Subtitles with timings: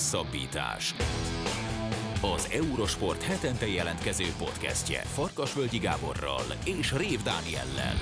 [0.00, 0.94] Hosszabbítás.
[2.22, 7.94] Az Eurosport hetente jelentkező podcastje Farkasvölgyi Gáborral és Rév Dániellel.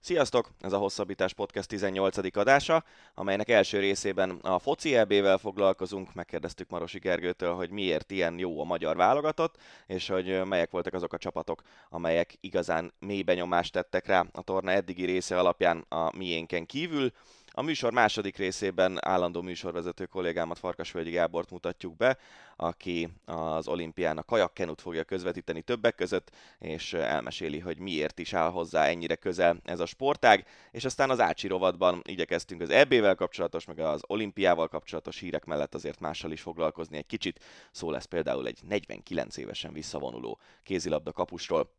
[0.00, 0.50] Sziasztok!
[0.60, 2.36] Ez a Hosszabbítás Podcast 18.
[2.36, 6.14] adása, amelynek első részében a foci EB-vel foglalkozunk.
[6.14, 9.56] Megkérdeztük Marosi Gergőtől, hogy miért ilyen jó a magyar válogatott,
[9.86, 14.70] és hogy melyek voltak azok a csapatok, amelyek igazán mély benyomást tettek rá a torna
[14.70, 17.12] eddigi része alapján a miénken kívül.
[17.56, 22.18] A műsor második részében állandó műsorvezető kollégámat Farkasvölgyi Gábort mutatjuk be,
[22.56, 28.50] aki az olimpián a kajakkenut fogja közvetíteni többek között, és elmeséli, hogy miért is áll
[28.50, 33.64] hozzá ennyire közel ez a sportág, és aztán az Ácsi rovatban igyekeztünk az EB-vel kapcsolatos,
[33.64, 37.44] meg az olimpiával kapcsolatos hírek mellett azért mással is foglalkozni egy kicsit.
[37.70, 41.70] Szó lesz például egy 49 évesen visszavonuló kézilabda kapusról.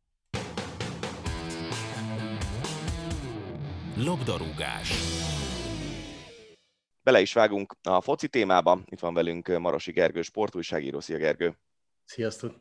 [3.97, 4.89] Labdarúgás.
[7.05, 8.81] Bele is vágunk a foci témába.
[8.85, 10.99] Itt van velünk Marosi Gergő, sportújságíró.
[10.99, 11.57] Szia Gergő!
[12.05, 12.55] Sziasztok!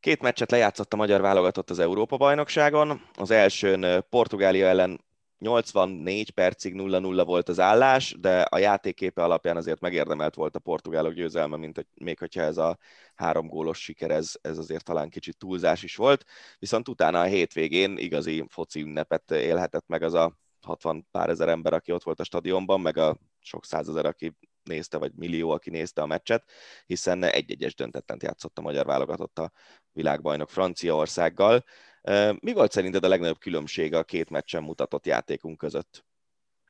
[0.00, 3.00] Két meccset lejátszott a magyar válogatott az Európa-bajnokságon.
[3.14, 5.04] Az elsőn Portugália ellen
[5.38, 11.12] 84 percig 0-0 volt az állás, de a játéképe alapján azért megérdemelt volt a portugálok
[11.12, 12.78] győzelme, mint hogy még hogyha ez a
[13.14, 16.24] három gólos siker, ez, ez azért talán kicsit túlzás is volt.
[16.58, 21.72] Viszont utána a hétvégén igazi foci ünnepet élhetett meg az a 60 pár ezer ember,
[21.72, 26.02] aki ott volt a stadionban, meg a sok százezer, aki nézte, vagy millió, aki nézte
[26.02, 26.44] a meccset,
[26.86, 29.52] hiszen egy-egyes döntettent játszott a magyar válogatott a
[29.92, 31.64] világbajnok Franciaországgal.
[32.40, 36.04] Mi volt szerinted a legnagyobb különbség a két meccsen mutatott játékunk között?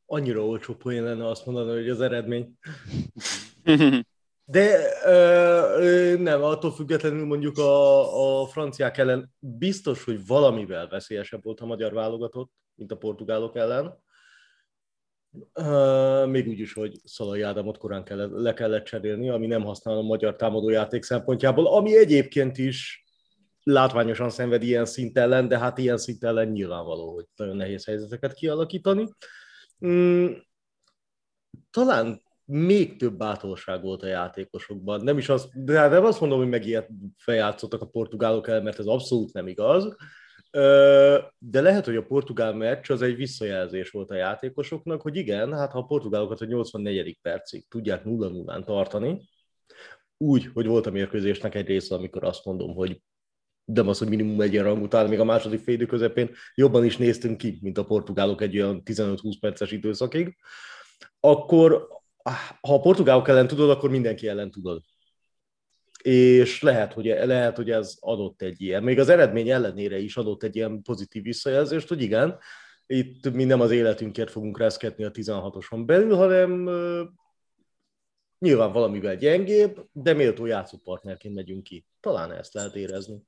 [0.07, 2.59] Annyira olcsó poén lenne azt mondani, hogy az eredmény.
[4.49, 11.61] De ö, nem, attól függetlenül mondjuk a, a franciák ellen biztos, hogy valamivel veszélyesebb volt
[11.61, 14.05] a magyar válogatott, mint a portugálok ellen.
[15.55, 19.97] Uh, még úgy is, hogy Szalai Ádámot korán kellett, le kellett cserélni, ami nem használ
[19.97, 23.05] a magyar támadójáték szempontjából, ami egyébként is
[23.63, 28.33] látványosan szenved ilyen szint ellen, de hát ilyen szint ellen nyilvánvaló, hogy nagyon nehéz helyzeteket
[28.33, 29.09] kialakítani.
[29.87, 30.33] Mm,
[31.71, 35.01] talán még több bátorság volt a játékosokban.
[35.01, 38.79] Nem is az, de hát nem azt mondom, hogy megijedt feljátszottak a portugálok el, mert
[38.79, 39.97] ez abszolút nem igaz,
[41.39, 45.73] de lehet, hogy a portugál meccs az egy visszajelzés volt a játékosoknak, hogy igen, hát
[45.73, 47.19] ha a portugálokat a 84.
[47.23, 49.29] percig tudják 0-0-án tartani,
[50.17, 53.01] úgy, hogy volt a mérkőzésnek egy része, amikor azt mondom, hogy
[53.65, 56.97] de az, hogy minimum egy ilyen rang után, még a második fél közepén jobban is
[56.97, 60.37] néztünk ki, mint a portugálok egy olyan 15-20 perces időszakig,
[61.21, 61.89] akkor
[62.61, 64.83] ha a portugálok ellen tudod, akkor mindenki ellen tudod
[66.07, 70.43] és lehet hogy, lehet, hogy ez adott egy ilyen, még az eredmény ellenére is adott
[70.43, 72.39] egy ilyen pozitív visszajelzést, hogy igen,
[72.87, 76.71] itt mi nem az életünkért fogunk reszketni a 16-oson belül, hanem
[78.39, 81.87] nyilván valamivel gyengébb, de méltó játszópartnerként megyünk ki.
[82.01, 83.23] Talán ezt lehet érezni.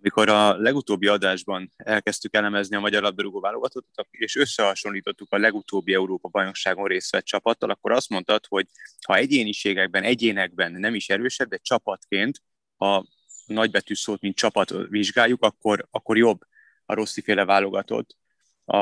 [0.00, 6.28] Amikor a legutóbbi adásban elkezdtük elemezni a magyar labdarúgó válogatottat, és összehasonlítottuk a legutóbbi Európa
[6.28, 8.66] bajnokságon részt vett csapattal, akkor azt mondtad, hogy
[9.06, 12.42] ha egyéniségekben, egyénekben nem is erősebb, de csapatként,
[12.76, 13.06] ha
[13.46, 16.40] nagybetű szót, mint csapat vizsgáljuk, akkor, akkor jobb
[16.84, 18.16] a rossziféle válogatott
[18.64, 18.76] a,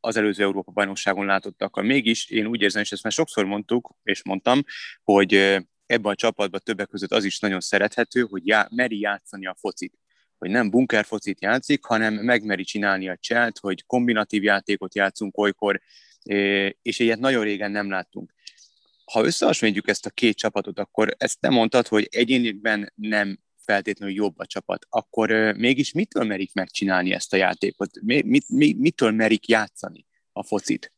[0.00, 1.84] az előző Európa bajnokságon látottakkal.
[1.84, 4.60] Mégis én úgy érzem, és ezt már sokszor mondtuk, és mondtam,
[5.02, 5.34] hogy
[5.86, 9.98] ebben a csapatban többek között az is nagyon szerethető, hogy já, meri játszani a focit
[10.44, 15.80] hogy nem bunkerfocit játszik, hanem megmeri csinálni a cselt, hogy kombinatív játékot játszunk olykor,
[16.82, 18.34] és ilyet nagyon régen nem láttunk.
[19.04, 24.38] Ha összehasonlítjuk ezt a két csapatot, akkor ezt nem mondtad, hogy egyéniben nem feltétlenül jobb
[24.38, 28.00] a csapat, akkor mégis mitől merik megcsinálni ezt a játékot?
[28.00, 30.93] Mit, mit, mitől merik játszani a focit?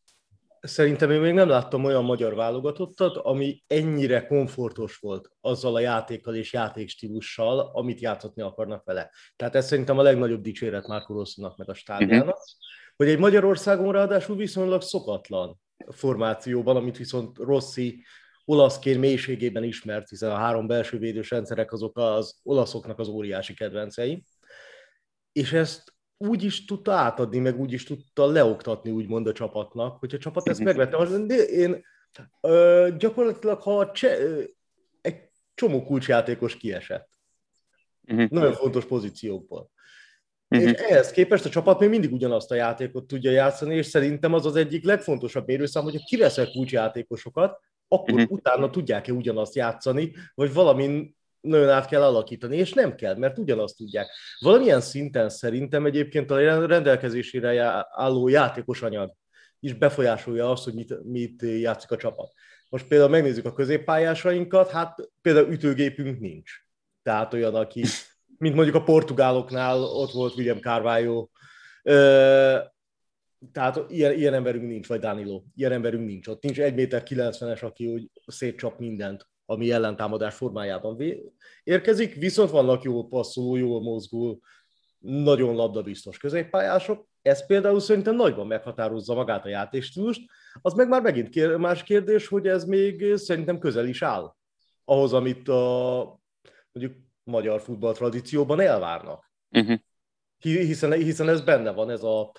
[0.61, 6.35] Szerintem én még nem láttam olyan magyar válogatottat, ami ennyire komfortos volt azzal a játékkal
[6.35, 9.11] és játékstílussal, amit játszatni akarnak vele.
[9.37, 12.43] Tehát ez szerintem a legnagyobb dicséret Márko Rosszinak meg a stábjának, uh-huh.
[12.97, 18.05] hogy egy Magyarországon ráadásul viszonylag szokatlan formációban, amit viszont Rossi
[18.45, 24.25] olaszként mélységében ismert, hiszen a három belső védős rendszerek azok az olaszoknak az óriási kedvencei.
[25.33, 30.15] És ezt úgy is tudta átadni, meg úgy is tudta leoktatni, úgymond a csapatnak, hogy
[30.15, 30.69] a csapat ezt mhm.
[30.69, 30.97] megvette.
[31.37, 31.85] Én
[32.41, 34.43] ö, gyakorlatilag, ha cse, ö,
[35.01, 37.09] egy csomó kulcsjátékos kiesett.
[38.09, 38.31] Uh-huh.
[38.31, 39.71] Nagyon fontos pozíciókból.
[40.49, 40.69] Uh-huh.
[40.69, 44.47] És ehhez képest a csapat még mindig ugyanazt a játékot tudja játszani, és szerintem az
[44.47, 48.33] az egyik legfontosabb mérőszám, hogy ha kiveszel kulcsjátékosokat, akkor uh-huh.
[48.33, 51.17] utána tudják-e ugyanazt játszani, vagy valamin
[51.47, 54.07] nagyon át kell alakítani, és nem kell, mert ugyanazt tudják.
[54.39, 59.13] Valamilyen szinten szerintem egyébként a rendelkezésére álló játékos anyag
[59.61, 62.33] is befolyásolja azt, hogy mit, mit játszik a csapat.
[62.69, 66.51] Most például megnézzük a középpályásainkat, hát például ütőgépünk nincs.
[67.03, 67.85] Tehát olyan, aki,
[68.39, 71.29] mint mondjuk a portugáloknál, ott volt William Carvalho,
[73.53, 76.27] tehát ilyen, ilyen emberünk nincs, vagy Danilo, ilyen emberünk nincs.
[76.27, 81.03] Ott nincs 1 méter 90-es, aki úgy szétcsap mindent, ami ellentámadás formájában
[81.65, 84.41] érkezik, viszont vannak jól passzoló, jól mozgó,
[84.99, 87.07] nagyon labdabiztos középpályások.
[87.23, 90.21] Ez például szerintem nagyban meghatározza magát a játékstílust.
[90.63, 94.35] Az meg már megint kér, más kérdés, hogy ez még szerintem közel is áll
[94.85, 96.21] ahhoz, amit a
[96.73, 99.31] mondjuk magyar futball tradícióban elvárnak.
[99.51, 99.79] Uh-huh.
[100.39, 102.33] Hiszen, hiszen ez benne van, ez a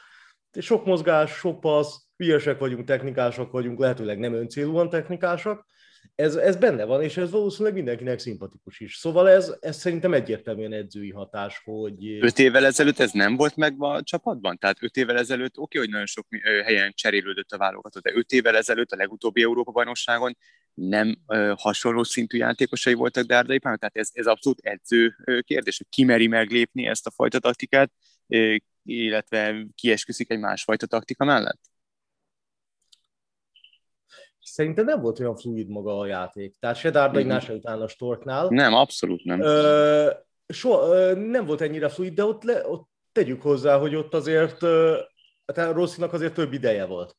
[0.60, 5.66] sok mozgás, sok passz, hülyesek vagyunk, technikások vagyunk, lehetőleg nem öncélúan technikásak,
[6.16, 8.96] ez, ez benne van, és ez valószínűleg mindenkinek szimpatikus is.
[8.96, 12.18] Szóval ez, ez szerintem egyértelműen edzői hatás, hogy...
[12.20, 14.58] Öt évvel ezelőtt ez nem volt meg a csapatban?
[14.58, 16.28] Tehát öt évvel ezelőtt oké, hogy nagyon sok
[16.64, 20.38] helyen cserélődött a válogatott, de öt évvel ezelőtt a legutóbbi Európa-bajnokságon
[20.74, 25.88] nem ö, hasonló szintű játékosai voltak Dárdai Pálnak, tehát ez, ez abszolút edző kérdés, hogy
[25.90, 27.92] ki meri meglépni ezt a fajta taktikát,
[28.84, 31.60] illetve kiesküszik egy másfajta taktika mellett?
[34.58, 36.56] Szerintem nem volt olyan fluid maga a játék.
[36.60, 37.46] Tehát se Dárdainál, mm-hmm.
[37.46, 38.48] se utána a Storknál.
[38.48, 39.42] Nem, abszolút nem.
[39.42, 40.10] Ö,
[40.48, 44.64] so, ö, nem volt ennyire fluid, de ott, le, ott tegyük hozzá, hogy ott azért
[44.64, 45.00] ö,
[45.46, 47.18] tehát Rosszinak azért több ideje volt.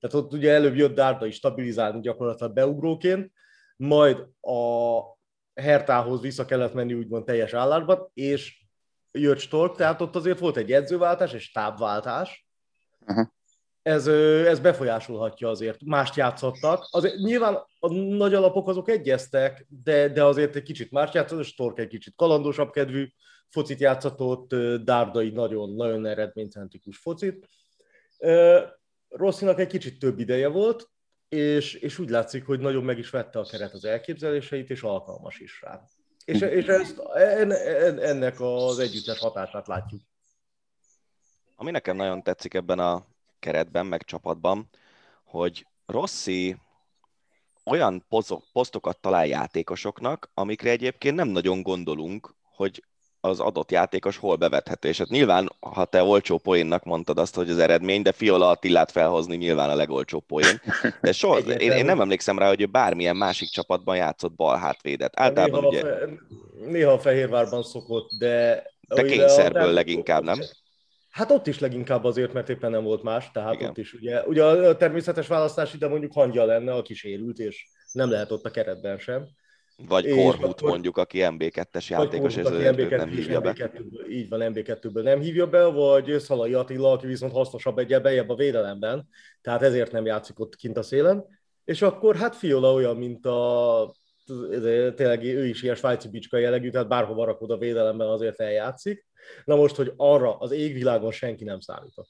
[0.00, 3.32] Tehát ott ugye előbb jött Dárda is stabilizálni gyakorlatilag beugróként,
[3.76, 5.00] majd a
[5.54, 8.64] Hertához vissza kellett menni úgymond teljes állásban, és
[9.10, 12.46] jött Stork, tehát ott azért volt egy edzőváltás, egy stábváltás.
[13.06, 13.26] Uh-huh.
[13.82, 14.06] Ez,
[14.46, 15.84] ez befolyásolhatja azért.
[15.84, 16.86] Mást játszottak.
[16.90, 21.78] Azért nyilván a nagy alapok azok egyeztek, de, de azért egy kicsit más játszott, Stork
[21.78, 23.08] egy kicsit kalandosabb kedvű
[23.48, 27.48] focit játszott, Dárdai nagyon, nagyon eredménycentrikus focit.
[29.08, 30.90] Rosszinak egy kicsit több ideje volt,
[31.28, 35.38] és, és úgy látszik, hogy nagyon meg is vette a keret az elképzeléseit, és alkalmas
[35.38, 35.82] is rá.
[36.24, 40.00] És, és ezt, en, en, ennek az együttes hatását látjuk.
[41.56, 43.06] Ami nekem nagyon tetszik ebben a
[43.42, 44.68] keretben, meg csapatban,
[45.24, 46.56] hogy Rossi
[47.64, 48.06] olyan
[48.52, 52.82] posztokat talál játékosoknak, amikre egyébként nem nagyon gondolunk, hogy
[53.24, 54.88] az adott játékos hol bevethető.
[54.88, 58.90] És hát nyilván, ha te olcsó poénnak mondtad azt, hogy az eredmény, de Fiola Attillát
[58.90, 60.60] felhozni nyilván a legolcsó poén.
[61.00, 65.20] De soha, én, én, nem emlékszem rá, hogy ő bármilyen másik csapatban játszott bal hátvédet.
[65.20, 65.80] Általában néha, ugye...
[65.80, 66.08] Fe,
[66.66, 68.64] néha Fehérvárban szokott, de...
[68.88, 69.72] De kényszerből a...
[69.72, 70.38] leginkább, nem?
[71.12, 73.70] Hát ott is leginkább azért, mert éppen nem volt más, tehát Igen.
[73.70, 78.10] ott is ugye, ugye a természetes választás ide mondjuk hangja lenne, aki sérült, és nem
[78.10, 79.26] lehet ott a keretben sem.
[79.88, 83.54] Vagy akkor, mondjuk, aki MB2-es játékos, és MB2, nem hívja be.
[83.56, 88.28] MB2, így van, MB2-ből nem hívja be, vagy Szalai Attila, aki viszont hasznosabb egy bejebb
[88.28, 89.08] a védelemben,
[89.40, 91.24] tehát ezért nem játszik ott kint a szélen.
[91.64, 93.94] És akkor hát Fiola olyan, mint a
[94.94, 99.06] tényleg ő is ilyen svájci bicska jellegű, tehát bárhova rakod a védelemben azért eljátszik.
[99.44, 102.08] Na most, hogy arra az égvilágon senki nem számított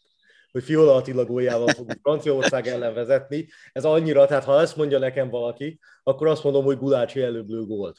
[0.52, 3.48] hogy Fiola Attila góljával fogunk Franciaország ellen vezetni.
[3.72, 7.64] Ez annyira, tehát ha ezt mondja nekem valaki, akkor azt mondom, hogy Gulácsi előbb lő
[7.64, 7.98] gólt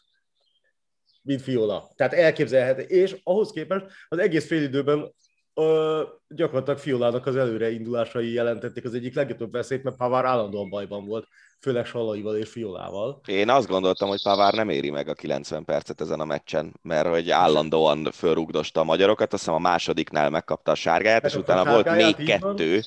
[1.24, 1.92] mint Fiola.
[1.96, 2.82] Tehát elképzelhető.
[2.82, 5.14] És ahhoz képest az egész félidőben
[5.54, 11.28] ö, gyakorlatilag Fiolának az előreindulásai jelentették az egyik legjobb veszélyt, mert Pavár állandóan bajban volt
[11.64, 13.22] főleg Salaival és Fiolával.
[13.26, 17.08] Én azt gondoltam, hogy Pavár nem éri meg a 90 percet ezen a meccsen, mert
[17.08, 21.96] hogy állandóan fölrugdosta a magyarokat, azt hiszem a másodiknál megkapta a sárgáját, és utána volt
[21.96, 22.82] még kettő,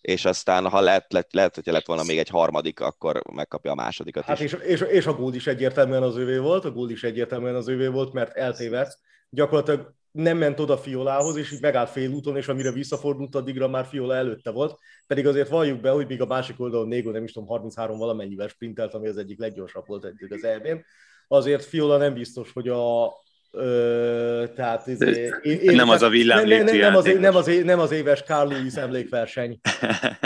[0.00, 3.74] és aztán ha lehet, lehet, lehet, hogyha lett volna még egy harmadik, akkor megkapja a
[3.74, 4.52] másodikat hát is.
[4.52, 7.68] És, és, és a gól is egyértelműen az ővé volt, a gól is egyértelműen az
[7.68, 8.98] ővé volt, mert eltévedt.
[9.30, 14.14] Gyakorlatilag nem ment oda Fiolához, és így megállt félúton, és amire visszafordult, addigra már Fiola
[14.14, 14.78] előtte volt.
[15.06, 18.48] Pedig azért valljuk be, hogy még a másik oldalon Négo nem is tudom, 33 valamennyivel
[18.48, 20.84] sprintelt, ami az egyik leggyorsabb volt egyik az elbén.
[21.28, 23.12] Azért Fiola nem biztos, hogy a
[23.56, 27.50] Ö, tehát ez, én, én, nem az a villám nem, nem, nem, az, nem, az,
[27.64, 29.60] nem az éves Carl Lewis emlékverseny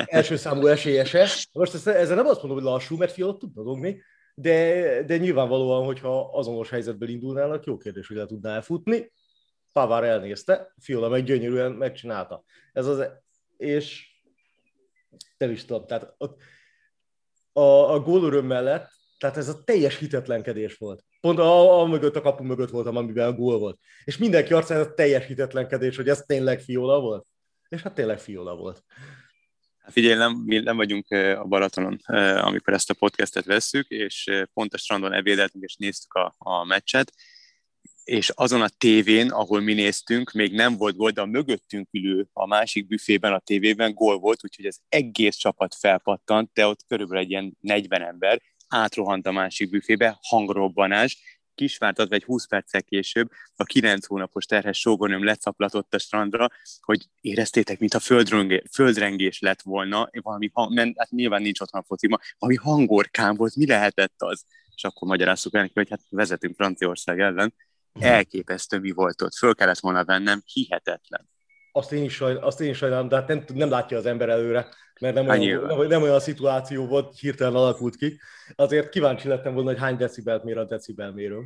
[0.04, 1.26] első számú esélyese.
[1.52, 4.02] Most ezt, ezzel nem azt mondom, hogy lassú, mert Fiola tudna dogni,
[4.34, 9.10] de, de nyilvánvalóan, hogyha azonos helyzetből indulnának, jó kérdés, hogy le tudná elfutni.
[9.72, 12.44] Pavár elnézte, Fiola meg gyönyörűen megcsinálta.
[12.72, 13.04] Ez az,
[13.56, 14.06] és
[15.36, 16.14] nem is tudom, tehát
[17.52, 21.04] a, a gólöröm mellett, tehát ez a teljes hitetlenkedés volt.
[21.20, 23.78] Pont a, a mögött, a kapu mögött voltam, amiben a gól volt.
[24.04, 27.26] És mindenki arcán a teljes hitetlenkedés, hogy ez tényleg Fiola volt.
[27.68, 28.84] És hát tényleg Fiola volt.
[29.78, 31.96] Hát figyelj, nem, mi nem vagyunk a Balatonon,
[32.40, 37.12] amikor ezt a podcastet vesszük, és pont a strandon ebédeltünk, és néztük a, a meccset,
[38.08, 42.28] és azon a tévén, ahol mi néztünk, még nem volt gól, de a mögöttünk ülő,
[42.32, 47.22] a másik büfében, a tévében gól volt, úgyhogy az egész csapat felpattant, de ott körülbelül
[47.24, 53.64] egy ilyen 40 ember átrohant a másik büfébe, hangrobbanás, kisvártatva egy 20 perccel később a
[53.64, 56.48] 9 hónapos terhes sógornőm lecaplatott a strandra,
[56.80, 61.80] hogy éreztétek, mint a földrengés, földrengés lett volna, valami hang, mert hát nyilván nincs otthon
[61.80, 64.44] a focima, valami hangorkán volt, mi lehetett az?
[64.76, 67.54] És akkor magyaráztuk el neki, hogy hát vezetünk Franciaország ellen.
[68.00, 71.28] Elképesztő mi volt ott, föl kellett volna vennem, hihetetlen.
[71.72, 74.28] Azt én is, sajn, azt én is sajnálom, de hát nem, nem látja az ember
[74.28, 74.68] előre,
[75.00, 78.18] mert nem olyan, nem, nem olyan szituáció volt, hirtelen alakult ki.
[78.54, 81.42] Azért kíváncsi lettem volna, hogy hány decibelt mér a decibelmérő.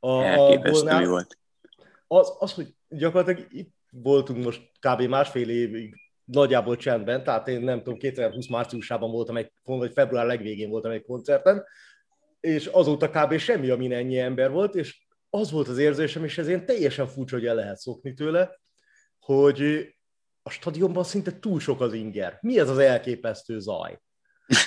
[0.00, 1.38] A, a golnál, mi volt.
[2.06, 5.02] Az, az, hogy gyakorlatilag itt voltunk most kb.
[5.02, 10.68] másfél évig nagyjából csendben, tehát én nem tudom, 2020 márciusában voltam egy, vagy február legvégén
[10.68, 11.64] voltam egy koncerten,
[12.40, 13.36] és azóta kb.
[13.36, 15.03] semmi, amin ennyi ember volt, és
[15.34, 18.60] az volt az érzésem, és ez én teljesen furcsa, hogy el lehet szokni tőle,
[19.18, 19.88] hogy
[20.42, 22.38] a stadionban szinte túl sok az inger.
[22.40, 24.00] Mi ez az elképesztő zaj?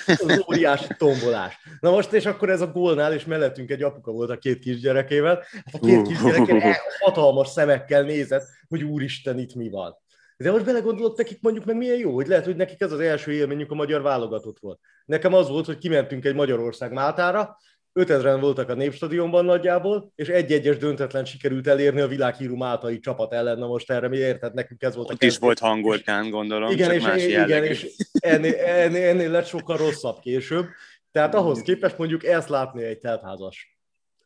[0.06, 1.54] Az óriási tombolás.
[1.80, 5.44] Na most, és akkor ez a gólnál, és mellettünk egy apuka volt a két kisgyerekével,
[5.50, 9.96] hát a két kisgyerekével hatalmas szemekkel nézett, hogy úristen, itt mi van.
[10.36, 13.32] De most belegondolok nekik mondjuk meg milyen jó, hogy lehet, hogy nekik ez az első
[13.32, 14.80] élményük a magyar válogatott volt.
[15.04, 17.56] Nekem az volt, hogy kimentünk egy Magyarország Máltára,
[17.98, 23.58] 5000-en voltak a Népstadionban nagyjából, és egy-egyes döntetlen sikerült elérni a világhírú Máltai csapat ellen.
[23.58, 26.90] Na most erre mi érted, nekünk ez volt Ott a is volt hangolkán, gondolom, igen,
[26.90, 30.66] és, más igen, és ennél, ennél, ennél lett sokkal rosszabb később.
[31.12, 33.78] Tehát ahhoz képest mondjuk ezt látni egy teltházas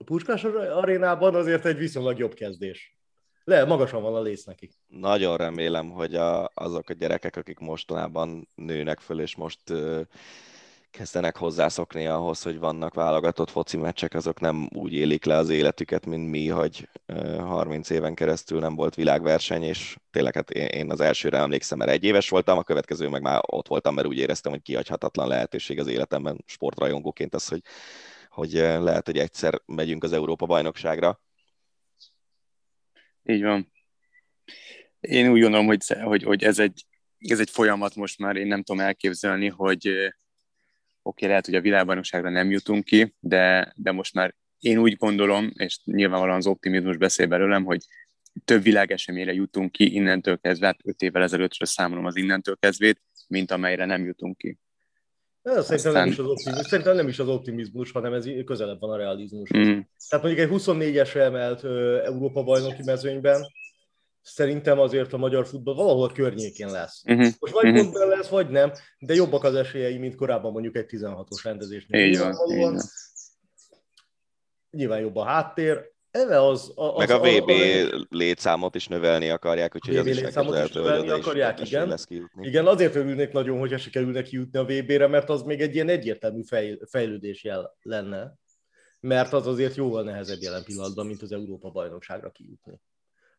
[0.02, 2.97] a Puskás arénában azért egy viszonylag jobb kezdés.
[3.45, 4.73] Le, magasan van a lész nekik.
[4.87, 10.00] Nagyon remélem, hogy a, azok a gyerekek, akik mostanában nőnek föl, és most uh,
[10.93, 16.07] kezdenek hozzászokni ahhoz, hogy vannak válogatott foci meccsek, azok nem úgy élik le az életüket,
[16.07, 16.89] mint mi, hogy
[17.39, 22.05] 30 éven keresztül nem volt világverseny, és tényleg hát én az elsőre emlékszem, mert egy
[22.05, 25.87] éves voltam, a következő meg már ott voltam, mert úgy éreztem, hogy kihagyhatatlan lehetőség az
[25.87, 27.63] életemben sportrajongóként az, hogy,
[28.29, 31.21] hogy lehet, hogy egyszer megyünk az Európa bajnokságra.
[33.25, 33.73] Így van.
[35.01, 36.87] Én úgy gondolom, hogy, hogy, hogy ez, egy,
[37.19, 40.13] ez egy folyamat most már, én nem tudom elképzelni, hogy
[41.03, 45.51] oké, lehet, hogy a világbajnokságra nem jutunk ki, de, de most már én úgy gondolom,
[45.55, 47.81] és nyilvánvalóan az optimizmus beszél belőlem, hogy
[48.45, 53.51] több világeseményre jutunk ki innentől kezdve, hát öt évvel ezelőttre számolom az innentől kezdvét, mint
[53.51, 54.59] amelyre nem jutunk ki.
[55.43, 56.03] Ez szerintem, Aztán...
[56.03, 59.57] nem is az optimizmus, szerintem nem is az optimizmus, hanem ez közelebb van a realizmus.
[59.57, 59.81] Mm.
[60.09, 61.65] Tehát mondjuk egy 24-esre emelt
[62.05, 63.47] Európa bajnoki mezőnyben,
[64.23, 67.02] szerintem azért a magyar futball valahol a környékén lesz.
[67.07, 67.26] Uh-huh.
[67.38, 67.81] Most vagy uh-huh.
[67.83, 72.07] pontban lesz, vagy nem, de jobbak az esélyei, mint korábban mondjuk egy 16-os rendezésnél.
[72.07, 72.81] Így van, így van.
[74.71, 77.50] Nyilván jobb a háttér, Eve az, az, Meg a VB
[78.11, 81.88] létszámot is növelni akarják, úgyhogy az is elképzelhető, hogy oda akarják, igen.
[81.88, 82.47] lesz kijutni.
[82.47, 86.43] Igen, azért örülnék nagyon, hogyha sikerülnek kijutni a VB-re, mert az még egy ilyen egyértelmű
[86.43, 88.35] fej, fejlődés jel lenne,
[89.00, 92.81] mert az azért jóval nehezebb jelen pillanatban, mint az Európa bajnokságra kijutni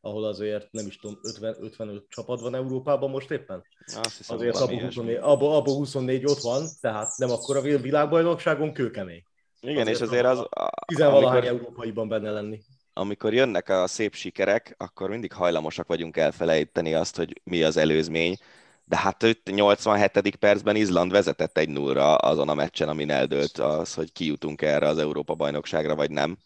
[0.06, 3.64] ahol azért nem is tudom, 50, 55 csapat van Európában most éppen.
[3.86, 8.74] Azt hiszem, azért abban 24, abba, abba 24 ott van, tehát nem akkor a világbajnokságon
[8.74, 9.24] kőkemény.
[9.62, 10.46] Igen, azért és azért az...
[10.86, 12.62] Tizenvalahány európaiban benne lenni.
[12.94, 18.38] Amikor jönnek a szép sikerek, akkor mindig hajlamosak vagyunk elfelejteni azt, hogy mi az előzmény,
[18.86, 20.36] de hát őt 87.
[20.36, 24.98] percben Izland vezetett egy nullra azon a meccsen, amin eldőlt az, hogy kijutunk erre az
[24.98, 26.38] Európa-bajnokságra, vagy nem.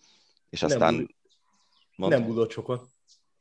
[0.49, 0.93] És aztán...
[0.93, 1.07] Nem,
[1.95, 2.95] múlott, nem múlott sokat.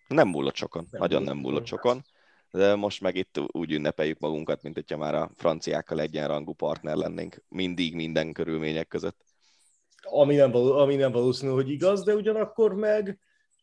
[0.08, 2.04] Nem múlott sokon, nem nagyon nem múlott sokon.
[2.50, 7.44] De most meg itt úgy ünnepeljük magunkat, mint hogyha már a franciákkal egyenrangú partner lennénk
[7.48, 9.24] mindig minden körülmények között.
[10.02, 13.18] Ami nem, való, ami nem valószínű, hogy igaz, de ugyanakkor meg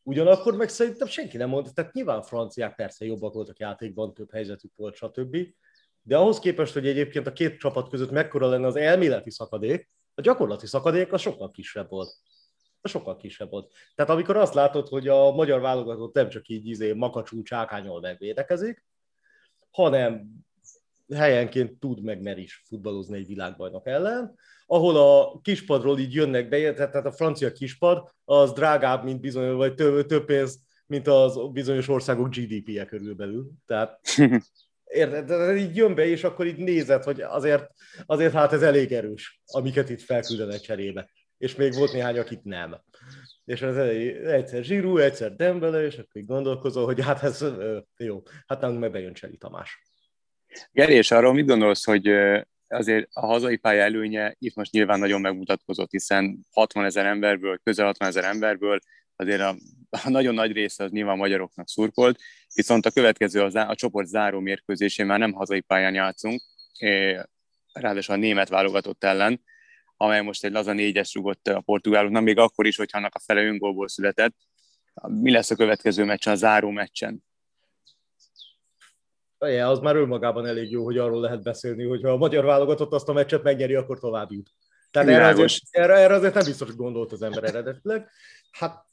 [0.06, 4.72] Ugyanakkor meg szerintem senki nem mondta, tehát nyilván franciák persze jobbak voltak játékban, több helyzetük
[4.76, 5.38] volt, stb.
[6.02, 10.22] De ahhoz képest, hogy egyébként a két csapat között mekkora lenne az elméleti szakadék, a
[10.22, 12.16] gyakorlati szakadék az sokkal kisebb volt
[12.84, 13.72] sokkal kisebb volt.
[13.96, 18.86] Tehát amikor azt látod, hogy a magyar válogatott nem csak így izé, makacsú csákányol megvédekezik,
[19.72, 20.28] hanem
[21.14, 24.36] helyenként tud meg mer is futballozni egy világbajnok ellen,
[24.66, 29.74] ahol a kispadról így jönnek be, tehát a francia kispad az drágább, mint bizony, vagy
[29.74, 33.52] több, több pénz, mint az bizonyos országok GDP-je körülbelül.
[33.66, 34.00] Tehát
[34.84, 37.72] érted, de így jön be, és akkor így nézed, hogy azért,
[38.06, 41.10] azért hát ez elég erős, amiket itt felküldenek cserébe
[41.44, 42.76] és még volt néhány, akit nem.
[43.46, 47.46] És az egyszer Zsirú, egyszer Dembele, és akkor így gondolkozol, hogy hát ez
[47.98, 49.82] jó, hát nálunk meg bejön Cseli Tamás.
[50.72, 52.08] Geri, és arról mit gondolsz, hogy
[52.68, 57.86] azért a hazai pálya előnye itt most nyilván nagyon megmutatkozott, hiszen 60 ezer emberből, közel
[57.86, 58.80] 60 ezer emberből
[59.16, 59.56] azért a
[60.06, 62.20] a nagyon nagy része az nyilván magyaroknak szurkolt,
[62.54, 66.42] viszont a következő a, a csoport záró mérkőzésén már nem hazai pályán játszunk,
[67.74, 69.42] ráadásul a német válogatott ellen,
[70.04, 73.44] amely most egy laza négyes rugott a portugáloknak, még akkor is, hogyha annak a fele
[73.44, 74.36] öngólból született.
[75.08, 77.24] Mi lesz a következő meccsen, a záró meccsen?
[79.40, 82.94] Ja, az már önmagában elég jó, hogy arról lehet beszélni, hogy ha a magyar válogatott
[82.94, 84.50] azt a meccset megnyeri, akkor tovább jut.
[84.92, 88.10] Tehát erre azért, erre, erre azért nem biztos, hogy gondolt az ember eredetileg.
[88.52, 88.86] Hát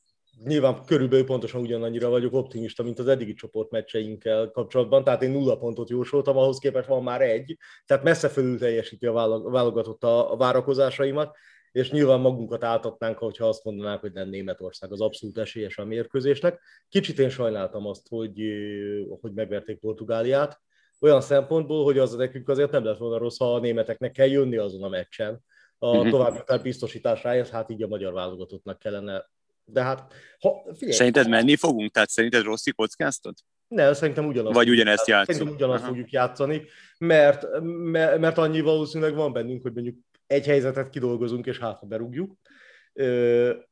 [0.44, 5.90] nyilván körülbelül pontosan ugyanannyira vagyok optimista, mint az eddigi csoportmeccseinkkel kapcsolatban, tehát én nulla pontot
[5.90, 7.56] jósoltam, ahhoz képest van már egy,
[7.86, 11.36] tehát messze fölül teljesíti a válogatott a várakozásaimat,
[11.72, 16.60] és nyilván magunkat áltatnánk, hogyha azt mondanák, hogy nem Németország az abszolút esélyes a mérkőzésnek.
[16.88, 18.40] Kicsit én sajnáltam azt, hogy,
[19.20, 20.60] hogy megverték Portugáliát,
[21.00, 24.56] olyan szempontból, hogy az nekünk azért nem lett volna rossz, ha a németeknek kell jönni
[24.56, 25.44] azon a meccsen,
[25.78, 26.10] a uh-huh.
[26.10, 29.30] további biztosításáért, hát így a magyar válogatottnak kellene
[29.72, 31.90] de hát, ha, figyelj, Szerinted menni fogunk?
[31.90, 33.34] Tehát szerinted Rossi kockáztad?
[33.68, 34.54] Nem, szerintem ugyanazt.
[34.54, 35.38] Vagy ugyanezt játszunk?
[35.38, 35.88] Szerintem ugyanazt Aha.
[35.88, 36.64] fogjuk játszani,
[36.98, 37.46] mert,
[38.18, 39.96] mert, annyi valószínűleg van bennünk, hogy mondjuk
[40.26, 42.38] egy helyzetet kidolgozunk, és hát ha berúgjuk,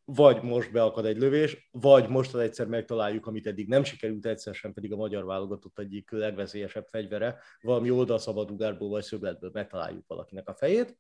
[0.04, 4.72] vagy most beakad egy lövés, vagy most egyszer megtaláljuk, amit eddig nem sikerült egyszer sem,
[4.72, 10.96] pedig a magyar válogatott egyik legveszélyesebb fegyvere, valami oldalszabadugárból vagy szögletből megtaláljuk valakinek a fejét,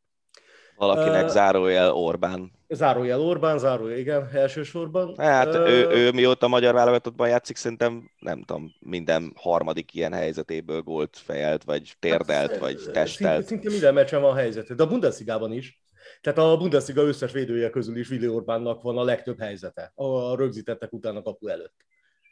[0.78, 2.52] Valakinek uh, zárójel Orbán.
[2.68, 5.14] Zárójel Orbán, zárójel, igen, elsősorban.
[5.16, 10.82] Hát uh, ő, ő mióta magyar válogatottban játszik, szerintem nem tudom, minden harmadik ilyen helyzetéből
[10.82, 13.46] gólt fejelt, vagy térdelt, hát, vagy testelt.
[13.46, 15.82] Szinte, szinte minden meccsen van helyzet, de a Bundesligában is.
[16.20, 20.92] Tehát a Bundesliga összes védője közül is Willi Orbánnak van a legtöbb helyzete a rögzítettek
[20.92, 21.86] után a kapu előtt.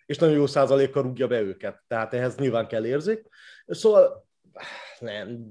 [0.07, 3.29] És nagyon jó százalékkal rúgja be őket, tehát ehhez nyilván kell érzik.
[3.67, 4.27] Szóval
[4.99, 5.49] nem,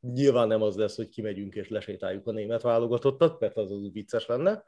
[0.00, 4.26] Nyilván nem az lesz, hogy kimegyünk és lesétáljuk a német válogatottat, mert az az vicces
[4.26, 4.64] lenne.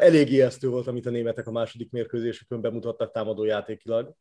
[0.00, 4.14] Elég ijesztő volt, amit a németek a második mérkőzésükön bemutattak támadójátékilag,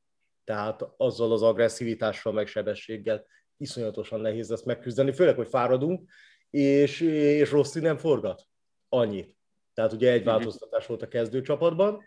[0.43, 3.25] tehát azzal az agresszivitással, meg sebességgel
[3.57, 6.09] iszonyatosan nehéz ezt megküzdeni, főleg, hogy fáradunk,
[6.49, 8.43] és, és Rossi nem forgat
[8.89, 9.35] annyit.
[9.74, 10.29] Tehát ugye egy mhm.
[10.29, 12.03] változtatás volt a kezdőcsapatban,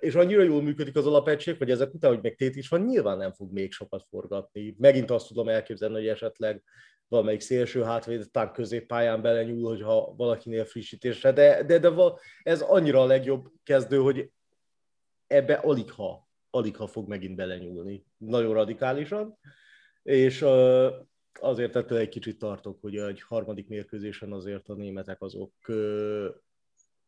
[0.00, 3.16] és annyira jól működik az alapegység, hogy ezek után, hogy meg tét is van, nyilván
[3.16, 4.74] nem fog még sokat forgatni.
[4.78, 6.62] Megint azt tudom elképzelni, hogy esetleg
[7.08, 11.92] valamelyik szélső hátvéd, talán középpályán belenyúl, hogyha valakinél frissítésre, de, de, de
[12.42, 14.30] ez annyira a legjobb kezdő, hogy
[15.26, 18.06] ebbe alig ha, alig ha fog megint belenyúlni.
[18.16, 19.38] Nagyon radikálisan,
[20.02, 20.44] és
[21.40, 25.52] azért ettől egy kicsit tartok, hogy egy harmadik mérkőzésen azért a németek azok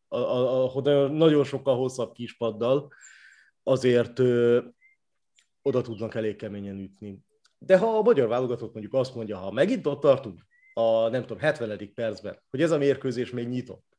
[0.08, 2.92] a, a, a, nagyon sokkal hosszabb kispaddal,
[3.62, 4.60] azért ö,
[5.62, 7.18] oda tudnak elég keményen ütni.
[7.58, 11.38] De ha a magyar válogatott mondjuk azt mondja, ha megint ott tartunk, a nem tudom,
[11.38, 11.92] 70.
[11.94, 13.98] percben, hogy ez a mérkőzés még nyitott,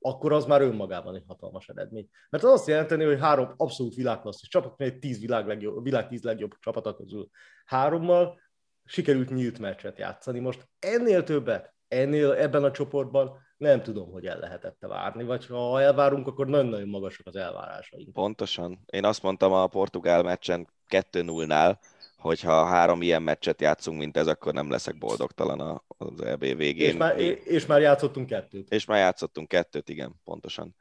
[0.00, 2.08] akkor az már önmagában egy hatalmas eredmény.
[2.30, 6.22] Mert az azt jelenteni, hogy három abszolút világklasszis csapat, egy tíz világ, legjobb, világ tíz
[6.22, 7.28] legjobb csapata közül
[7.64, 8.40] hárommal
[8.84, 10.38] sikerült nyílt meccset játszani.
[10.38, 15.80] Most ennél többet, ennél ebben a csoportban nem tudom, hogy el lehetett várni, vagy ha
[15.80, 18.12] elvárunk, akkor nagyon-nagyon magasak az elvárásaink.
[18.12, 18.84] Pontosan.
[18.86, 21.76] Én azt mondtam a portugál meccsen 2-0-nál,
[22.16, 26.88] hogyha három ilyen meccset játszunk, mint ez, akkor nem leszek boldogtalan az EB végén.
[26.88, 28.72] És már, és már játszottunk kettőt.
[28.72, 30.76] És már játszottunk kettőt, igen, pontosan.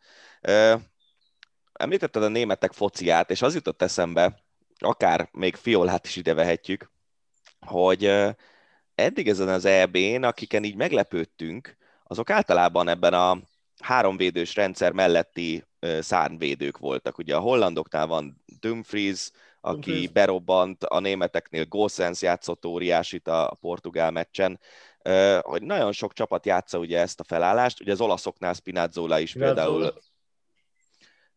[1.73, 4.43] Említetted a németek fociát, és az jutott eszembe,
[4.79, 6.91] akár még Fiolát is ide vehetjük,
[7.65, 8.11] hogy
[8.95, 11.77] eddig ezen az EB-n, akiken így meglepődtünk,
[12.13, 13.37] azok általában ebben a
[13.81, 15.63] háromvédős rendszer melletti
[15.99, 17.17] szárnyvédők voltak.
[17.17, 20.11] Ugye a hollandoknál van Dumfries, aki Dumfries.
[20.11, 24.59] berobbant, a németeknél Gossens játszott óriásit a portugál meccsen,
[25.41, 29.63] hogy nagyon sok csapat játsza ugye ezt a felállást, ugye az olaszoknál Spinazzola is Spinazzola.
[29.63, 29.93] például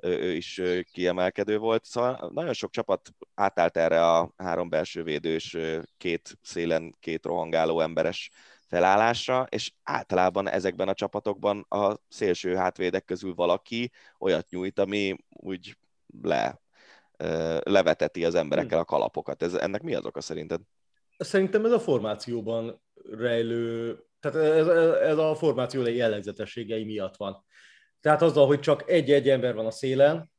[0.00, 0.62] ő is
[0.92, 5.56] kiemelkedő volt, szóval nagyon sok csapat átállt erre a három belső védős,
[5.96, 8.30] két szélen, két rohangáló emberes
[8.66, 15.76] felállásra, és általában ezekben a csapatokban a szélső hátvédek közül valaki olyat nyújt, ami úgy
[16.22, 16.60] le,
[17.62, 19.42] leveteti az emberekkel a kalapokat.
[19.42, 20.60] Ez, ennek mi az oka szerinted?
[21.18, 24.66] Szerintem ez a formációban rejlő, tehát ez,
[24.98, 27.44] ez a formáció jellegzetességei miatt van.
[28.00, 30.30] Tehát azzal, hogy csak egy-egy ember van a szélen,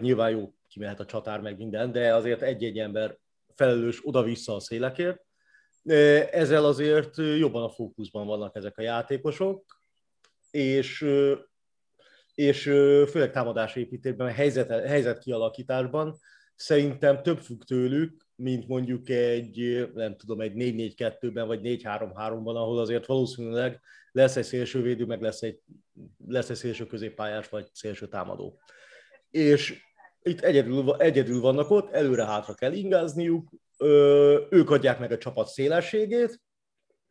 [0.00, 3.18] nyilván jó, kimehet a csatár meg minden, de azért egy-egy ember
[3.54, 5.24] felelős oda-vissza a szélekért,
[6.30, 9.64] ezzel azért jobban a fókuszban vannak ezek a játékosok,
[10.50, 11.06] és,
[12.34, 12.62] és
[13.08, 16.18] főleg támadásépítésben, helyzet, helyzet kialakításban
[16.54, 23.06] szerintem több függ tőlük, mint mondjuk egy, nem tudom, egy 4-4-2-ben vagy 4-3-3-ban, ahol azért
[23.06, 23.80] valószínűleg
[24.12, 25.60] lesz egy szélsővédő, meg lesz egy
[26.26, 28.60] lesz egy szélső középpályás vagy szélső támadó.
[29.30, 29.82] És
[30.22, 33.50] itt egyedül, egyedül vannak ott, előre-hátra kell ingázniuk,
[34.50, 36.40] ők adják meg a csapat szélességét,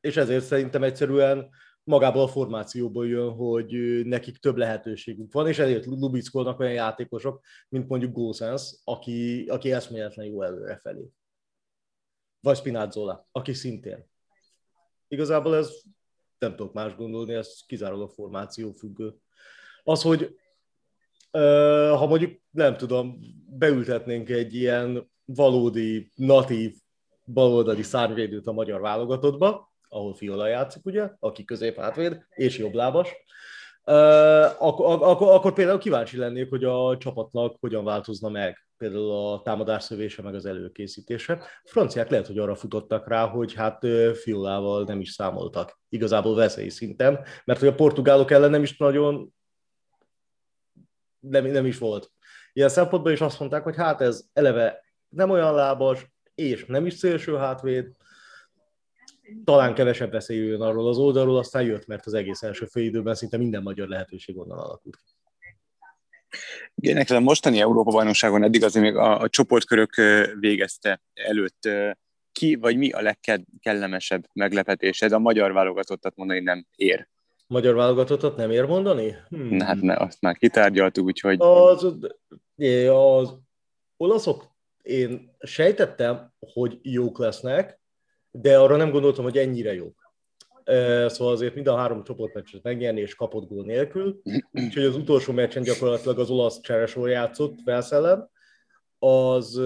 [0.02, 1.50] és ezért szerintem egyszerűen
[1.84, 7.88] magából a formációból jön, hogy nekik több lehetőségük van, és ezért lubickolnak olyan játékosok, mint
[7.88, 11.10] mondjuk Gósens, aki, aki eszméletlen jó előrefelé.
[12.40, 14.10] Vagy Spinazzola, aki szintén.
[15.08, 15.72] Igazából ez
[16.38, 19.16] nem tudok más gondolni, ez kizárólag formáció függő.
[19.84, 20.40] Az, hogy
[21.92, 26.76] ha mondjuk, nem tudom, beültetnénk egy ilyen valódi, natív
[27.26, 33.10] baloldali szárnyvédőt a magyar válogatottba, ahol Fiola játszik, ugye, aki középhátvéd és jobblábas,
[34.58, 39.84] akkor, akkor, akkor például kíváncsi lennék, hogy a csapatnak hogyan változna meg például a támadás
[39.84, 41.34] szövése, meg az előkészítése.
[41.34, 45.80] A franciák lehet, hogy arra futottak rá, hogy hát Fiolával nem is számoltak.
[45.90, 49.34] Igazából veszély szinten, mert hogy a portugálok ellen nem is nagyon
[51.20, 52.12] nem, nem is volt.
[52.54, 56.94] Ilyen szempontból is azt mondták, hogy hát ez eleve nem olyan lábas, és nem is
[56.94, 57.92] szélső hátvéd,
[59.44, 63.16] talán kevesebb veszély jön arról az oldalról, aztán jött, mert az egész első fél időben
[63.16, 65.12] szinte minden magyar lehetőség onnan alakult ki.
[66.76, 69.96] Igen, a mostani Európa-bajnokságon eddig azért még a, a csoportkörök
[70.40, 71.70] végezte előtt
[72.32, 75.02] ki vagy mi a legkellemesebb meglepetés?
[75.02, 77.08] Ez a magyar válogatottat mondani nem ér.
[77.48, 79.16] Magyar válogatottat nem ér mondani?
[79.28, 79.60] Hmm.
[79.60, 81.38] Hát ne, azt már kitárgyaltuk, úgyhogy...
[81.40, 81.84] Az,
[82.90, 83.38] az
[83.98, 84.52] olaszok,
[84.84, 87.80] én sejtettem, hogy jók lesznek,
[88.32, 90.14] de arra nem gondoltam, hogy ennyire jók.
[91.08, 95.64] Szóval azért mind a három csoportmeccset megnyerni és kapott gól nélkül, úgyhogy az utolsó meccsen
[95.64, 97.92] gyakorlatilag az olasz cseresor játszott Velsz
[99.00, 99.62] az,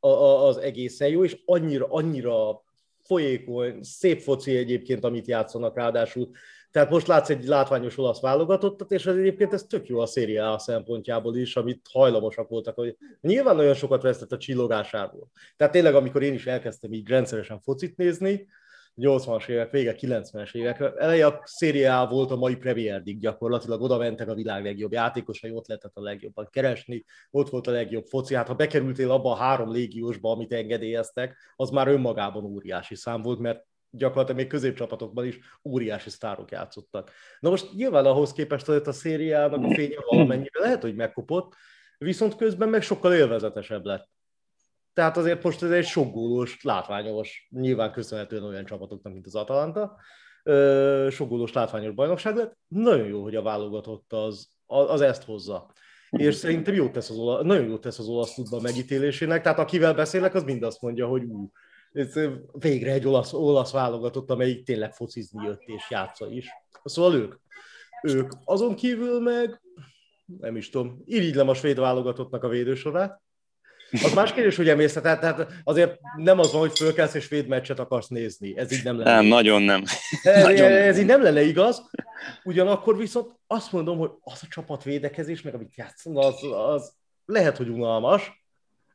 [0.00, 2.62] az egészen jó, és annyira, annyira
[3.02, 6.30] folyékony, szép foci egyébként, amit játszanak ráadásul.
[6.70, 10.52] Tehát most látsz egy látványos olasz válogatottat, és ez egyébként ez tök jó a széria
[10.52, 15.30] A szempontjából is, amit hajlamosak voltak, hogy nyilván nagyon sokat vesztett a csillogásáról.
[15.56, 18.46] Tehát tényleg, amikor én is elkezdtem így rendszeresen focit nézni,
[18.98, 23.98] 80-as évek vége, 90-es évek eleje a Serie volt a mai Premier League gyakorlatilag, oda
[23.98, 28.34] mentek a világ legjobb játékosai, ott lehetett a legjobban keresni, ott volt a legjobb foci.
[28.34, 33.38] Hát ha bekerültél abba a három légiósba, amit engedélyeztek, az már önmagában óriási szám volt,
[33.38, 37.10] mert gyakorlatilag még középcsapatokban is óriási sztárok játszottak.
[37.40, 41.54] Na most nyilván ahhoz képest hogy a szériának a fénye valamennyire lehet, hogy megkopott,
[41.98, 44.08] viszont közben meg sokkal élvezetesebb lett.
[44.92, 49.96] Tehát azért most ez egy sok gólós, látványos, nyilván köszönhetően olyan csapatoknak, mint az Atalanta,
[51.10, 52.56] sok gólós, látványos bajnokság lett.
[52.68, 55.72] Nagyon jó, hogy a válogatott az, az ezt hozza.
[56.10, 59.94] És szerintem jót tesz az olasz, nagyon jót tesz az olasz futball megítélésének, tehát akivel
[59.94, 61.50] beszélek, az mind azt mondja, hogy ú,
[61.92, 62.20] ez
[62.52, 66.48] végre egy olasz, olasz válogatott, amelyik tényleg focizni jött és játsza is.
[66.84, 67.34] Szóval ők.
[68.02, 68.32] Ők.
[68.44, 69.62] Azon kívül meg,
[70.40, 73.22] nem is tudom, irigylem a svéd válogatottnak a védősorát,
[73.90, 77.78] az más kérdés, hogy emész, tehát, azért nem az van, hogy fölkelsz és svéd meccset
[77.78, 78.58] akarsz nézni.
[78.58, 79.14] Ez így nem lenne.
[79.14, 79.82] Nem, nagyon nem.
[80.22, 81.02] Ez, nagyon ez nem.
[81.02, 81.90] így nem lenne igaz.
[82.44, 86.92] Ugyanakkor viszont azt mondom, hogy az a csapat védekezés, meg amit játszom, az, az
[87.24, 88.37] lehet, hogy unalmas,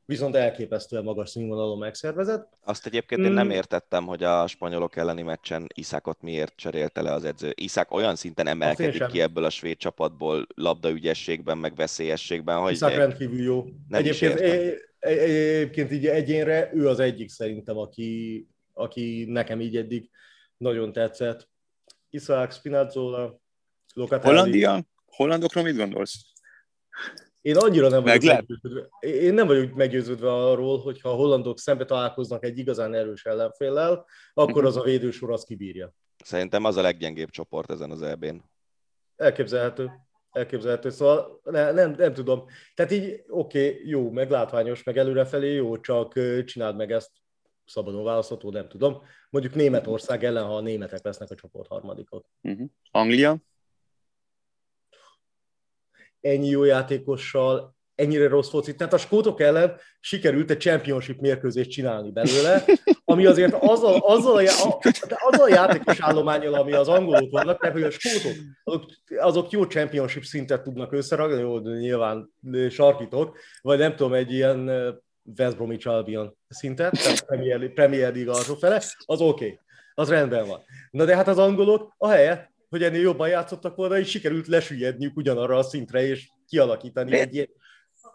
[0.06, 2.58] viszont elképesztően magas színvonalon megszervezett.
[2.64, 3.56] Azt egyébként én nem hmm.
[3.56, 7.52] értettem, hogy a spanyolok elleni meccsen Iszákot miért cserélte le az edző.
[7.56, 12.72] Iszák olyan szinten emelkedik ki ebből a svéd csapatból labdaügyességben, meg veszélyességben, hogy...
[12.72, 13.64] Iszák rendkívül jó.
[13.88, 14.40] Nem egyébként,
[15.00, 20.10] egyébként így egyénre ő az egyik szerintem, aki, aki nekem így eddig
[20.58, 21.50] nagyon tetszett.
[22.10, 23.42] Iszák, Spinazzola,
[23.94, 24.36] Locatelli.
[24.36, 24.84] Hollandia?
[25.06, 26.34] Hollandokról mit gondolsz?
[27.44, 31.86] Én annyira nem vagyok meggyőződve, én nem vagyok meggyőződve arról, hogy ha a hollandok szembe
[31.86, 35.94] találkoznak egy igazán erős ellenféllel, akkor az a védősor az kibírja.
[36.24, 38.44] Szerintem az a leggyengébb csoport ezen az EB-n.
[39.16, 39.92] Elképzelhető.
[40.32, 42.46] Elképzelhető, szóval ne, nem, nem tudom.
[42.74, 46.14] Tehát így oké, okay, jó, meg látványos, meg előrefelé jó, csak
[46.46, 47.12] csináld meg ezt
[47.66, 49.02] szabadon választható, nem tudom.
[49.30, 52.26] Mondjuk Németország ellen, ha a németek lesznek a csoport harmadikot.
[52.42, 52.68] Uh-huh.
[52.92, 53.38] Anglia?
[56.24, 58.78] Ennyi jó játékossal, ennyire rossz focit.
[58.78, 62.64] Tehát a skótok ellen sikerült egy championship mérkőzést csinálni belőle,
[63.06, 64.80] ami azért azzal, azzal, a,
[65.30, 68.86] azzal a játékos állományol, ami az angolok vannak, mert hogy a skótok, azok,
[69.18, 72.34] azok jó championship szintet tudnak összeragni, jó, nyilván
[72.70, 74.70] sarkítok, vagy nem tudom, egy ilyen
[75.38, 79.60] West Bromwich Albion szintet, tehát Premier, Premier League alsó fele, az oké, okay,
[79.94, 80.62] az rendben van.
[80.92, 85.18] Na de hát az angolok a helyet hogy ennél jobban játszottak volna, és sikerült lesüllyedniük
[85.18, 87.50] ugyanarra a szintre, és kialakítani egy ilyen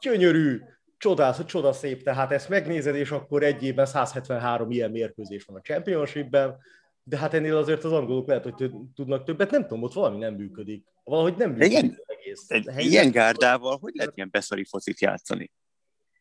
[0.01, 0.61] gyönyörű,
[0.97, 5.61] csodás, csoda szép, tehát ezt megnézed, és akkor egy évben 173 ilyen mérkőzés van a
[5.61, 6.57] Championshipben,
[7.03, 10.35] de hát ennél azért az angolok lehet, hogy tudnak többet, nem tudom, ott valami nem
[10.35, 10.87] működik.
[11.05, 11.99] Valahogy nem működik Igen.
[12.07, 12.44] az egész.
[12.49, 15.53] Egy Helyzet- ilyen gárdával hogy lehet ilyen beszari focit játszani?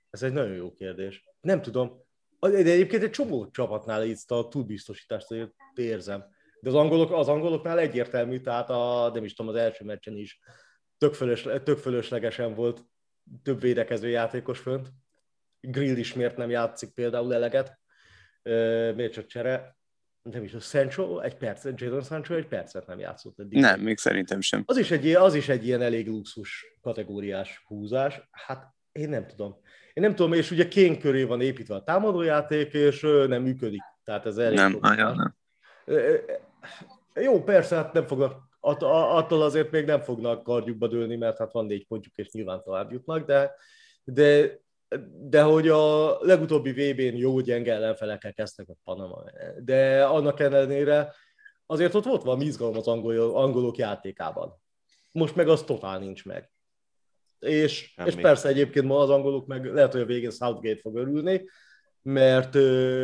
[0.09, 1.23] Ez egy nagyon jó kérdés.
[1.41, 2.05] Nem tudom.
[2.39, 5.27] De egyébként egy csomó csapatnál itt a túlbiztosítást
[5.75, 6.35] érzem.
[6.59, 10.39] De az, angolok, az angoloknál egyértelmű, tehát a, nem is tudom, az első meccsen is
[10.97, 12.85] tök, fölös, tök fölöslegesen volt
[13.43, 14.87] több védekező játékos fönt.
[15.59, 17.79] Grill is miért nem játszik például eleget.
[18.95, 19.77] Miért csak csere?
[20.21, 23.59] Nem is, a Sancho egy percet, Jadon Sancho egy percet nem játszott eddig.
[23.59, 24.63] Nem, még szerintem sem.
[24.65, 28.21] Az is, egy, az is egy ilyen elég luxus kategóriás húzás.
[28.31, 29.57] Hát én nem tudom.
[29.93, 33.81] Én nem tudom, és ugye Kén köré van építve a támadójáték, és nem működik.
[34.03, 35.35] Tehát ez elég Nem, nagyon nem.
[37.13, 41.51] Jó, persze, hát nem fognak, att- attól azért még nem fognak kardjukba dőlni, mert hát
[41.51, 43.55] van négy pontjuk, és nyilván tovább jutnak, de,
[44.03, 44.59] de,
[45.21, 49.23] de hogy a legutóbbi VB-n jó gyenge ellenfelekkel kezdtek a Panama,
[49.59, 51.13] de annak ellenére
[51.65, 54.61] azért ott volt valami izgalom az angol, angolok játékában.
[55.11, 56.51] Most meg az totál nincs meg.
[57.39, 58.09] És, Semmi.
[58.09, 61.49] és persze egyébként ma az angolok meg lehet, hogy a végén Southgate fog örülni,
[62.07, 62.55] mert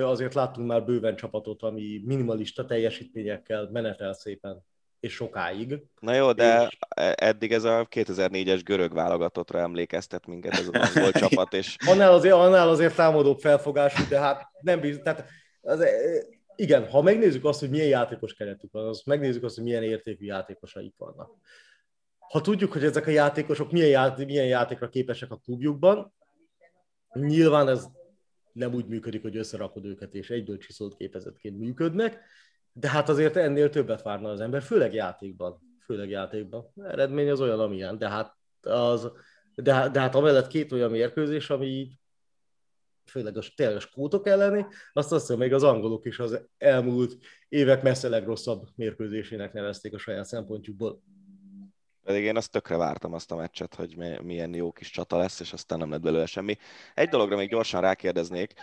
[0.02, 4.63] azért láttunk már bőven csapatot, ami minimalista teljesítményekkel menetel szépen
[5.00, 5.84] és sokáig.
[6.00, 10.74] Na jó, de És- e- eddig ez a 2004-es görög válogatottra emlékeztet minket ez az
[10.96, 15.26] angol csapat, és Annál azért, annál azért támadóbb felfogású, de hát nem biz, tehát
[15.62, 15.86] az,
[16.56, 20.26] igen, ha megnézzük azt, hogy milyen játékos keretük van, azt megnézzük azt, hogy milyen értékű
[20.26, 21.32] játékosaik vannak.
[22.30, 26.13] Ha tudjuk, hogy ezek a játékosok milyen, ját, milyen játékra képesek a klubjukban,
[27.13, 27.88] nyilván ez
[28.54, 32.20] nem úgy működik, hogy összerakod őket, és egyből csiszolt képezetként működnek,
[32.74, 35.60] de hát azért ennél többet várna az ember, főleg játékban.
[35.86, 36.72] Főleg játékban.
[36.76, 39.12] Eredmény az olyan, amilyen, de hát, az,
[39.56, 42.00] de, de hát amellett két olyan mérkőzés, ami
[43.06, 47.18] főleg a, a skótok elleni, azt azt hiszem, még az angolok is az elmúlt
[47.50, 51.02] évek messze legrosszabb mérkőzésének nevezték a saját szempontjukból.
[52.04, 55.39] Pedig én azt tökre vártam azt a meccset, hogy mi- milyen jó kis csata lesz,
[55.39, 56.58] és aztán nem lett belőle semmi.
[56.94, 58.54] Egy dologra még gyorsan rákérdeznék,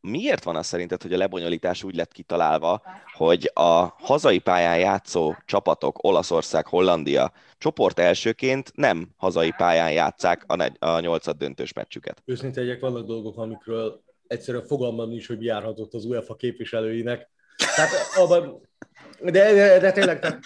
[0.00, 5.34] miért van az szerinted, hogy a lebonyolítás úgy lett kitalálva, hogy a hazai pályán játszó
[5.44, 12.22] csapatok, Olaszország, Hollandia csoport elsőként nem hazai pályán játszák a, negy- a nyolcad döntős meccsüket?
[12.24, 17.28] Őszintén egyek vannak dolgok, amikről egyszerűen fogalmam nincs, hogy járhatott az UEFA képviselőinek.
[17.76, 18.60] Tehát abban,
[19.20, 20.38] de, de, de tényleg, tehát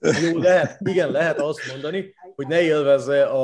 [0.00, 3.38] jó, lehet, igen, lehet azt mondani, hogy ne élvezze a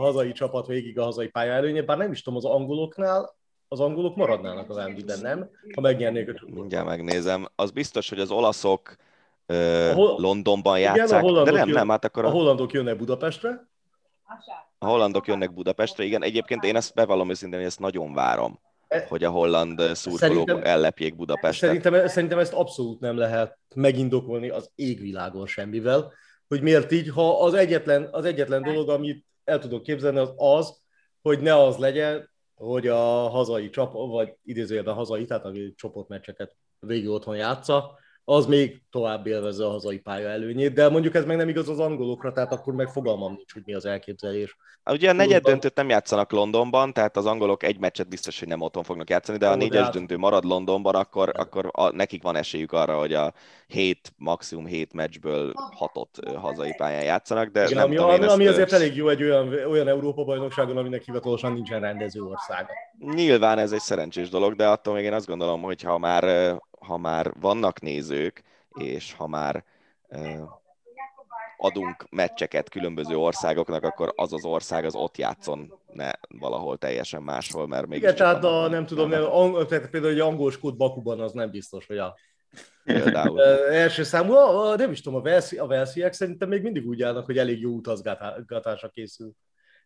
[0.00, 3.36] hazai csapat végig a hazai pálya előnye, bár nem is tudom, az angoloknál,
[3.68, 5.50] az angolok maradnának az Andy-ben, nem?
[5.74, 6.58] Ha megnyernék a csoportot.
[6.60, 7.46] Mindjárt megnézem.
[7.54, 8.96] Az biztos, hogy az olaszok
[9.46, 12.30] ö, hol- Londonban Igen, a játszák, de hollandok nem, jön- nem, hát akkor A a,
[12.30, 13.68] hollandok jönnek Budapestre,
[14.78, 16.04] a hollandok jönnek Budapestre.
[16.04, 18.58] Igen, egyébként én ezt bevallom őszintén, hogy ezt nagyon várom,
[19.08, 21.68] hogy a holland ö, szurkolók ellepjék Budapestet.
[21.68, 26.12] Szerintem, szerintem ezt abszolút nem lehet megindokolni az égvilágon semmivel,
[26.48, 30.80] hogy miért így, ha az egyetlen, az egyetlen dolog, amit el tudok képzelni, az az,
[31.22, 37.08] hogy ne az legyen, hogy a hazai csapat, vagy idézőjelben hazai, tehát a csoportmeccseket végig
[37.08, 41.48] otthon játsza, az még tovább élvezze a hazai pálya előnyét, de mondjuk ez meg nem
[41.48, 44.56] igaz az angolokra, tehát akkor meg fogalmam nincs, hogy mi az elképzelés.
[44.90, 48.48] Ugye a negyed London- döntőt nem játszanak Londonban, tehát az angolok egy meccset biztos, hogy
[48.48, 51.90] nem otthon fognak játszani, de ha a négyes hát- döntő marad Londonban, akkor, akkor a,
[51.90, 53.32] nekik van esélyük arra, hogy a
[53.66, 58.46] hét, maximum hét meccsből hatot hazai pályán játszanak, de Igen, nem ami, tudom, ami, ami
[58.46, 62.68] azért elég jó egy olyan, olyan Európa-bajnokságon, aminek hivatalosan nincsen rendező országa.
[63.14, 66.96] Nyilván ez egy szerencsés dolog, de attól még én azt gondolom, hogy ha már, ha
[66.96, 68.42] már vannak nézők,
[68.78, 69.64] és ha már
[71.56, 77.66] adunk meccseket különböző országoknak, akkor az az ország az ott játszon, ne valahol teljesen máshol,
[77.66, 81.20] mert még Igen, tehát a, nem tudom, nem, ang, tehát például egy angol skót Bakuban
[81.20, 82.16] az nem biztos, hogy a
[82.84, 83.42] Például.
[83.70, 87.02] első számú, a, a, nem is tudom, a, Velszi, a Velsziek szerintem még mindig úgy
[87.02, 89.32] állnak, hogy elég jó utazgatásra készül.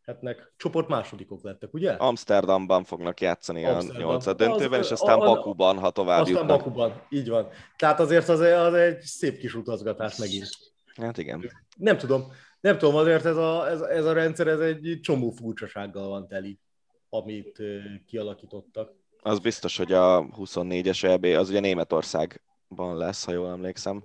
[0.06, 0.20] Hát
[0.56, 1.90] csoport másodikok lettek, ugye?
[1.92, 4.02] Amsterdamban fognak játszani a Amsterdam.
[4.02, 6.58] nyolcad döntőben, Az- és aztán a- a- Bakuban, ha tovább Aztán jutnak.
[6.58, 7.48] Bakuban, így van.
[7.76, 10.48] Tehát azért az, az egy szép kis utazgatás megint.
[10.96, 11.50] Hát igen.
[11.76, 12.24] Nem tudom,
[12.60, 16.58] nem tudom, azért ez a, ez, ez a rendszer, ez egy csomó furcsasággal van teli,
[17.08, 17.62] amit
[18.06, 18.92] kialakítottak.
[19.22, 24.02] Az biztos, hogy a 24-es EB, az ugye Németországban lesz, ha jól emlékszem.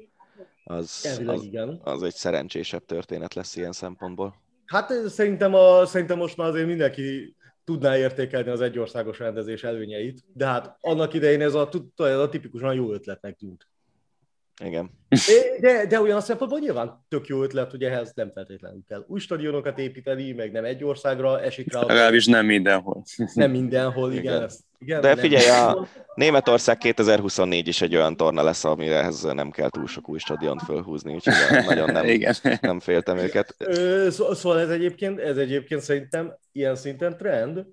[0.63, 1.81] Az, Elvileg az, igen.
[1.83, 4.35] az egy szerencsésebb történet lesz ilyen szempontból.
[4.67, 10.23] Hát ö, szerintem, a, szerintem most már azért mindenki tudná értékelni az egyországos rendezés előnyeit,
[10.33, 13.67] de hát annak idején ez a, ez a tipikusan jó ötletnek tűnt.
[14.63, 14.89] Igen.
[15.61, 19.79] De, de olyan szempontból nyilván tök jó ötlet, hogy ehhez nem feltétlenül kell új stadionokat
[19.79, 21.79] építeni, meg nem egy országra esik rá.
[21.81, 23.03] Legalábbis nem mindenhol.
[23.33, 24.23] Nem mindenhol, igen.
[24.35, 24.49] Igen.
[24.79, 25.87] Igen De nem figyelj, a mindenhol.
[26.15, 31.13] Németország 2024 is egy olyan torna lesz, amirehez nem kell túl sok új stadiont fölhúzni,
[31.13, 31.33] úgyhogy
[31.65, 32.35] nagyon nem, Igen.
[32.61, 33.55] nem féltem őket.
[33.57, 37.65] Ö, szó- Szóval ez egyébként, ez egyébként szerintem ilyen szinten trend,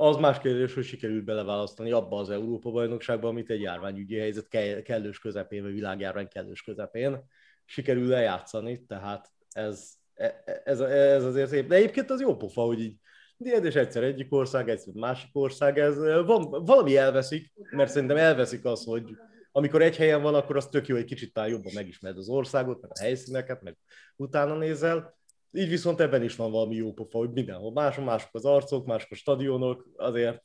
[0.00, 5.18] az más kérdés, hogy sikerült beleválasztani abba az Európa-bajnokságba, amit egy járványügyi helyzet ke- kellős
[5.18, 7.24] közepén, vagy világjárvány kellős közepén
[7.64, 11.68] sikerül lejátszani, tehát ez, e- e- ez, ez azért szép.
[11.68, 12.94] De egyébként az jó pofa, hogy így
[13.38, 18.64] ilyen és egyszer egyik ország, egyszer másik ország, ez van, valami elveszik, mert szerintem elveszik
[18.64, 19.16] az, hogy
[19.52, 22.80] amikor egy helyen van, akkor az tök jó, egy kicsit talán jobban megismered az országot,
[22.80, 23.76] meg a helyszíneket, meg
[24.16, 25.17] utána nézel.
[25.52, 29.10] Így viszont ebben is van valami jó pofa, hogy mindenhol máson, mások az arcok, mások
[29.10, 30.42] a stadionok, azért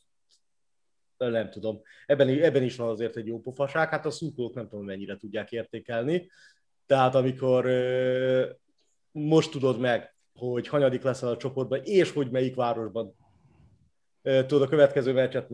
[1.17, 1.81] nem tudom.
[2.05, 5.51] Ebben, ebben is van azért egy jó pofaság, hát a szurkolók nem tudom mennyire tudják
[5.51, 6.29] értékelni.
[6.85, 7.65] Tehát amikor
[9.11, 13.15] most tudod meg, hogy hanyadik leszel a csoportban, és hogy melyik városban
[14.21, 15.49] tudod a következő meccset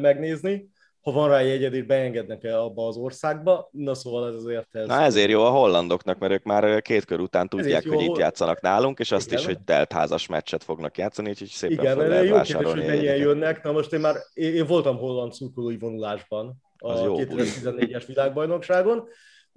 [0.00, 0.70] megnézni,
[1.06, 4.66] ha van rá jegyed, és beengednek el abba az országba, na szóval ez azért...
[4.72, 8.00] Ez, Na ezért jó a hollandoknak, mert ők már két kör után tudják, hogy a
[8.00, 9.38] itt hol- játszanak nálunk, és azt Igen.
[9.38, 13.16] is, hogy teltházas meccset fognak játszani, úgyhogy szépen Igen, fel lehet jó kérdés, hogy mennyien
[13.16, 13.62] jönnek.
[13.62, 19.08] Na most én már, én, én voltam holland szurkolói vonulásban a jó 2014-es világbajnokságon,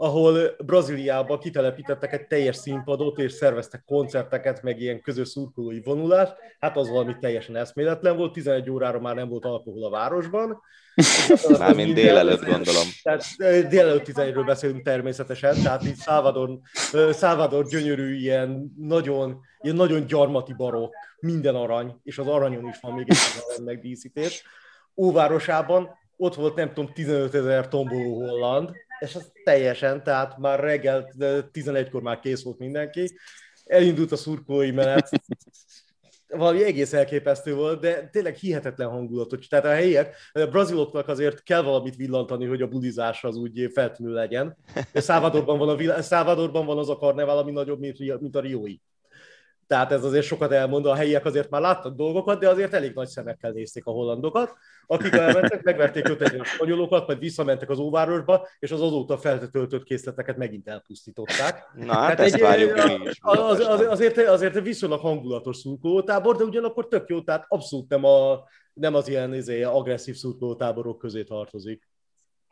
[0.02, 6.36] ahol Brazíliába kitelepítettek egy teljes színpadot, és szerveztek koncerteket, meg ilyen közös szurkolói vonulást.
[6.60, 10.62] Hát az valami teljesen eszméletlen volt, 11 órára már nem volt alkohol a városban.
[11.60, 12.88] Mármint délelőtt gondolom.
[13.04, 13.24] Tehát
[13.70, 16.60] délelőtt 11-ről beszélünk természetesen, tehát itt Salvador,
[17.14, 22.94] Salvador gyönyörű, ilyen nagyon, ilyen nagyon gyarmati barokk, minden arany, és az aranyon is van
[22.94, 24.44] még egy megdíszítés.
[24.96, 31.14] Óvárosában ott volt nem tudom 15 ezer tomboló holland, és ez teljesen, tehát már reggel
[31.20, 33.18] ö, 11-kor már kész volt mindenki.
[33.66, 35.10] Elindult a szurkolói menet,
[36.28, 39.50] valami egész elképesztő volt, de tényleg hihetetlen hangulatot.
[39.50, 44.14] Tehát a helyiek, a braziloknak azért kell valamit villantani, hogy a bulizás az úgy feltűnő
[44.14, 44.58] legyen.
[44.94, 48.76] Salvadorban van, a, Salvadorban van az a karnevál, ami nagyobb, mint, mint a Riói.
[49.70, 53.08] Tehát ez azért sokat elmond, a helyiek azért már láttak dolgokat, de azért elég nagy
[53.08, 54.54] szemekkel nézték a hollandokat,
[54.88, 60.68] akik elmentek, megverték öt spanyolokat, majd visszamentek az óvárosba, és az azóta feltöltött készleteket megint
[60.68, 61.70] elpusztították.
[61.76, 62.84] Na hát Tehát ezt egy- várjuk az,
[63.22, 63.88] az, Budapesten.
[63.88, 69.08] azért, azért viszonylag hangulatos szurkolótábor, de ugyanakkor tök jó, tehát abszolút nem, a, nem az
[69.08, 71.88] ilyen izé, agresszív szurkolótáborok közé tartozik.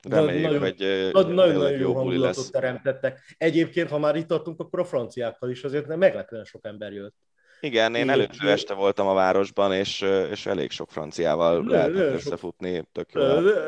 [0.09, 2.49] Reméljük, nagyon- hogy ö, Nagyon-nagyon tényleg jó hangulatot lesz.
[2.49, 3.35] teremtettek.
[3.37, 7.15] Egyébként, ha már itt tartunk, akkor a franciákkal is azért meglepően sok ember jött.
[7.59, 8.09] Igen, én Igen.
[8.19, 12.83] előző este voltam a városban, és, és elég sok franciával Nö, lehetett nö, sok- összefutni,
[12.91, 13.09] tök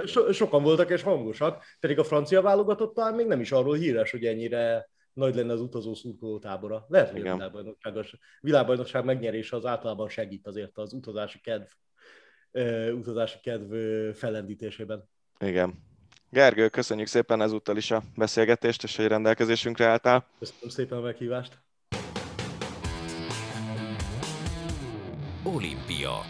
[0.06, 4.12] So, sokan voltak és hangosak, pedig a francia válogatott talán még nem is arról híres,
[4.12, 6.86] hogy ennyire nagy lenne az utazó szurkolótábora.
[6.88, 7.36] Lehet, hogy a Igen.
[7.38, 11.66] világbajnokságos- világbajnokság megnyerése az általában segít azért az utazási kedv,
[12.94, 13.74] utazási kedv
[14.14, 15.10] fellendítésében.
[15.40, 15.88] Igen.
[16.32, 20.26] Gergő, köszönjük szépen ezúttal is a beszélgetést, és hogy rendelkezésünkre álltál.
[20.40, 21.58] Köszönöm szépen a meghívást.
[25.44, 26.22] Olimpia.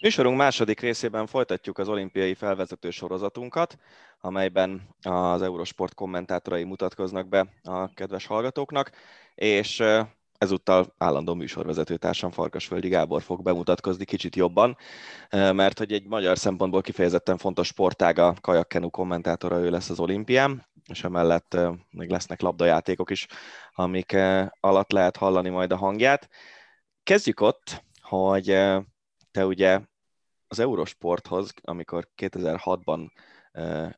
[0.00, 3.78] Műsorunk második részében folytatjuk az olimpiai felvezető sorozatunkat,
[4.20, 8.90] amelyben az Eurosport kommentátorai mutatkoznak be a kedves hallgatóknak,
[9.34, 9.82] és
[10.38, 14.76] ezúttal állandó műsorvezető társam Farkasvölgyi Gábor fog bemutatkozni kicsit jobban,
[15.30, 21.04] mert hogy egy magyar szempontból kifejezetten fontos sportága kajakkenu kommentátora ő lesz az olimpián, és
[21.04, 21.56] emellett
[21.90, 23.26] még lesznek labdajátékok is,
[23.72, 24.16] amik
[24.60, 26.28] alatt lehet hallani majd a hangját.
[27.02, 28.44] Kezdjük ott, hogy
[29.30, 29.80] te ugye
[30.48, 33.35] az Eurosporthoz, amikor 2006-ban ö,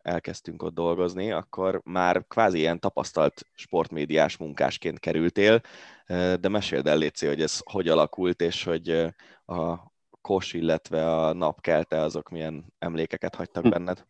[0.03, 5.61] elkezdtünk ott dolgozni, akkor már kvázi ilyen tapasztalt sportmédiás munkásként kerültél,
[6.41, 8.91] de meséld el, Léci, hogy ez hogy alakult, és hogy
[9.47, 13.69] a kos, illetve a napkelte azok milyen emlékeket hagytak Hm.
[13.71, 14.07] benned.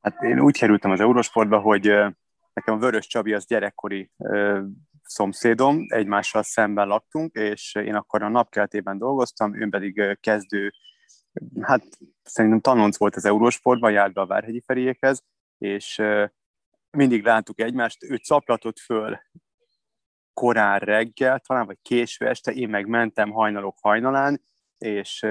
[0.00, 1.82] Hát én úgy kerültem az Eurosportba, hogy
[2.52, 4.10] nekem a Vörös Csabi az gyerekkori
[5.02, 10.72] szomszédom, egymással szemben laktunk, és én akkor a napkeltében dolgoztam, ő pedig kezdő,
[11.60, 11.82] hát
[12.22, 15.24] szerintem tanonc volt az Eurosportban, járt be a Várhegyi Feriékhez,
[15.58, 16.02] és
[16.90, 19.18] mindig láttuk egymást, ő caplatott föl
[20.32, 24.42] korán reggel, talán vagy késő este, én meg mentem hajnalok hajnalán,
[24.78, 25.26] és,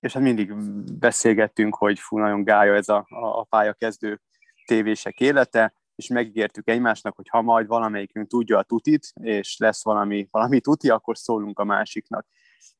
[0.00, 0.54] és hát mindig
[0.98, 4.20] beszélgettünk, hogy fú, nagyon gája ez a, a pályakezdő
[4.64, 10.28] tévések élete, és megígértük egymásnak, hogy ha majd valamelyikünk tudja a tutit, és lesz valami,
[10.30, 12.26] valami tuti, akkor szólunk a másiknak.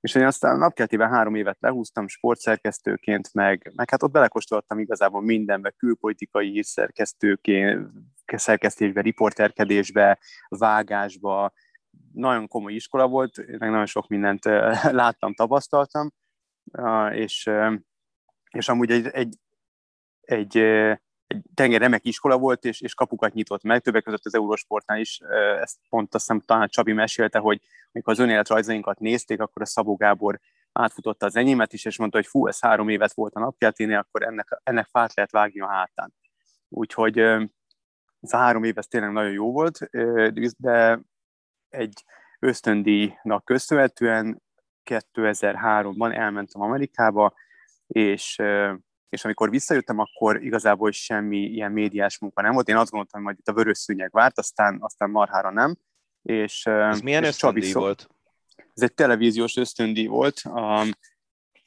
[0.01, 5.71] És én aztán napkeltében három évet lehúztam sportszerkesztőként, meg, meg hát ott belekóstoltam igazából mindenbe,
[5.71, 7.91] külpolitikai hírszerkesztőként,
[8.25, 10.19] szerkesztésbe, riporterkedésbe,
[10.49, 11.53] vágásba,
[12.13, 14.45] nagyon komoly iskola volt, meg nagyon sok mindent
[15.03, 16.11] láttam, tapasztaltam,
[17.11, 17.51] és,
[18.51, 19.37] és amúgy egy, egy,
[20.21, 20.57] egy,
[21.31, 25.21] egy tenger remek iskola volt, és, és kapukat nyitott meg, többek között az Eurosportnál is,
[25.61, 27.61] ezt pont azt hiszem talán Csabi mesélte, hogy
[27.93, 30.41] amikor az önéletrajzainkat nézték, akkor a Szabó Gábor
[30.73, 34.23] átfutotta az enyémet is, és mondta, hogy fú, ez három évet volt a napkelténél, akkor
[34.23, 36.15] ennek, ennek fát lehet vágni a hátán.
[36.69, 37.19] Úgyhogy
[38.21, 39.79] ez a három év ez tényleg nagyon jó volt,
[40.57, 41.01] de
[41.69, 42.05] egy
[42.39, 44.43] ösztöndíjnak köszönhetően
[44.91, 47.35] 2003-ban elmentem Amerikába,
[47.87, 48.39] és,
[49.11, 52.69] és amikor visszajöttem, akkor igazából semmi ilyen médiás munka nem volt.
[52.69, 55.77] Én azt gondoltam, hogy itt a vörös szűnyeg várt, aztán, aztán marhára nem.
[56.23, 58.09] És, Ez milyen ösztöndíj volt?
[58.75, 60.43] Ez egy televíziós ösztöndíj volt.
[60.45, 60.91] Um,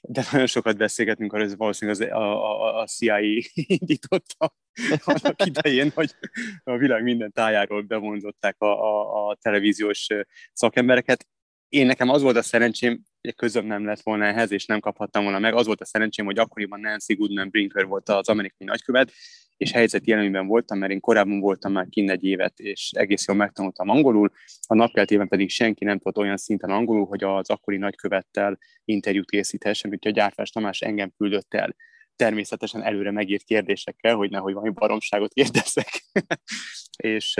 [0.02, 3.20] de nagyon sokat beszélgetünk arról, hogy valószínűleg az, a, a, a CIA
[3.54, 4.56] indította
[5.04, 6.16] annak idején, hogy
[6.64, 10.08] a világ minden tájáról bevonzották a, a, a televíziós
[10.54, 11.28] szakembereket.
[11.74, 15.24] Én nekem az volt a szerencsém, hogy közöm nem lett volna ehhez, és nem kaphattam
[15.24, 15.54] volna meg.
[15.54, 19.12] Az volt a szerencsém, hogy akkoriban Nancy Goodman Brinker volt az amerikai nagykövet,
[19.58, 23.38] és helyzeti jelenében voltam, mert én korábban voltam már kint egy évet, és egész jól
[23.38, 24.32] megtanultam angolul,
[24.68, 29.92] a napkeltében pedig senki nem tudott olyan szinten angolul, hogy az akkori nagykövettel interjút készíthessen,
[29.92, 31.76] úgyhogy a Gyárfás Tamás engem küldött el
[32.16, 36.04] természetesen előre megírt kérdésekkel, hogy nehogy valami baromságot kérdezzek.
[37.16, 37.36] és,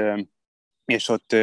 [0.86, 1.36] és ott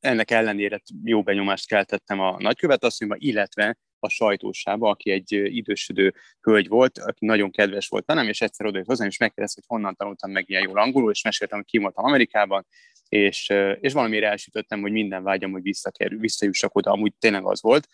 [0.00, 6.68] ennek ellenére jó benyomást keltettem a nagykövet asszonyba, illetve a sajtósába, aki egy idősödő hölgy
[6.68, 10.30] volt, aki nagyon kedves volt velem, és egyszer odajött hozzám, és megkérdezte, hogy honnan tanultam
[10.30, 12.66] meg ilyen jól angolul, és meséltem, hogy ki voltam Amerikában,
[13.08, 17.88] és, és valamire elsütöttem, hogy minden vágyam, hogy visszakerül, visszajussak oda, amúgy tényleg az volt,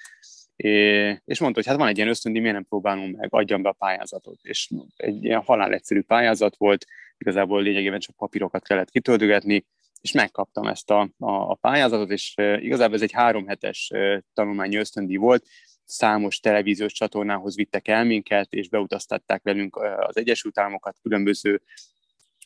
[1.24, 3.72] és mondta, hogy hát van egy ilyen ösztöndi, miért nem próbálunk meg, adjam be a
[3.78, 4.38] pályázatot.
[4.42, 6.86] És egy ilyen halál egyszerű pályázat volt,
[7.18, 9.66] igazából lényegében csak papírokat kellett kitöltögetni,
[10.00, 13.90] és megkaptam ezt a, a, a pályázatot, és igazából ez egy három hetes
[14.34, 15.46] tanulmányi ösztöndi volt,
[15.84, 21.62] számos televíziós csatornához vittek el minket, és beutaztatták velünk az Egyesült Államokat, különböző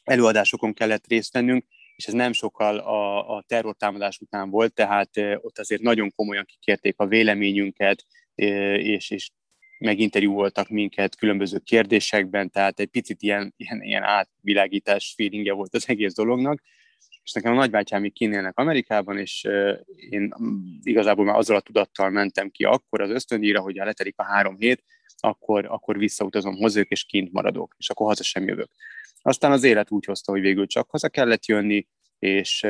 [0.04, 1.64] előadásokon kellett részt vennünk,
[1.96, 6.94] és ez nem sokkal a, a terrortámadás után volt, tehát ott azért nagyon komolyan kikérték
[6.98, 9.30] a véleményünket, és, és
[9.78, 15.88] meginterjú voltak minket különböző kérdésekben, tehát egy picit ilyen, ilyen, ilyen átvilágítás feelingje volt az
[15.88, 16.62] egész dolognak,
[17.24, 19.48] és nekem a nagybátyám kinélnek Amerikában, és
[20.10, 20.34] én
[20.82, 24.56] igazából már azzal a tudattal mentem ki akkor az ösztöndíjra, hogy ha letelik a három
[24.56, 24.84] hét,
[25.18, 28.70] akkor, akkor visszautazom hozzájuk, és kint maradok, és akkor haza sem jövök.
[29.22, 31.86] Aztán az élet úgy hozta, hogy végül csak haza kellett jönni,
[32.24, 32.62] és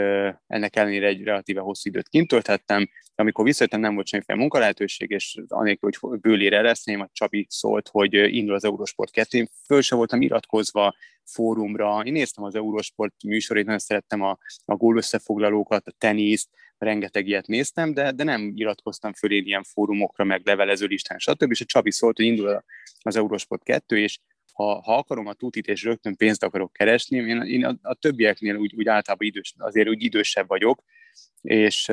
[0.47, 2.89] ennek ellenére egy relatíve hosszú időt kint tölthettem.
[3.15, 8.15] Amikor visszajöttem, nem volt semmiféle munkalehetőség, és anélkül, hogy bőlére eresztném, a Csabi szólt, hogy
[8.15, 9.39] indul az Eurosport 2.
[9.39, 10.95] Én föl sem voltam iratkozva
[11.25, 12.03] fórumra.
[12.05, 16.49] Én néztem az Eurosport műsorét, nagyon szerettem a, a gól összefoglalókat, a teniszt,
[16.79, 21.51] rengeteg ilyet néztem, de, de nem iratkoztam föl én ilyen fórumokra, meg levelező listán, stb.
[21.51, 22.65] És a Csabi szólt, hogy indul
[23.03, 24.19] az Eurosport 2, és
[24.55, 28.57] ha, ha akarom a tutit, és rögtön pénzt akarok keresni, én, én a, a többieknél
[28.57, 30.83] úgy, úgy általában idős, azért úgy idősebb vagyok,
[31.41, 31.93] és,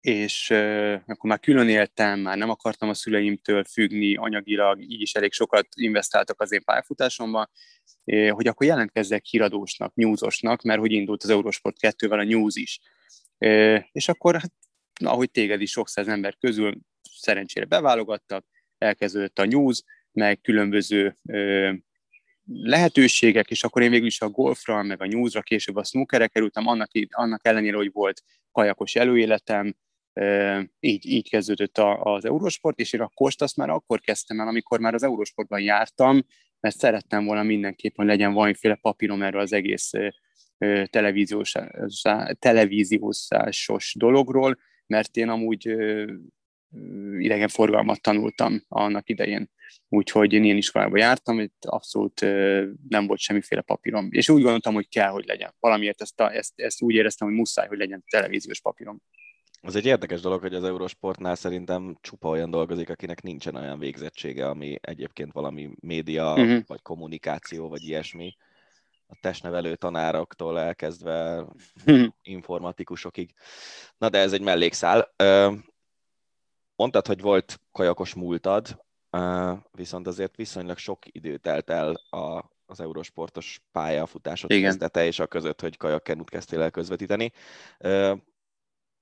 [0.00, 0.50] és
[1.06, 5.66] akkor már külön éltem, már nem akartam a szüleimtől függni anyagilag, így is elég sokat
[5.74, 7.50] investáltak az én pályafutásomban,
[8.30, 12.80] hogy akkor jelentkezzek híradósnak, newsosnak, mert hogy indult az Eurosport 2-vel a news is.
[13.92, 14.52] És akkor, hát,
[15.04, 18.46] ahogy téged is sok száz ember közül szerencsére beválogattak,
[18.78, 19.82] elkezdődött a news,
[20.18, 21.16] meg különböző
[22.44, 26.66] lehetőségek, és akkor én végül is a golfra, meg a newsra, később a snookerre kerültem,
[26.66, 29.74] annak, annak ellenére, hogy volt kajakos előéletem,
[30.80, 34.80] így, így kezdődött az Eurosport, és én a kost azt már akkor kezdtem el, amikor
[34.80, 36.22] már az Eurosportban jártam,
[36.60, 39.90] mert szerettem volna mindenképp, hogy legyen valamiféle papírom erről az egész
[40.90, 41.54] televíziós,
[42.38, 45.76] televíziószásos dologról, mert én amúgy
[47.18, 49.50] idegenforgalmat tanultam annak idején.
[49.88, 52.20] Úgyhogy én ilyen iskolába jártam, itt abszolút
[52.88, 54.08] nem volt semmiféle papírom.
[54.10, 55.54] És úgy gondoltam, hogy kell, hogy legyen.
[55.60, 59.02] Valamiért ezt, a, ezt, ezt úgy éreztem, hogy muszáj, hogy legyen televíziós papírom.
[59.60, 64.48] Az egy érdekes dolog, hogy az Eurosportnál szerintem csupa olyan dolgozik, akinek nincsen olyan végzettsége,
[64.48, 66.62] ami egyébként valami média, uh-huh.
[66.66, 68.36] vagy kommunikáció, vagy ilyesmi.
[69.06, 71.46] A testnevelő tanároktól elkezdve
[71.86, 72.08] uh-huh.
[72.22, 73.34] informatikusokig.
[73.98, 75.14] Na de ez egy mellékszál.
[76.78, 78.84] Mondtad, hogy volt kajakos múltad,
[79.70, 85.60] viszont azért viszonylag sok idő telt el a, az eurosportos pályafutásod kezdete és a között,
[85.60, 87.32] hogy kajakkenut kezdtél el közvetíteni.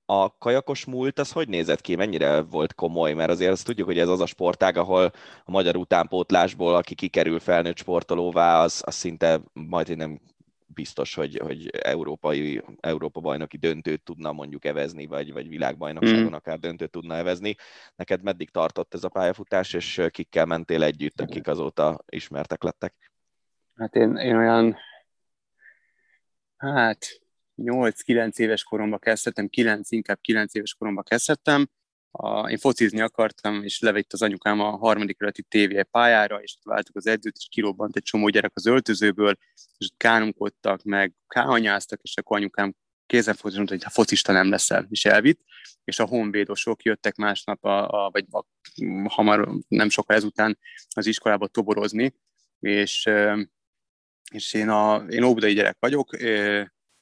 [0.05, 3.99] a kajakos múlt az hogy nézett ki, mennyire volt komoly, mert azért azt tudjuk, hogy
[3.99, 5.11] ez az a sportág, ahol
[5.45, 10.19] a magyar utánpótlásból, aki kikerül felnőtt sportolóvá, az, az szinte majd nem
[10.67, 16.33] biztos, hogy, hogy európai, Európa bajnoki döntőt tudna mondjuk evezni, vagy, vagy világbajnokságon mm.
[16.33, 17.55] akár döntőt tudna evezni.
[17.95, 23.11] Neked meddig tartott ez a pályafutás, és kikkel mentél együtt, akik azóta ismertek lettek?
[23.75, 24.77] Hát én, én olyan,
[26.57, 27.21] hát
[27.57, 31.69] 8-9 éves koromban kezdtem, 9, inkább 9 éves koromban kezdtem.
[32.11, 36.95] A, én focizni akartam, és levitt az anyukám a harmadik keleti tévé pályára, és váltuk
[36.95, 39.37] az edzőt, és kirobbant egy csomó gyerek az öltözőből,
[39.77, 45.05] és kánunkodtak, meg káhanyáztak, és akkor anyukám kézen focizni, hogy ha focista nem leszel, és
[45.05, 45.41] elvitt,
[45.83, 48.45] és a honvédosok jöttek másnap, a, a, vagy a,
[49.07, 50.57] hamar, nem sokkal ezután
[50.95, 52.15] az iskolába toborozni,
[52.59, 53.09] és,
[54.31, 56.17] és én, a, én óbudai gyerek vagyok,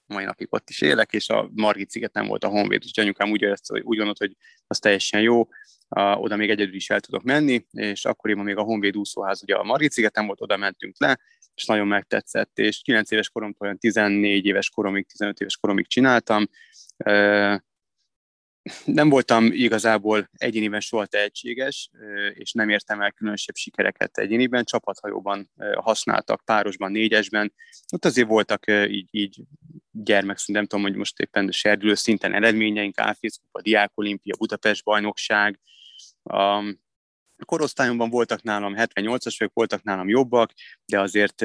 [0.07, 3.31] mai napig ott is élek, és a Margit sziget nem volt a honvéd, és anyukám
[3.31, 4.35] úgy, hogy úgy gondolt, hogy
[4.67, 5.47] az teljesen jó,
[5.87, 9.55] a, oda még egyedül is el tudok menni, és akkoriban még a Honvéd úszóház, ugye
[9.55, 11.19] a Margit szigeten volt, oda mentünk le,
[11.55, 16.47] és nagyon megtetszett, és 9 éves koromtól olyan 14 éves koromig, 15 éves koromig csináltam,
[18.85, 21.89] nem voltam igazából egyéniben soha tehetséges,
[22.33, 27.53] és nem értem el különösebb sikereket egyéniben, csapathajóban használtak, párosban, négyesben.
[27.93, 29.41] Ott azért voltak így, így
[29.91, 35.59] gyermek, nem tudom, hogy most éppen serdülő szinten eredményeink, Áfész a Diák Olimpia, Budapest bajnokság.
[36.23, 36.63] A
[37.45, 40.53] korosztályomban voltak nálam 78-as vagyok, voltak nálam jobbak,
[40.85, 41.41] de azért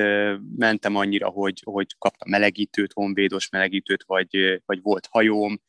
[0.56, 5.60] mentem annyira, hogy, hogy kaptam melegítőt, honvédos melegítőt, vagy, vagy volt hajóm,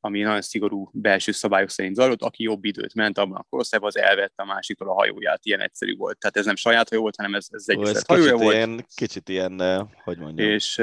[0.00, 3.98] ami nagyon szigorú belső szabályok szerint zajlott, aki jobb időt ment abban a korosztályban, az
[3.98, 6.18] elvette a másiktól a hajóját, ilyen egyszerű volt.
[6.18, 8.56] Tehát ez nem saját hajó volt, hanem ez, ez egy ez hajója kicsit volt.
[8.56, 10.82] Ilyen, kicsit ilyen, hogy mondjam, és,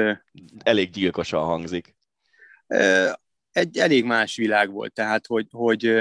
[0.62, 1.94] elég gyilkosan hangzik.
[3.52, 5.94] Egy elég más világ volt, tehát hogy, hogy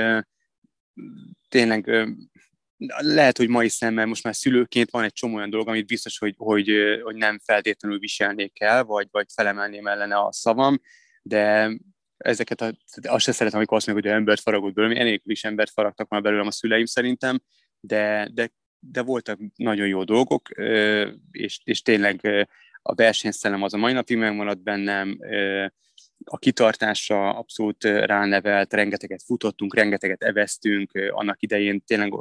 [1.50, 2.08] tényleg
[2.98, 6.34] lehet, hogy mai szemmel most már szülőként van egy csomó olyan dolog, amit biztos, hogy,
[6.38, 6.72] hogy,
[7.04, 10.82] hogy nem feltétlenül viselnék el, vagy, vagy felemelném ellene a szavam,
[11.22, 11.72] de
[12.22, 15.72] ezeket a, azt se szeretem, amikor azt mondjuk, hogy embert faragott belőlem, enélkül is embert
[15.72, 17.42] faragtak már belőlem a szüleim szerintem,
[17.80, 20.50] de, de, de voltak nagyon jó dolgok,
[21.32, 22.48] és, és tényleg
[22.82, 25.18] a versenyszellem az a mai napig megmaradt bennem,
[26.24, 32.14] a kitartásra abszolút ránevelt, rengeteget futottunk, rengeteget eveztünk, annak idején tényleg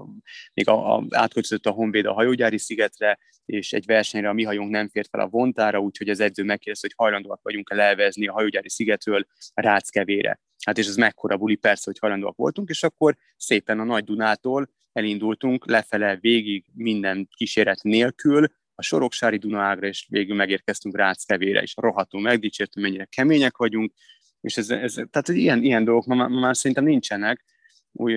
[0.54, 4.70] még a, a, átköltözött a Honvéd a hajógyári szigetre, és egy versenyre a mi hajónk
[4.70, 8.68] nem fért fel a vontára, úgyhogy az edző megkérdezte, hogy hajlandóak vagyunk-e levezni a hajógyári
[8.68, 10.40] szigetről Ráckevére.
[10.64, 14.70] Hát és ez mekkora buli, persze, hogy hajlandóak voltunk, és akkor szépen a Nagy Dunától
[14.92, 18.46] elindultunk lefele végig minden kíséret nélkül,
[18.80, 23.92] a Soroksári Dunaágra, és végül megérkeztünk Ráckevére, és rohadtul megdicsértünk, mennyire kemények vagyunk,
[24.40, 27.44] és ez, ez tehát ilyen, ilyen dolgok ma, ma már szerintem nincsenek,
[27.92, 28.14] úgy,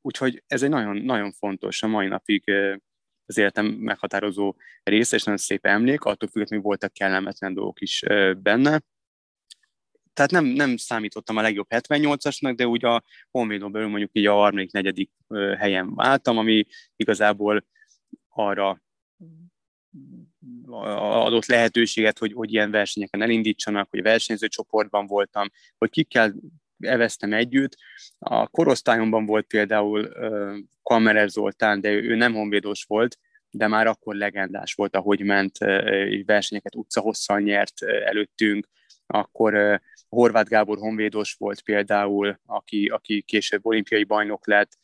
[0.00, 2.44] úgyhogy ez egy nagyon, nagyon fontos a mai napig
[3.26, 8.02] az életem meghatározó része, és nagyon szép emlék, attól függetlenül voltak kellemetlen dolgok is
[8.36, 8.80] benne.
[10.12, 14.32] Tehát nem, nem számítottam a legjobb 78-asnak, de úgy a Honvédon belül mondjuk így a
[14.32, 15.10] harmadik, negyedik
[15.58, 17.66] helyen váltam, ami igazából
[18.28, 18.82] arra
[20.66, 26.34] adott lehetőséget, hogy, hogy ilyen versenyeken elindítsanak, hogy versenyző csoportban voltam, hogy kikkel
[26.78, 27.76] eveztem együtt.
[28.18, 30.08] A korosztályomban volt például
[30.82, 33.18] Kammerer Zoltán, de ő nem honvédos volt,
[33.50, 35.58] de már akkor legendás volt, ahogy ment,
[36.24, 38.68] versenyeket utcahosszal nyert előttünk,
[39.06, 44.78] akkor Horváth Gábor honvédos volt például, aki, aki később olimpiai bajnok lett,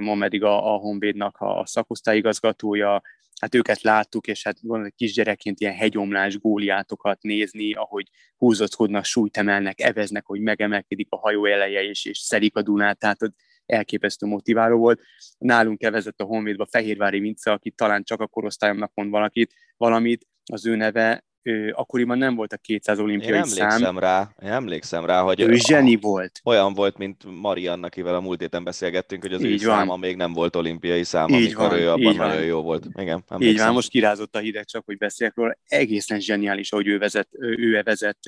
[0.00, 3.02] ma pedig a, a Honvédnak a szakosztályigazgatója,
[3.40, 9.80] hát őket láttuk, és hát gondolom, kisgyerekként ilyen hegyomlás góliátokat nézni, ahogy húzockodnak, súlyt emelnek,
[9.80, 13.18] eveznek, hogy megemelkedik a hajó eleje, és, és szedik a Dunát, tehát
[13.66, 15.00] elképesztő motiváló volt.
[15.38, 20.66] Nálunk elvezett a Honvédba Fehérvári Vince, aki talán csak a korosztályomnak mond valakit, valamit, az
[20.66, 21.24] ő neve
[21.72, 23.98] akkoriban nem volt a 200 olimpiai én emlékszem szám.
[23.98, 26.40] Rá, én emlékszem rá, hogy ő zseni volt.
[26.44, 29.76] Olyan volt, mint Marianna, akivel a múlt héten beszélgettünk, hogy az Így ő van.
[29.76, 32.44] száma még nem volt olimpiai szám, Így amikor van, ő abban nagyon van.
[32.44, 32.84] jó volt.
[32.84, 33.40] Igen, emlékszem.
[33.40, 35.56] Így van, most kirázott a hideg csak, hogy beszéljek róla.
[35.64, 38.18] Egészen zseniális, ahogy ő vezet, ő vezet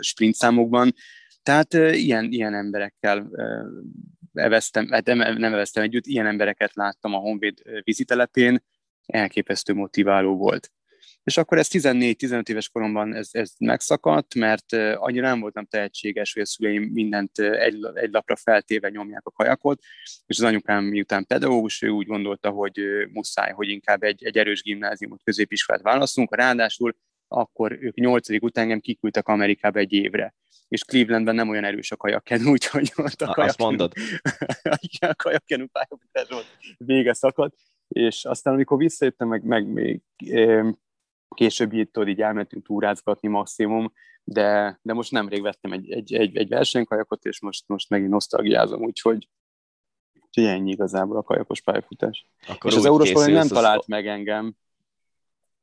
[0.00, 0.94] sprint számokban.
[1.42, 3.30] Tehát ilyen, ilyen emberekkel
[4.32, 8.64] eveztem, hát nem eveztem együtt, ilyen embereket láttam a Honvéd vízitelepén,
[9.06, 10.72] elképesztő motiváló volt.
[11.24, 16.42] És akkor ez 14-15 éves koromban ez, ez megszakadt, mert annyira nem voltam tehetséges, hogy
[16.42, 19.82] a szüleim mindent egy, egy lapra feltéve nyomják a kajakot,
[20.26, 22.80] és az anyukám miután pedagógus, ő úgy gondolta, hogy
[23.12, 26.96] muszáj, hogy inkább egy, egy erős gimnáziumot, középiskolát választunk, ráadásul
[27.28, 30.34] akkor ők nyolcadik után engem kiküldtek Amerikába egy évre.
[30.68, 33.92] És Clevelandben nem olyan erős a kajakken, úgyhogy ott a kajakken, Azt mondod?
[34.88, 36.46] igen, a kajakken pályafutás volt,
[36.76, 37.54] vége szakadt,
[37.88, 40.02] és aztán amikor visszajöttem, meg, meg még
[41.34, 43.92] később itt így elmentünk túrázgatni maximum,
[44.24, 48.82] de, de most nemrég vettem egy, egy, egy, egy versenykajakot, és most, most megint nosztalgiázom,
[48.82, 49.28] úgyhogy,
[50.24, 52.26] úgyhogy ennyi igazából a kajakos pályafutás.
[52.48, 53.48] Akkor és az Eurosport nem az...
[53.48, 54.56] talált meg engem,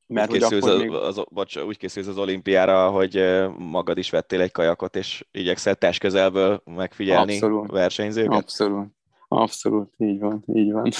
[0.08, 0.92] mert úgy, készülsz az, még...
[0.92, 3.24] az, bocs, úgy készülsz az olimpiára, hogy
[3.58, 7.72] magad is vettél egy kajakot, és igyekszel test közelből megfigyelni Abszolút.
[7.72, 8.42] versenyzőket?
[8.42, 8.88] Abszolút.
[9.28, 10.92] Abszolút, így van, így van.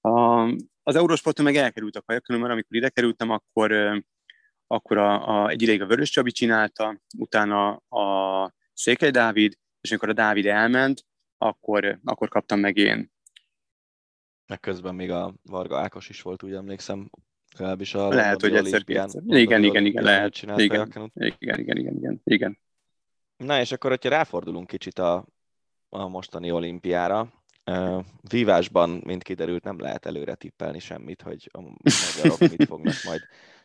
[0.88, 3.72] az Eurosporton meg elkerült a kajak, mert amikor ide kerültem, akkor,
[4.66, 10.08] akkor a, a, egy ideig a Vörös Csabi csinálta, utána a Székely Dávid, és amikor
[10.08, 11.04] a Dávid elment,
[11.38, 13.12] akkor, akkor kaptam meg én.
[14.46, 17.10] Meg közben még a Varga Ákos is volt, úgy emlékszem,
[17.56, 19.22] legalábbis a Lehet, hogy egyszer kétszer.
[19.26, 20.36] Igen, igen, igen, lehet.
[20.42, 21.00] Igen, igen,
[21.38, 22.58] igen, igen, igen, igen.
[23.36, 25.26] Na és akkor, hogyha ráfordulunk kicsit a,
[25.88, 27.32] a mostani olimpiára,
[28.28, 33.20] vívásban, mint kiderült, nem lehet előre tippelni semmit, hogy a magyarok mit fognak majd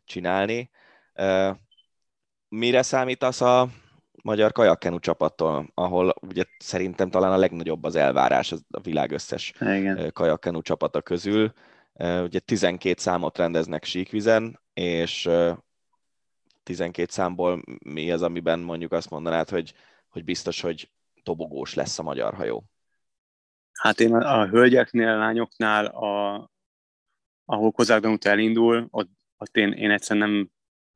[0.06, 0.70] csinálni.
[2.49, 3.70] Mire számítasz a
[4.24, 9.54] magyar kajakkenu csapattól, ahol ugye szerintem talán a legnagyobb az elvárás a világ összes
[10.14, 11.54] kajakkenu csapata közül.
[12.24, 15.30] Ugye 12 számot rendeznek síkvizen, és
[16.64, 19.74] 12 számból mi az, amiben mondjuk azt mondanád, hogy,
[20.10, 20.91] hogy biztos, hogy
[21.24, 22.64] tobogós lesz a magyar hajó?
[23.82, 26.50] Hát én a, a hölgyeknél, a lányoknál, a,
[27.46, 30.50] ahol Kozák Danuta elindul, ott, ott én, én egyszerűen nem,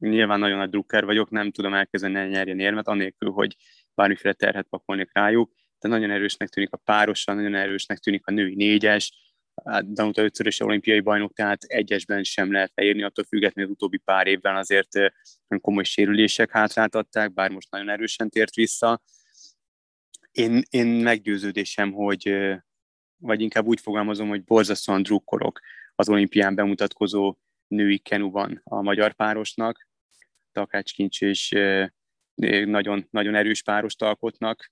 [0.10, 3.56] nyilván nagyon nagy drukker vagyok, nem tudom elkezdeni el nyerjen érmet, anélkül, hogy
[3.94, 8.56] bármiféle terhet pakolnék rájuk, de nagyon erősnek tűnik a párosan, nagyon erősnek tűnik a női
[8.56, 13.98] négyes, hát Danuta ötszörös olimpiai bajnok, tehát egyesben sem lehet leírni, attól függetlenül az utóbbi
[13.98, 14.90] pár évben azért
[15.62, 19.02] komoly sérülések hátráltatták, bár most nagyon erősen tért vissza.
[20.32, 22.54] Én, én meggyőződésem, hogy,
[23.18, 25.60] vagy inkább úgy fogalmazom, hogy borzasztóan drukkolok
[25.96, 27.36] az olimpián bemutatkozó
[27.68, 29.88] női kenuban a magyar párosnak.
[30.52, 31.56] Takács Kincs és
[32.66, 34.72] nagyon, nagyon erős párost alkotnak.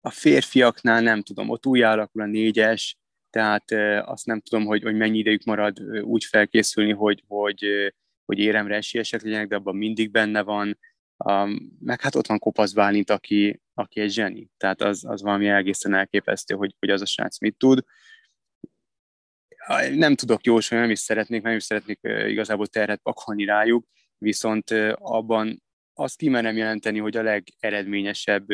[0.00, 2.98] A férfiaknál nem tudom, ott új alakul a négyes,
[3.30, 3.70] tehát
[4.06, 7.64] azt nem tudom, hogy, hogy mennyi idejük marad úgy felkészülni, hogy, hogy,
[8.24, 10.78] hogy éremre esélyesek legyenek, de abban mindig benne van.
[11.16, 14.48] Um, meg hát ott van Kopasz Bálint, aki, aki egy zseni.
[14.56, 17.84] Tehát az, az valami egészen elképesztő, hogy, hogy az a srác mit tud.
[19.94, 23.86] Nem tudok jósolni, nem is szeretnék, nem is szeretnék igazából terhet pakolni rájuk,
[24.18, 25.62] viszont abban
[25.94, 28.46] azt kimerem jelenteni, hogy a legeredményesebb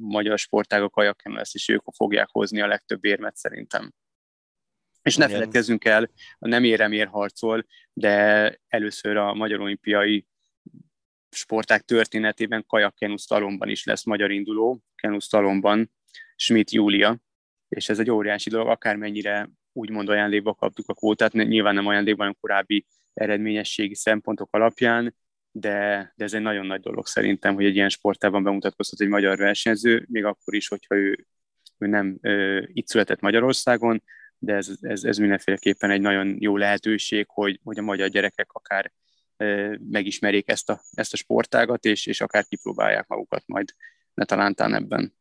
[0.00, 3.92] magyar sportág a kajakken lesz, és ők fogják hozni a legtöbb érmet szerintem.
[5.02, 10.26] És ne feledkezzünk el, nem érem ér harcol, de először a Magyar Olimpiai
[11.36, 15.92] sporták történetében kajakkenusz talomban is lesz magyar induló, kenusz talomban,
[16.36, 17.18] Schmidt Júlia,
[17.68, 22.40] és ez egy óriási dolog, akármennyire úgymond ajándékba kaptuk a kvótát, nyilván nem ajándékban, hanem
[22.40, 25.14] korábbi eredményességi szempontok alapján,
[25.50, 29.36] de, de ez egy nagyon nagy dolog szerintem, hogy egy ilyen sportában bemutatkozhat egy magyar
[29.38, 31.26] versenyző, még akkor is, hogyha ő,
[31.78, 34.02] ő nem ö, itt született Magyarországon,
[34.38, 38.92] de ez, ez, ez mindenféleképpen egy nagyon jó lehetőség, hogy, hogy a magyar gyerekek akár
[39.90, 43.74] megismerjék ezt a, ezt a sportágat, és, és akár kipróbálják magukat majd
[44.14, 45.14] ne talántán ebben.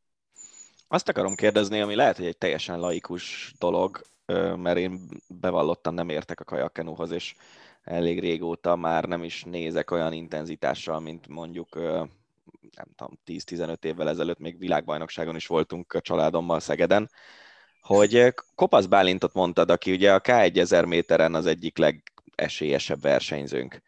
[0.87, 4.01] Azt akarom kérdezni, ami lehet, hogy egy teljesen laikus dolog,
[4.55, 7.35] mert én bevallottan nem értek a kajakkenúhoz, és
[7.83, 11.75] elég régóta már nem is nézek olyan intenzitással, mint mondjuk
[12.75, 17.09] nem tudom, 10-15 évvel ezelőtt még világbajnokságon is voltunk a családommal Szegeden,
[17.81, 21.77] hogy Kopasz Bálintot mondtad, aki ugye a K1000 méteren az egyik
[22.35, 23.81] legesélyesebb versenyzőnk.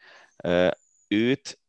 [1.07, 1.59] Őt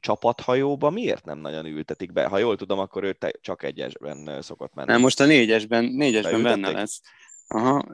[0.00, 2.24] csapathajóba miért nem nagyon ültetik be?
[2.24, 4.90] Ha jól tudom, akkor ő csak egyesben szokott menni.
[4.90, 7.00] Nem, most a négyesben, négyesben benne lesz.
[7.48, 7.84] Aha,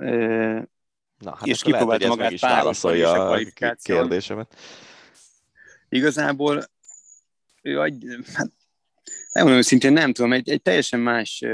[1.19, 4.57] Na, hát és kipróbálta magát is válaszolja a, a kérdésemet.
[5.89, 6.65] Igazából
[7.63, 8.05] ő egy,
[8.35, 8.53] hát,
[9.33, 11.45] nem őszintén nem tudom, egy, egy teljesen más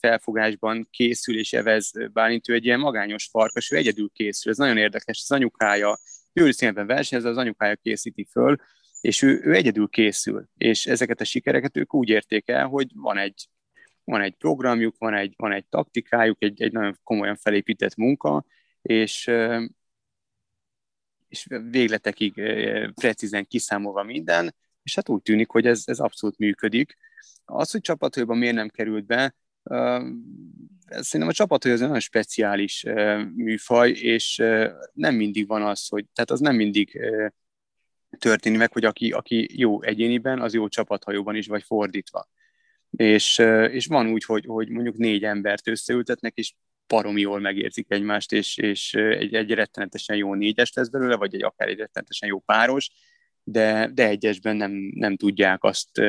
[0.00, 4.76] felfogásban készül és evez Bálint, ő egy ilyen magányos farkas, ő egyedül készül, ez nagyon
[4.76, 5.98] érdekes, az anyukája,
[6.32, 8.56] ő színben versenyez, az anyukája készíti föl,
[9.00, 13.18] és ő, ő egyedül készül, és ezeket a sikereket ők úgy érték el, hogy van
[13.18, 13.48] egy,
[14.04, 18.44] van egy programjuk, van egy, van egy taktikájuk, egy, egy nagyon komolyan felépített munka,
[18.82, 19.30] és,
[21.28, 22.32] és végletekig
[22.94, 26.96] precízen kiszámolva minden, és hát úgy tűnik, hogy ez, ez abszolút működik.
[27.44, 29.34] Az, hogy csapatőben miért nem került be,
[30.88, 32.84] Szerintem a csapat, hogy ez egy nagyon speciális
[33.34, 34.36] műfaj, és
[34.92, 37.00] nem mindig van az, hogy, tehát az nem mindig
[38.18, 42.28] történik meg, hogy aki, aki jó egyéniben, az jó csapathajóban is, vagy fordítva.
[42.90, 43.38] És,
[43.70, 46.54] és van úgy, hogy, hogy mondjuk négy embert összeültetnek, és
[46.86, 51.42] parom jól megérzik egymást, és, és egy, egy rettenetesen jó négyes lesz belőle, vagy egy
[51.42, 52.90] akár egy rettenetesen jó páros,
[53.42, 56.00] de, de egyesben nem, nem tudják azt,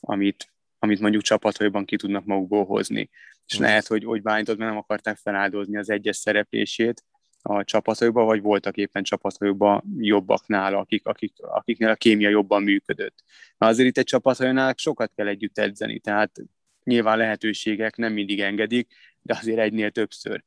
[0.00, 0.51] amit,
[0.82, 3.10] amit mondjuk csapathajóban ki tudnak magukból hozni.
[3.46, 3.62] És mm.
[3.62, 7.04] lehet, hogy, hogy bántod, mert nem akarták feláldozni az egyes szereplését
[7.42, 13.24] a csapathajóban, vagy voltak éppen csapathajóban jobbak nála, akik, akik, akiknél a kémia jobban működött.
[13.58, 16.40] Na azért itt egy csapathajónál sokat kell együtt edzeni, tehát
[16.84, 20.44] nyilván lehetőségek nem mindig engedik, de azért egynél többször.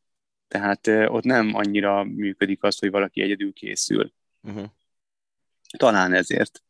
[0.47, 4.13] Tehát ott nem annyira működik az, hogy valaki egyedül készül.
[4.41, 4.65] Uh-huh.
[5.77, 6.63] Talán ezért.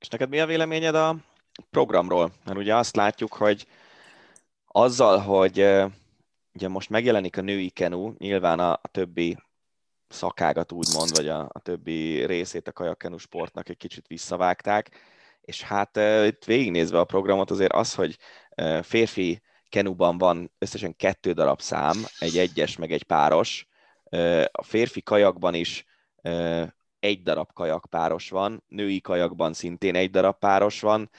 [0.00, 1.29] És neked mi a véleményed a
[1.70, 2.32] programról?
[2.44, 3.66] Mert ugye azt látjuk, hogy
[4.66, 5.58] azzal, hogy
[6.54, 9.36] ugye most megjelenik a női kenu, nyilván a, a többi
[10.08, 14.90] szakágat úgymond, vagy a, a többi részét a kajakkenu sportnak egy kicsit visszavágták,
[15.40, 15.96] és hát
[16.26, 18.18] itt végignézve a programot azért az, hogy
[18.82, 23.66] férfi kenuban van összesen kettő darab szám, egy egyes, meg egy páros.
[24.50, 25.84] A férfi kajakban is
[27.00, 31.10] egy darab kajakpáros van, női kajakban szintén egy darab páros van.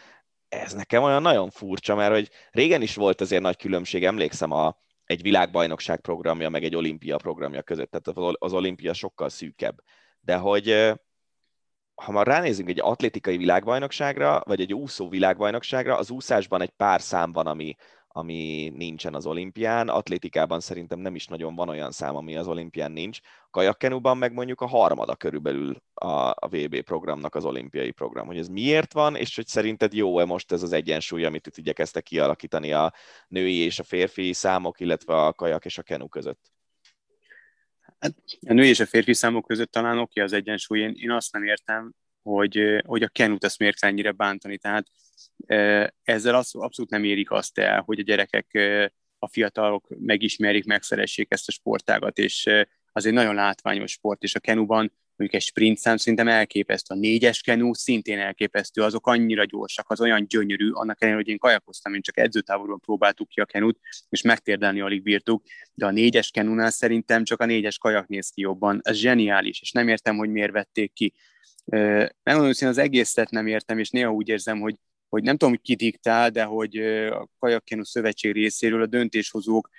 [0.52, 4.78] Ez nekem olyan nagyon furcsa, mert hogy régen is volt azért nagy különbség, emlékszem a,
[5.06, 9.82] egy világbajnokság programja, meg egy olimpia programja között, tehát az olimpia sokkal szűkebb.
[10.20, 10.92] De hogy
[11.96, 17.32] ha már ránézünk egy atlétikai világbajnokságra, vagy egy úszó világbajnokságra, az úszásban egy pár szám
[17.32, 17.76] van, ami,
[18.14, 19.90] ami nincsen az olimpián.
[19.90, 23.20] Atlétikában szerintem nem is nagyon van olyan szám, ami az olimpián nincs.
[23.50, 28.28] Kajakkenuban meg mondjuk a harmada körülbelül a, a VB programnak az olimpiai program.
[28.28, 32.04] Hogy ez miért van, és hogy szerinted jó-e most ez az egyensúly, amit itt igyekeztek
[32.04, 32.94] kialakítani a
[33.28, 36.52] női és a férfi számok, illetve a kajak és a kenu között?
[38.00, 38.16] Hát
[38.48, 40.80] a női és a férfi számok között talán oké az egyensúly.
[40.80, 44.58] Én, én azt nem értem, hogy, hogy a kenut ezt miért kell ennyire bántani.
[44.58, 44.88] Tehát
[46.04, 48.60] ezzel abszolút nem érik azt el, hogy a gyerekek,
[49.20, 52.50] a fiatalok megismerik, megszeressék ezt a sportágat, és
[52.92, 56.96] az egy nagyon látványos sport, és a kenuban mondjuk egy sprint szám szerintem elképesztő.
[56.96, 61.38] A négyes kenú szintén elképesztő, azok annyira gyorsak, az olyan gyönyörű, annak ellenére, hogy én
[61.38, 65.44] kajakoztam, én csak edzőtávolról próbáltuk ki a kenut, és megtérdelni alig bírtuk,
[65.74, 68.80] de a négyes kenúnál szerintem csak a négyes kajak néz ki jobban.
[68.84, 71.14] Ez zseniális, és nem értem, hogy miért vették ki.
[71.66, 74.76] Megmondom, hogy az egészet nem értem, és néha úgy érzem, hogy
[75.12, 79.70] hogy nem tudom, hogy ki diktál, de hogy a Kajakkenu Szövetség részéről a döntéshozók,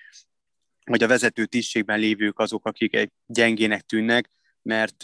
[0.85, 4.31] vagy a vezető tisztségben lévők azok, akik egy gyengének tűnnek,
[4.63, 5.03] mert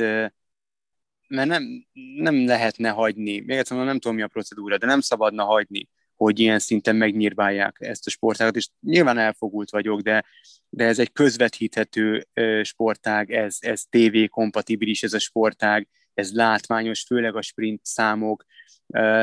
[1.28, 5.44] mert nem, nem lehetne hagyni, még egyszer nem tudom mi a procedúra, de nem szabadna
[5.44, 10.24] hagyni, hogy ilyen szinten megnyírválják ezt a sportágat, és nyilván elfogult vagyok, de,
[10.68, 12.26] de ez egy közvetíthető
[12.62, 15.88] sportág, ez, ez TV-kompatibilis ez a sportág,
[16.18, 18.44] ez látványos, főleg a sprint számok,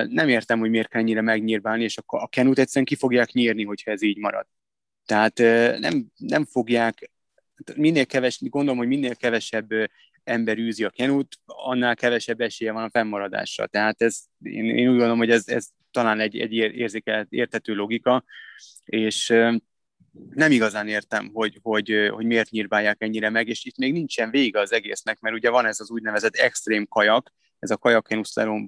[0.08, 3.64] nem értem, hogy miért kell ennyire megnyírválni, és akkor a kenut egyszerűen ki fogják nyírni,
[3.64, 4.48] hogyha ez így marad.
[5.06, 5.38] Tehát
[5.80, 7.12] nem, nem fogják,
[7.76, 9.70] minél keves, gondolom, hogy minél kevesebb
[10.24, 13.68] ember űzi a kenut, annál kevesebb esélye van a fennmaradásra.
[13.68, 18.24] Tehát ez, én, én úgy gondolom, hogy ez, ez talán egy, egy érzékelt, értető logika,
[18.86, 19.34] és
[20.30, 24.60] nem igazán értem, hogy, hogy, hogy miért nyírbálják ennyire meg, és itt még nincsen vége
[24.60, 28.22] az egésznek, mert ugye van ez az úgynevezett extrém kajak, ez a kajakenu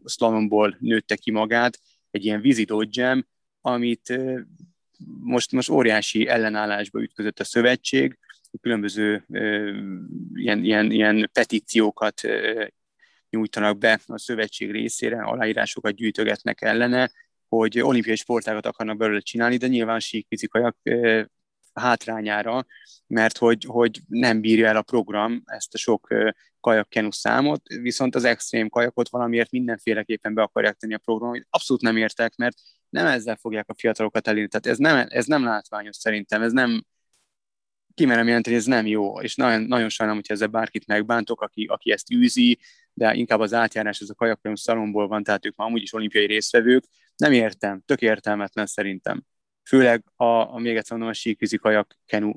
[0.06, 1.80] slalomból nőtte ki magát,
[2.12, 3.28] egy ilyen vízi dodgem,
[3.62, 4.20] amit
[5.20, 8.18] most, most óriási ellenállásba ütközött a szövetség,
[8.62, 9.26] különböző
[10.34, 12.22] ilyen, ilyen, ilyen petíciókat
[13.30, 17.12] nyújtanak be a szövetség részére, aláírásokat gyűjtögetnek ellene,
[17.48, 20.78] hogy olimpiai sportágat akarnak belőle csinálni, de nyilván síkvizikajak
[21.80, 22.66] hátrányára,
[23.08, 26.08] mert hogy, hogy nem bírja el a program ezt a sok
[26.60, 31.46] kajakkenu számot, viszont az extrém kajakot valamiért mindenféleképpen be akarják tenni a programot.
[31.50, 32.58] Abszolút nem értek, mert
[32.90, 34.48] nem ezzel fogják a fiatalokat elérni.
[34.48, 36.86] Tehát ez nem, ez nem látványos szerintem, ez nem,
[37.94, 41.92] kimerem jelenteni, ez nem jó, és nagyon, nagyon sajnálom, hogy ezzel bárkit megbántok, aki, aki
[41.92, 42.60] ezt űzi,
[42.94, 46.26] de inkább az átjárás ez a kajakkenu szalomból van, tehát ők már amúgy is olimpiai
[46.26, 46.84] résztvevők.
[47.16, 49.24] Nem értem, tök értelmetlen szerintem
[49.68, 52.32] főleg a, a még egyszer mondom, a síkvízi kajak kenu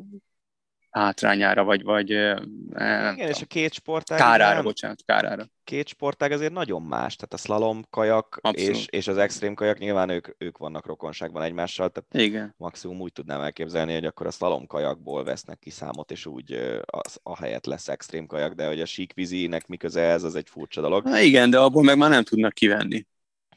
[0.90, 3.28] hátrányára, vagy, vagy Igen, tudom.
[3.28, 4.18] és a két sportág...
[4.18, 5.44] Kárára, nem, bocsánat, kárára.
[5.64, 10.08] Két sportág azért nagyon más, tehát a slalom kajak és, és az extrém kajak nyilván
[10.08, 12.54] ők, ők vannak rokonságban egymással, tehát Igen.
[12.56, 16.52] maximum úgy tudnám elképzelni, hogy akkor a slalom kajakból vesznek ki számot, és úgy
[16.86, 20.48] az, a helyet lesz extrém kajak, de hogy a síkvízinek mi köze ez, az egy
[20.48, 21.04] furcsa dolog.
[21.04, 23.06] Na igen, de abból meg már nem tudnak kivenni.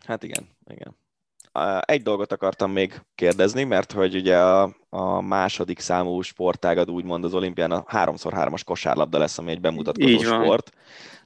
[0.06, 1.02] Hát igen, igen.
[1.80, 7.34] Egy dolgot akartam még kérdezni, mert hogy ugye a, a második számú sportágad úgymond az
[7.34, 10.72] olimpián a 3x3-as kosárlabda lesz, ami egy bemutatkozó sport.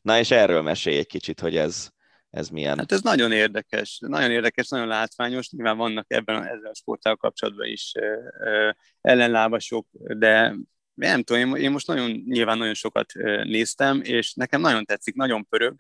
[0.02, 1.90] Na és erről mesélj egy kicsit, hogy ez,
[2.30, 2.78] ez milyen?
[2.78, 5.50] Hát ez nagyon érdekes, nagyon érdekes, nagyon látványos.
[5.50, 8.70] Nyilván vannak ebben a, ezzel a sporttal kapcsolatban is ö, ö,
[9.02, 10.56] ellenlábasok, de
[10.94, 13.12] nem tudom, én, én most nagyon, nyilván nagyon sokat
[13.44, 15.76] néztem, és nekem nagyon tetszik, nagyon pörög.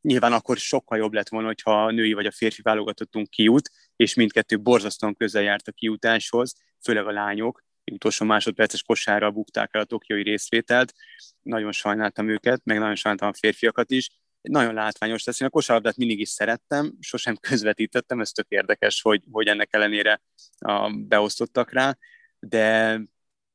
[0.00, 4.14] Nyilván akkor sokkal jobb lett volna, hogyha a női vagy a férfi válogatottunk kiút, és
[4.14, 9.84] mindkettő borzasztóan közel járt a kiutáshoz, főleg a lányok, utolsó másodperces kosárral bukták el a
[9.84, 10.94] tokiói részvételt.
[11.42, 14.10] Nagyon sajnáltam őket, meg nagyon sajnáltam a férfiakat is.
[14.40, 15.40] Nagyon látványos lesz.
[15.40, 20.22] Én a kosárlabdát mindig is szerettem, sosem közvetítettem, ez tök érdekes, hogy, hogy ennek ellenére
[20.58, 21.96] a, beosztottak rá,
[22.38, 23.00] de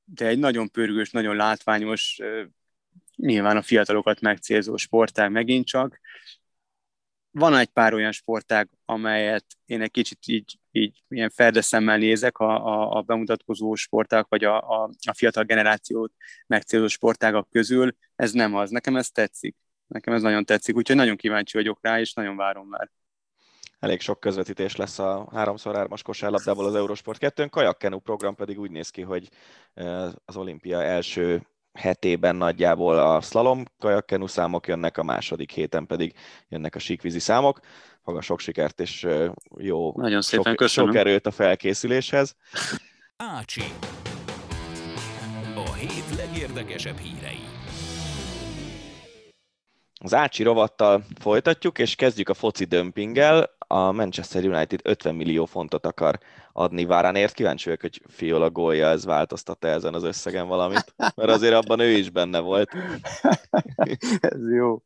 [0.06, 2.20] de egy nagyon pörgős, nagyon látványos,
[3.16, 6.00] nyilván a fiatalokat megcélzó sportág megint csak.
[7.32, 12.66] Van egy pár olyan sportág, amelyet én egy kicsit így, így ilyen ferdeszemmel nézek, a,
[12.66, 16.14] a, a bemutatkozó sportág, vagy a, a, a fiatal generációt
[16.48, 17.96] megcélzó sportágak közül.
[18.16, 18.70] Ez nem az.
[18.70, 19.56] Nekem ez tetszik.
[19.88, 22.92] Nekem ez nagyon tetszik, úgyhogy nagyon kíváncsi vagyok rá, és nagyon várom már
[23.80, 27.48] elég sok közvetítés lesz a 3x3-as kosárlabdából az Eurosport 2-n.
[27.50, 29.30] Kajakkenu program pedig úgy néz ki, hogy
[30.26, 36.14] az olimpia első hetében nagyjából a slalom kajakkenu számok jönnek, a második héten pedig
[36.50, 37.60] jönnek a síkvízi számok.
[38.04, 39.08] Maga sok sikert és
[39.58, 40.92] jó Nagyon szépen sok, köszönöm.
[40.92, 42.36] sok erőt a felkészüléshez.
[43.18, 43.64] Ácsi.
[45.56, 47.40] A hét legérdekesebb hírei.
[50.00, 55.86] Az Ácsi rovattal folytatjuk, és kezdjük a foci dömpinggel a Manchester United 50 millió fontot
[55.86, 56.20] akar
[56.52, 57.34] adni Váránért.
[57.34, 61.90] Kíváncsi vagyok, hogy Fiola gólja ez változtatta ezen az összegen valamit, mert azért abban ő
[61.90, 62.72] is benne volt.
[64.20, 64.84] ez jó.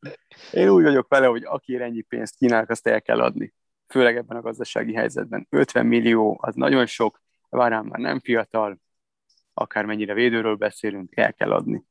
[0.52, 3.54] Én úgy vagyok vele, hogy aki ennyi pénzt kínálnak, azt el kell adni.
[3.88, 5.48] Főleg ebben a gazdasági helyzetben.
[5.50, 8.80] 50 millió az nagyon sok, Várán már nem fiatal,
[9.54, 11.84] akármennyire védőről beszélünk, el kell adni.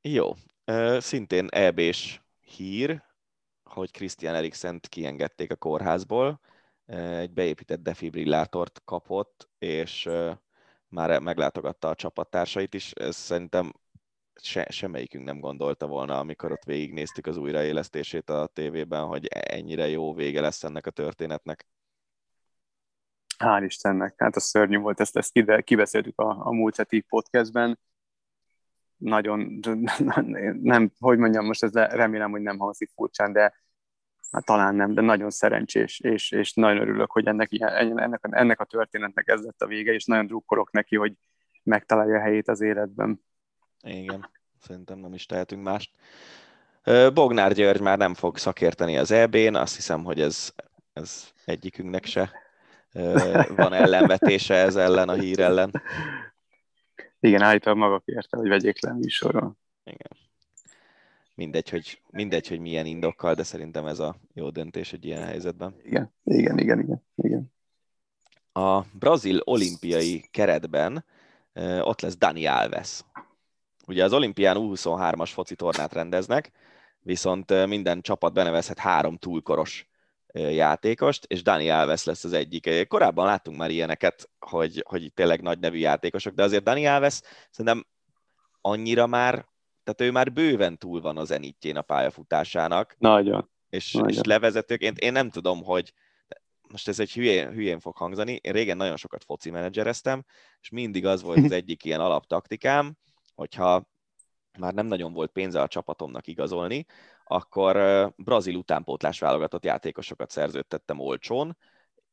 [0.00, 0.32] Jó.
[0.98, 3.02] Szintén EB-s hír,
[3.74, 6.40] hogy Christian eriksen kiengedték a kórházból,
[6.86, 10.08] egy beépített defibrillátort kapott, és
[10.88, 12.92] már meglátogatta a csapattársait is.
[12.92, 13.72] Ez szerintem
[14.40, 20.14] se, semmelyikünk nem gondolta volna, amikor ott végignéztük az újraélesztését a tévében, hogy ennyire jó
[20.14, 21.66] vége lesz ennek a történetnek.
[23.38, 25.32] Hál' Istennek, hát a szörnyű volt, ezt, ezt
[25.64, 27.78] kibeszéltük a, a múlt heti podcastben
[28.96, 29.60] nagyon,
[30.62, 33.63] nem, hogy mondjam, most ez remélem, hogy nem hangzik furcsán, de
[34.34, 38.64] hát talán nem, de nagyon szerencsés, és, és nagyon örülök, hogy ennek, ennek, ennek a
[38.64, 41.12] történetnek ez lett a vége, és nagyon drukkolok neki, hogy
[41.62, 43.20] megtalálja a helyét az életben.
[43.80, 44.30] Igen,
[44.60, 45.90] szerintem nem is tehetünk mást.
[47.14, 50.52] Bognár György már nem fog szakérteni az EB-n, azt hiszem, hogy ez,
[50.92, 52.30] ez egyikünknek se
[53.56, 55.82] van ellenvetése ez ellen, a hír ellen.
[57.20, 59.56] Igen, állítólag maga kérte, hogy vegyék le műsorról.
[59.84, 60.23] Igen.
[61.34, 65.74] Mindegy hogy, mindegy, hogy milyen indokkal, de szerintem ez a jó döntés egy ilyen helyzetben.
[65.82, 67.02] Igen, igen, igen, igen.
[67.16, 67.52] igen.
[68.52, 71.04] A brazil olimpiai keretben
[71.80, 73.04] ott lesz Dani Alves.
[73.86, 76.50] Ugye az olimpián U23-as foci tornát rendeznek,
[77.00, 79.88] viszont minden csapat benevezhet három túlkoros
[80.32, 82.86] játékost, és Dani Alves lesz az egyik.
[82.88, 87.20] Korábban láttunk már ilyeneket, hogy, hogy tényleg nagy nevű játékosok, de azért Dani Alves
[87.50, 87.86] szerintem
[88.60, 89.46] annyira már,
[89.84, 92.96] tehát ő már bőven túl van az enítjén a pályafutásának.
[92.98, 93.50] Nagyon.
[93.68, 94.08] És, Nagyon.
[94.08, 95.92] és levezetőként én nem tudom, hogy
[96.68, 100.24] most ez egy hülyén, hülyén fog hangzani, én régen nagyon sokat foci menedzsereztem,
[100.60, 102.96] és mindig az volt az egyik ilyen alaptaktikám,
[103.34, 103.88] hogyha
[104.58, 106.86] már nem nagyon volt pénze a csapatomnak igazolni,
[107.24, 107.74] akkor
[108.16, 111.56] brazil utánpótlás válogatott játékosokat szerződtettem olcsón,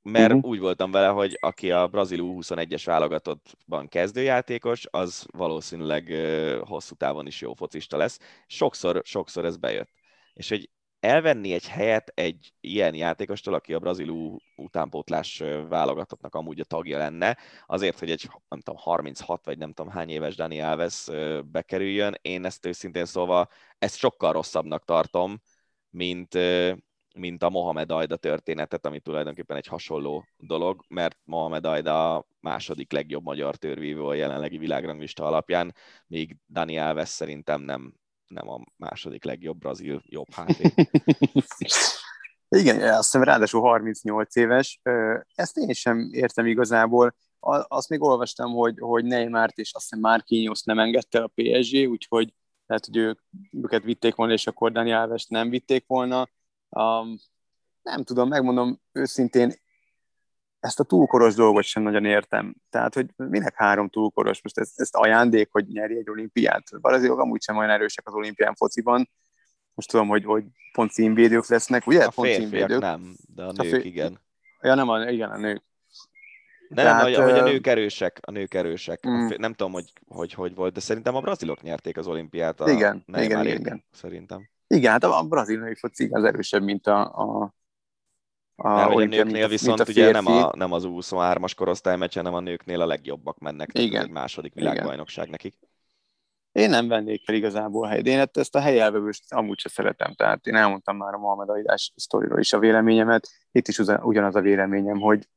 [0.02, 0.50] mert uh-huh.
[0.50, 6.14] úgy voltam vele, hogy aki a brazil U21-es válogatottban kezdőjátékos, az valószínűleg
[6.66, 8.20] hosszú távon is jó focista lesz.
[8.48, 9.90] Sokszor, sokszor ez bejött.
[10.34, 16.64] És hogy elvenni egy helyet egy ilyen játékostól, aki a brazil utánpótlás válogatottnak amúgy a
[16.64, 21.08] tagja lenne, azért, hogy egy nem tudom, 36 vagy nem tudom hány éves Dani Alves
[21.46, 23.50] bekerüljön, én ezt őszintén szóval
[23.80, 25.42] ezt sokkal rosszabbnak tartom,
[25.90, 26.38] mint,
[27.14, 32.92] mint a Mohamed Ajda történetet, ami tulajdonképpen egy hasonló dolog, mert Mohamed Ajda a második
[32.92, 35.76] legjobb magyar törvívő a jelenlegi világranglista alapján,
[36.08, 37.94] míg Dani Alves szerintem nem,
[38.28, 40.74] nem a második legjobb brazil jobb hátvéd.
[42.58, 44.82] Igen, azt hiszem ráadásul 38 éves.
[45.36, 47.16] Ezt én sem értem igazából.
[47.68, 52.34] Azt még olvastam, hogy, hogy Neymart és azt hiszem Marquinhos nem engedte a PSG, úgyhogy
[52.66, 53.20] lehet, hogy ők,
[53.52, 56.28] őket vitték volna, és akkor Dani Alves nem vitték volna.
[56.72, 57.18] Um,
[57.82, 59.54] nem tudom, megmondom őszintén,
[60.60, 62.56] ezt a túlkoros dolgot sem nagyon értem.
[62.70, 64.42] Tehát, hogy minek három túlkoros?
[64.42, 66.64] Most ezt, ezt ajándék, hogy nyeri egy olimpiát?
[66.72, 69.10] A brazilok amúgy sem olyan erősek az olimpián fociban.
[69.74, 72.04] Most tudom, hogy, hogy pont címvédők lesznek, ugye?
[72.04, 74.20] A pont férfiak nem, de a nők fér- igen.
[74.62, 75.64] Ja, nem, a, igen, a nők.
[76.68, 79.08] Nem, Tehát, hogy, hogy a nők erősek, a nők erősek.
[79.08, 79.28] Mm.
[79.28, 82.60] A Nem tudom, hogy, hogy hogy volt, de szerintem a brazilok nyerték az olimpiát.
[82.60, 83.84] A Igen, Neymarék, igen, igen.
[83.92, 84.50] Szerintem.
[84.72, 87.54] Igen, hát a, brazil női foci az erősebb, mint a, a,
[88.56, 91.52] a, Mert hogy a nőknél mint viszont mint a ugye nem, a, nem az 23-as
[91.56, 93.72] korosztály meccs, hanem a nőknél a legjobbak mennek.
[93.72, 94.04] Tehát Igen.
[94.04, 94.72] egy második Igen.
[94.72, 95.56] világbajnokság nekik.
[96.52, 98.06] Én nem vennék fel igazából helyet.
[98.06, 100.14] Én ezt- a helyelvevőst amúgy se szeretem.
[100.14, 103.30] Tehát én elmondtam már a Mohamed Aidás sztoriról is a véleményemet.
[103.52, 105.28] Itt is ugyanaz a véleményem, hogy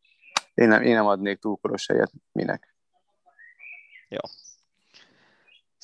[0.55, 2.13] én nem, én nem adnék túlkoros helyet.
[2.33, 2.75] Minek?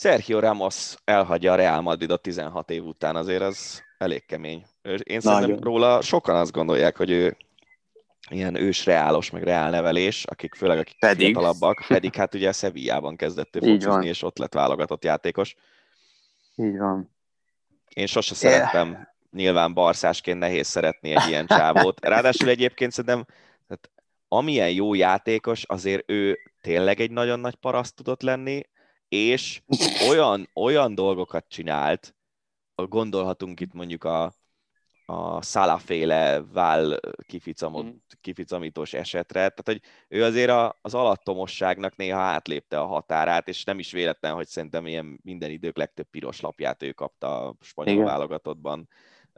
[0.01, 4.65] Sergio Ramos elhagyja a Real Madridot 16 év után, azért az elég kemény.
[4.83, 5.61] Én szerintem Nagyon.
[5.61, 7.37] róla sokan azt gondolják, hogy ő
[8.31, 11.27] ilyen ős reálos, meg reál nevelés, akik főleg akik Pedig.
[11.27, 15.57] fiatalabbak, pedig hát ugye Sevillában kezdett ő focizni, és ott lett válogatott játékos.
[16.57, 17.11] Így van.
[17.89, 22.05] Én sose szerettem, nyilván barszásként nehéz szeretni egy ilyen csávót.
[22.15, 23.25] Ráadásul egyébként szerintem,
[23.69, 23.91] tehát
[24.29, 28.63] amilyen jó játékos, azért ő tényleg egy nagyon nagy paraszt tudott lenni,
[29.11, 29.63] és
[30.09, 32.15] olyan, olyan dolgokat csinált,
[32.75, 34.33] gondolhatunk itt mondjuk a,
[35.07, 37.95] a szalaféle vál kificamot, Mhm.
[38.21, 43.79] kificamítós esetre, tehát hogy ő azért a, az alattomosságnak néha átlépte a határát, és nem
[43.79, 48.07] is véletlen, hogy szerintem ilyen minden idők legtöbb piros lapját ő kapta a spanyol Igen.
[48.07, 48.89] válogatottban.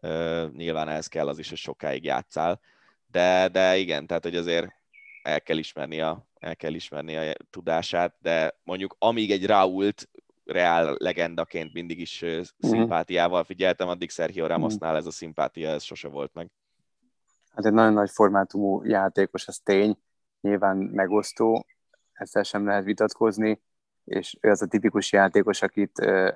[0.03, 2.61] Uh, nyilván ehhez kell az is, hogy sokáig játszál,
[3.07, 4.73] de, de igen, tehát hogy azért
[5.23, 10.09] el kell ismerni a, el kell ismerni a tudását, de mondjuk amíg egy Rault
[10.45, 16.09] reál legendaként mindig is ö, szimpátiával figyeltem, addig Sergio Ramosnál ez a szimpátia, ez sose
[16.09, 16.51] volt meg.
[17.55, 19.97] Hát egy nagyon nagy formátumú játékos, ez tény.
[20.41, 21.67] Nyilván megosztó,
[22.13, 23.63] ezzel sem lehet vitatkozni,
[24.05, 26.33] és ő az a tipikus játékos, akit ö,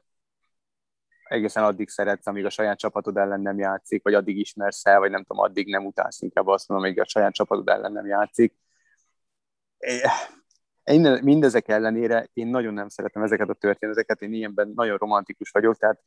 [1.29, 5.11] egészen addig szeretsz, amíg a saját csapatod ellen nem játszik, vagy addig ismersz el, vagy
[5.11, 8.55] nem tudom, addig nem utálsz, inkább azt mondom, amíg a saját csapatod ellen nem játszik.
[10.85, 15.77] Én, mindezek ellenére én nagyon nem szeretem ezeket a történeteket, én ilyenben nagyon romantikus vagyok,
[15.77, 16.03] tehát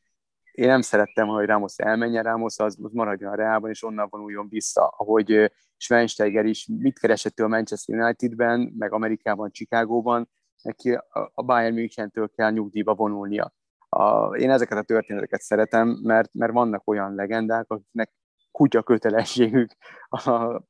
[0.51, 4.47] én nem szerettem, hogy Ramos elmenjen, Ramos az, az maradjon a Reálban, és onnan vonuljon
[4.49, 10.29] vissza, ahogy Schweinsteiger is mit keresett a Manchester Unitedben, meg Amerikában, Chicagóban,
[10.61, 10.97] neki
[11.33, 13.53] a Bayern Münchentől kell nyugdíjba vonulnia.
[13.89, 18.11] A, én ezeket a történeteket szeretem, mert, mert vannak olyan legendák, akiknek
[18.51, 19.71] kutya kötelességük
[20.09, 20.61] a,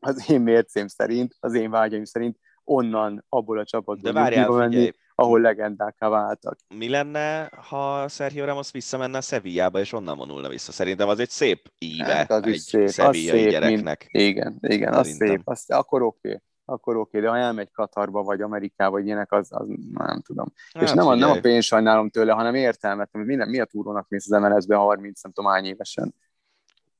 [0.00, 4.74] az én mércém szerint, az én vágyaim szerint onnan, abból a csapatból De várjál, menni,
[4.74, 6.58] figyelj, ahol legendákká váltak.
[6.74, 10.72] mi lenne, ha Sergio Ramos visszamenne a Sevillába, és onnan vonulna vissza?
[10.72, 14.06] Szerintem az egy szép íve Hát az egy szép, szevillai szép, gyereknek.
[14.10, 15.28] Igen, igen, az Szerintem.
[15.28, 16.28] szép, az, akkor oké.
[16.28, 16.40] Okay.
[16.68, 17.20] Akkor oké, okay.
[17.20, 20.52] de ha elmegy Katarba, vagy Amerikába, vagy ilyenek, az, az nem tudom.
[20.72, 23.64] Hát és nem a, nem a pénz sajnálom tőle, hanem értelmet, hogy minden, mi a
[23.64, 26.14] túrónak mész az MLS-be 30, nem tudom, hány évesen.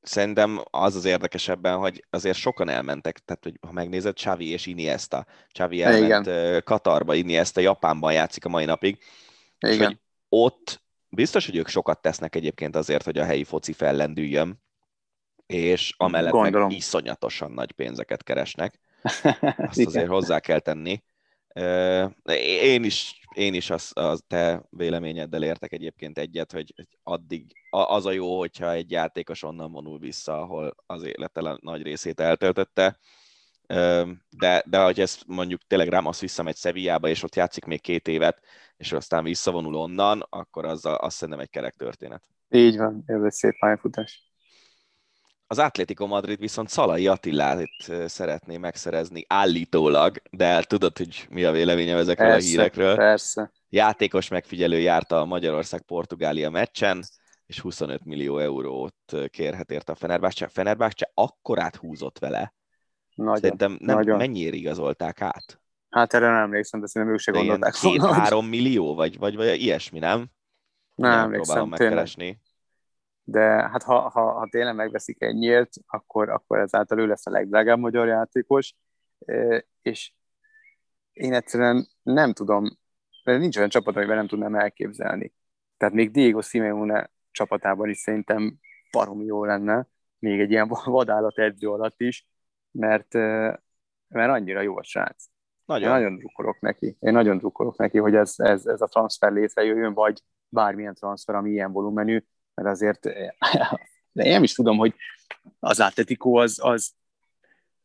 [0.09, 5.27] Szerintem az az érdekesebben, hogy azért sokan elmentek, tehát hogy ha megnézed, Xavi és Iniesta.
[5.53, 6.63] Xavi elment Igen.
[6.65, 8.99] Katarba, Iniesta Japánban játszik a mai napig.
[9.59, 9.87] És Igen.
[9.87, 9.99] hogy
[10.29, 14.63] ott biztos, hogy ők sokat tesznek egyébként azért, hogy a helyi foci fellendüljön,
[15.47, 16.69] és amellett Gondolom.
[16.69, 18.81] meg iszonyatosan nagy pénzeket keresnek.
[19.69, 21.03] Azt azért hozzá kell tenni.
[22.63, 28.11] Én is, én is az, az te véleményeddel értek egyébként egyet, hogy addig az a
[28.11, 32.99] jó, hogyha egy játékos onnan vonul vissza, ahol az élete le- nagy részét eltöltötte.
[34.31, 38.41] De, de hogy ezt mondjuk tényleg Ramos visszamegy Sevillába, és ott játszik még két évet,
[38.77, 42.23] és aztán visszavonul onnan, akkor az, a, az szerintem egy kerek történet.
[42.49, 44.26] Így van, ez egy szép pályafutás.
[45.49, 47.69] Az Atlético Madrid viszont Szalai Attilát
[48.07, 52.97] szeretné megszerezni állítólag, de tudod, hogy mi a véleményem ezekről a Persze, hírekről.
[52.97, 53.51] persze.
[53.69, 57.05] Játékos megfigyelő járta a Magyarország-Portugália meccsen,
[57.47, 58.95] és 25 millió eurót
[59.31, 60.49] kérhet érte a Fenerbahce.
[60.49, 62.55] Fenerbahce akkorát húzott vele.
[63.15, 64.17] Nagyon, Szerintem nem, nagyon.
[64.17, 65.61] mennyiért igazolták át?
[65.91, 69.37] Hát erre nem emlékszem, de szerintem ők se ilyen gondolták hogy- két-három millió, vagy, vagy,
[69.37, 70.19] vagy ilyesmi, nem?
[70.19, 70.29] Nem
[70.95, 71.79] Próbálom emlékszem, tényleg.
[71.81, 72.41] megkeresni.
[73.29, 77.79] De hát ha, ha, ha tényleg megveszik ennyiért, akkor, akkor ezáltal ő lesz a legdrágább
[77.79, 78.75] magyar játékos,
[79.83, 80.13] és
[81.13, 82.79] én egyszerűen nem tudom,
[83.25, 85.33] mert nincs olyan csapat, amiben nem tudnám elképzelni.
[85.77, 88.59] Tehát még Diego Simeone csapatában is szerintem
[88.91, 89.87] baromi jó lenne,
[90.19, 92.29] még egy ilyen vadállat edző alatt is,
[92.71, 93.13] mert,
[94.09, 95.25] mert annyira jó a srác.
[95.65, 95.89] Nagyon.
[95.89, 96.97] Én nagyon drukkolok neki.
[97.01, 101.51] Én nagyon drukkolok neki, hogy ez, ez, ez a transfer létrejöjjön, vagy bármilyen transfer, ami
[101.51, 102.25] ilyen volumenű,
[102.57, 103.01] mert azért
[104.13, 104.95] de én nem is tudom, hogy
[105.59, 106.95] az Atletico az, az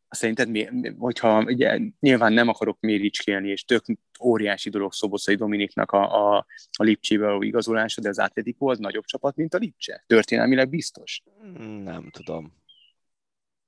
[0.08, 0.68] szerinted, mi,
[0.98, 3.84] hogyha ugye, nyilván nem akarok méricskélni, és tök
[4.20, 6.46] óriási dolog Szoboszai Dominiknak a, a,
[6.78, 10.04] a Lipcsébe igazolása, de az Atletico az nagyobb csapat, mint a Lipcse.
[10.06, 11.22] Történelmileg biztos?
[11.82, 12.60] Nem tudom.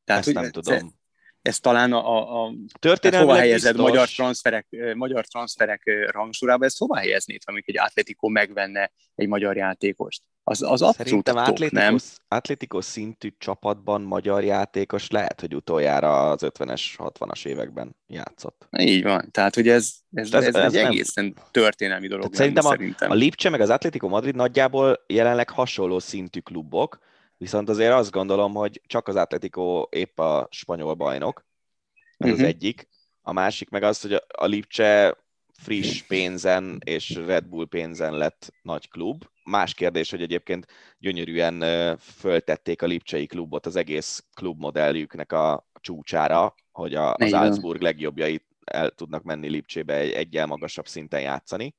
[0.05, 1.03] Tehát, Ezt nem tudom
[1.45, 7.43] ez talán a, a, a hova helyezed magyar transferek, magyar transferek rangsorába, ezt hova helyeznéd,
[7.45, 10.23] amikor egy Atletico megvenne egy magyar játékost?
[10.45, 11.97] Az, az abszolút top, Atletico, nem?
[12.29, 18.69] Atletico szintű csapatban magyar játékos lehet, hogy utoljára az 50-es, 60-as években játszott.
[18.79, 22.25] Így van, tehát hogy ez, ez, ez, ez, ez egy egészen történelmi dolog.
[22.25, 26.99] Nem, szerintem, a, szerintem a Lipcse meg az Atletico Madrid nagyjából jelenleg hasonló szintű klubok,
[27.37, 31.47] Viszont azért azt gondolom, hogy csak az Atletico épp a spanyol bajnok,
[31.95, 32.33] ez uh-huh.
[32.33, 32.49] az mhm.
[32.49, 32.89] egyik.
[33.23, 35.17] A másik meg az, hogy a Lipcse
[35.53, 39.25] friss pénzen és Red Bull pénzen lett nagy klub.
[39.45, 40.67] Más kérdés, hogy egyébként
[40.99, 48.45] gyönyörűen föltették a Lipcsei klubot az egész klubmodelljüknek a csúcsára, hogy a, az Salzburg legjobbjait
[48.65, 51.75] el tudnak menni Lipcsébe egy egyel magasabb szinten játszani,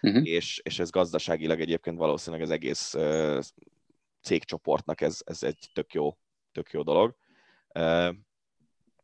[0.00, 0.26] uh-huh.
[0.26, 2.94] és, és ez gazdaságilag egyébként valószínűleg az egész
[4.22, 6.16] cégcsoportnak ez, ez egy tök jó,
[6.52, 7.16] tök jó dolog.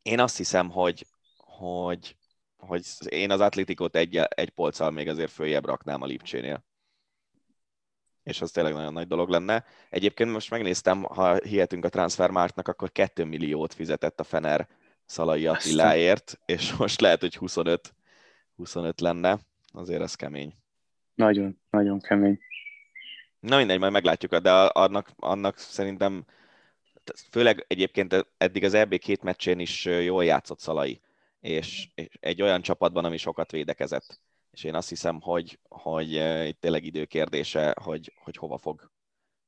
[0.02, 1.06] Én azt hiszem, hogy,
[1.36, 2.16] hogy,
[2.56, 6.64] hogy én az Atletikot egy, egy polccal még azért följebb raknám a Lipcsénél.
[8.22, 9.64] És az tényleg nagyon nagy dolog lenne.
[9.90, 14.68] Egyébként most megnéztem, ha hihetünk a Transfermarktnak, akkor 2 milliót fizetett a Fener
[15.04, 17.94] Szalai Attiláért, és most lehet, hogy 25,
[18.56, 19.38] 25 lenne.
[19.72, 20.54] Azért ez kemény.
[21.14, 22.38] Nagyon, nagyon kemény.
[23.40, 26.24] Na mindegy, majd meglátjuk, de annak, annak szerintem
[27.30, 31.00] főleg egyébként eddig az EB két meccsén is jól játszott Szalai,
[31.40, 34.20] és, és egy olyan csapatban, ami sokat védekezett.
[34.50, 36.12] És én azt hiszem, hogy, hogy
[36.48, 38.90] itt tényleg időkérdése, hogy, hogy hova, fog,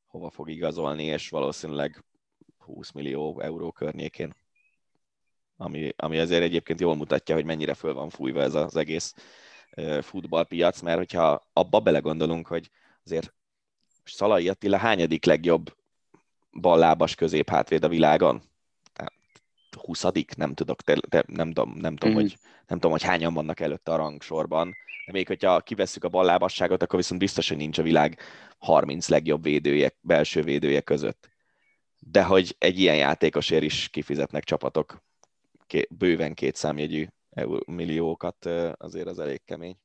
[0.07, 2.05] hova fog igazolni, és valószínűleg
[2.59, 4.35] 20 millió euró környékén.
[5.57, 9.15] Ami, ami azért egyébként jól mutatja, hogy mennyire föl van fújva ez az egész
[10.01, 12.71] futballpiac, mert hogyha abba belegondolunk, hogy
[13.05, 13.35] azért
[14.13, 15.77] Szalai Attila hányadik legjobb
[16.61, 18.43] ballábas középhátvéd a világon?
[19.77, 20.05] 20
[20.37, 22.19] nem tudok, te, te, nem, tudom, nem, tudom, mm.
[22.19, 22.37] hogy,
[22.67, 24.75] nem tudom, hogy hányan vannak előtte a rangsorban.
[25.07, 28.19] De még hogyha kivesszük a ballábasságot, akkor viszont biztos, hogy nincs a világ
[28.59, 31.31] 30 legjobb védője, belső védője között.
[31.99, 35.03] De hogy egy ilyen játékosért is kifizetnek csapatok
[35.67, 37.07] ké, bőven két számjegyű
[37.67, 38.47] milliókat,
[38.77, 39.77] azért az elég kemény.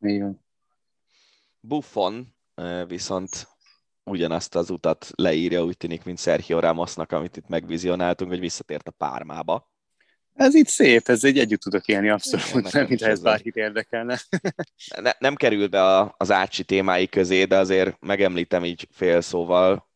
[0.00, 0.44] Igen.
[1.60, 2.33] Buffon
[2.86, 3.48] viszont
[4.04, 8.90] ugyanazt az utat leírja, úgy tűnik, mint Sergio Ramosnak, amit itt megvizionáltunk, hogy visszatért a
[8.90, 9.72] pármába.
[10.34, 14.18] Ez itt szép, ez egy együtt tudok élni abszolút, nem, mint ez bárkit érdekelne.
[15.00, 19.88] ne, nem került be a, az ácsi témái közé, de azért megemlítem így fél szóval,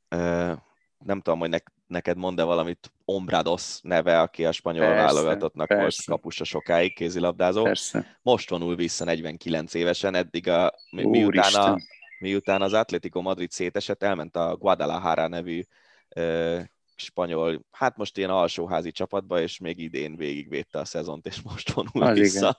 [0.98, 5.82] nem tudom, hogy ne, neked mond-e valamit Ombrados neve, aki a spanyol persze, válogatottnak persze.
[5.84, 7.62] most kapusa sokáig kézilabdázó.
[7.62, 8.18] Persze.
[8.22, 11.78] Most vonul vissza 49 évesen, eddig a, miután a,
[12.18, 15.62] miután az Atlético Madrid szétesett, elment a Guadalajara nevű
[16.08, 16.60] ö,
[16.96, 22.08] spanyol, hát most ilyen alsóházi csapatba, és még idén végigvédte a szezont, és most vonul
[22.08, 22.38] az vissza.
[22.38, 22.56] Igen.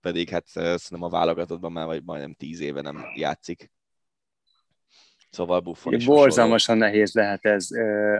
[0.00, 3.70] Pedig hát szerintem a válogatottban már vagy majdnem tíz éve nem játszik.
[5.30, 6.84] Szóval Buffon is Borzalmasan hasonló.
[6.84, 7.68] nehéz lehet ez.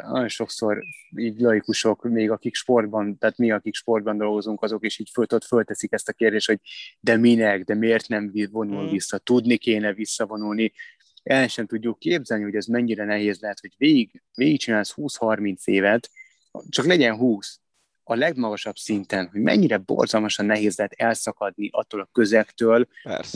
[0.09, 0.82] Nagyon sokszor
[1.16, 5.92] így laikusok, még akik sportban, tehát mi, akik sportban dolgozunk, azok is így föl, fölteszik
[5.92, 6.61] ezt a kérdést, hogy
[7.00, 8.90] de minek, de miért nem vonul hmm.
[8.90, 10.72] vissza, tudni kéne visszavonulni.
[11.22, 16.11] El sem tudjuk képzelni, hogy ez mennyire nehéz lehet, hogy végig, végig csinálsz 20-30 évet,
[16.68, 17.61] csak legyen 20,
[18.09, 22.86] a legmagasabb szinten, hogy mennyire borzalmasan nehéz lehet elszakadni attól a közektől,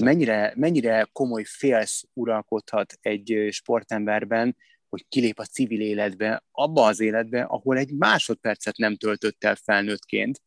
[0.01, 4.57] mennyire, mennyire komoly félsz uralkodhat egy sportemberben,
[4.89, 10.43] hogy kilép a civil életbe, abba az életbe, ahol egy másodpercet nem töltött el felnőttként,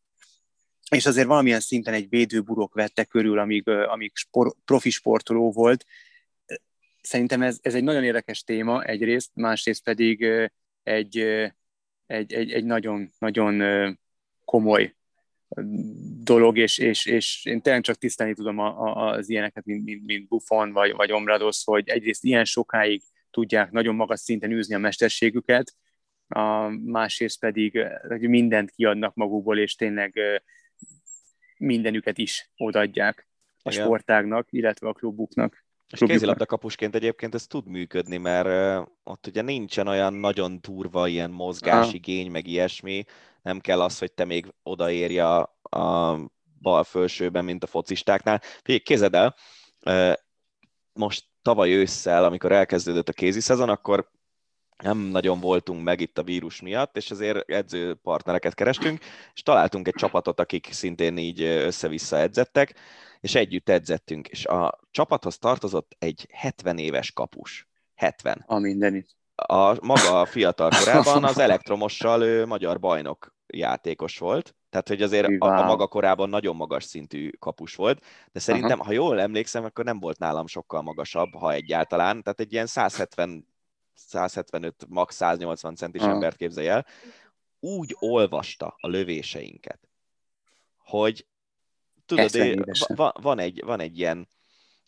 [0.90, 5.86] és azért valamilyen szinten egy védőburok vette körül, amíg, amíg spor, profi sportoló volt.
[7.02, 10.24] Szerintem ez, ez egy nagyon érdekes téma egyrészt, másrészt pedig
[10.84, 11.18] egy,
[12.06, 13.62] egy, egy, egy nagyon, nagyon
[14.46, 14.96] komoly
[16.24, 20.06] dolog, és, és, és én tényleg csak tisztelni tudom a, a, az ilyeneket, mint, mint,
[20.06, 23.02] mint Buffon vagy, vagy Omrados, hogy egyrészt ilyen sokáig
[23.32, 25.76] tudják nagyon magas szinten űzni a mesterségüket,
[26.28, 30.20] a másrészt pedig hogy mindent kiadnak magukból, és tényleg
[31.58, 33.28] mindenüket is odaadják
[33.62, 33.84] a Igen.
[33.84, 35.66] sportágnak, illetve a klubuknak.
[35.92, 41.32] És kézilabda kapusként egyébként ez tud működni, mert ott ugye nincsen olyan nagyon turva ilyen
[41.32, 43.04] mozgásigény, meg ilyesmi,
[43.44, 46.20] nem kell az, hogy te még odaérja a
[46.62, 48.42] bal felsőben, mint a focistáknál.
[48.42, 49.36] Figyelj, kézed el,
[50.94, 54.12] most tavaly ősszel, amikor elkezdődött a kézi szezon, akkor
[54.84, 59.00] nem nagyon voltunk meg itt a vírus miatt, és ezért edzőpartnereket kerestünk,
[59.34, 62.74] és találtunk egy csapatot, akik szintén így össze-vissza edzettek,
[63.20, 67.68] és együtt edzettünk, és a csapathoz tartozott egy 70 éves kapus.
[67.96, 68.44] 70.
[68.46, 69.16] A mindenit.
[69.46, 75.28] A maga a fiatal korában az elektromossal ő magyar bajnok játékos volt, tehát hogy azért
[75.42, 78.88] a, a maga korában nagyon magas szintű kapus volt, de szerintem, Aha.
[78.88, 83.48] ha jól emlékszem, akkor nem volt nálam sokkal magasabb, ha egyáltalán, tehát egy ilyen 170
[83.94, 86.12] 175, max 180 centis Aha.
[86.12, 86.86] embert képzelj el,
[87.60, 89.80] úgy olvasta a lövéseinket,
[90.78, 91.28] hogy
[92.06, 92.32] tudod,
[92.96, 94.28] van, van, egy, van egy ilyen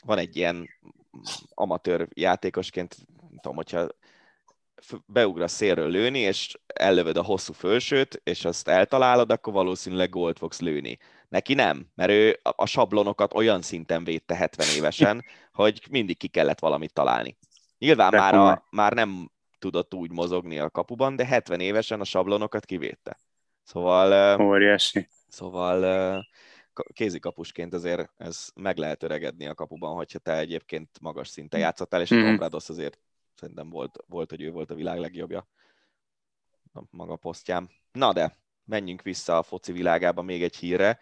[0.05, 0.69] van egy ilyen
[1.53, 3.87] amatőr játékosként, nem tudom, hogyha
[5.05, 10.59] beugrasz szélről lőni, és ellövöd a hosszú fölsőt, és azt eltalálod, akkor valószínűleg gólt fogsz
[10.59, 10.97] lőni.
[11.29, 16.59] Neki nem, mert ő a sablonokat olyan szinten védte 70 évesen, hogy mindig ki kellett
[16.59, 17.37] valamit találni.
[17.77, 22.65] Nyilván már, a, már nem tudott úgy mozogni a kapuban, de 70 évesen a sablonokat
[22.65, 23.19] kivédte.
[23.63, 24.39] Szóval...
[24.41, 25.09] Óriási.
[25.27, 26.25] Szóval
[26.93, 32.13] kézikapusként azért ez meg lehet öregedni a kapuban, hogyha te egyébként magas szinten játszottál, és
[32.13, 32.33] mm-hmm.
[32.33, 32.99] a Tom azért
[33.35, 35.47] szerintem volt, volt, hogy ő volt a világ legjobbja
[36.73, 37.69] a maga posztján.
[37.91, 40.99] Na de, menjünk vissza a foci világába még egy hírre.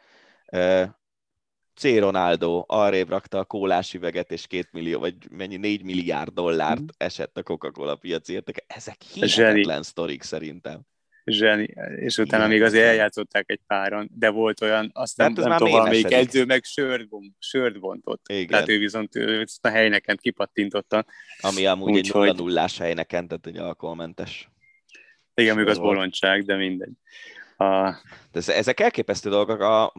[1.75, 1.83] C.
[1.83, 6.87] Ronaldo arrébb rakta a kólás üveget, és két millió, vagy mennyi, négy milliárd dollárt mm.
[6.97, 8.63] esett a Coca-Cola piaci értéke.
[8.67, 10.81] Ezek hihetetlen sztorik szerintem.
[11.25, 11.73] Zseni.
[11.95, 15.71] És utána Igen, még azért eljátszották egy páron, de volt olyan, aztán hát nem tudom,
[15.71, 17.07] valamelyik edző meg sört,
[17.39, 18.25] sört bontott.
[18.27, 18.47] Igen.
[18.47, 21.05] Tehát ő viszont ő a helyneken kipattintotta.
[21.41, 24.49] Ami amúgy Úgy, egy nulla nullás helyneken, tehát egy alkoholmentes.
[25.35, 26.93] Igen, még az bolondság, de mindegy.
[27.57, 27.91] A...
[28.31, 29.59] De ezek elképesztő dolgok.
[29.59, 29.93] A,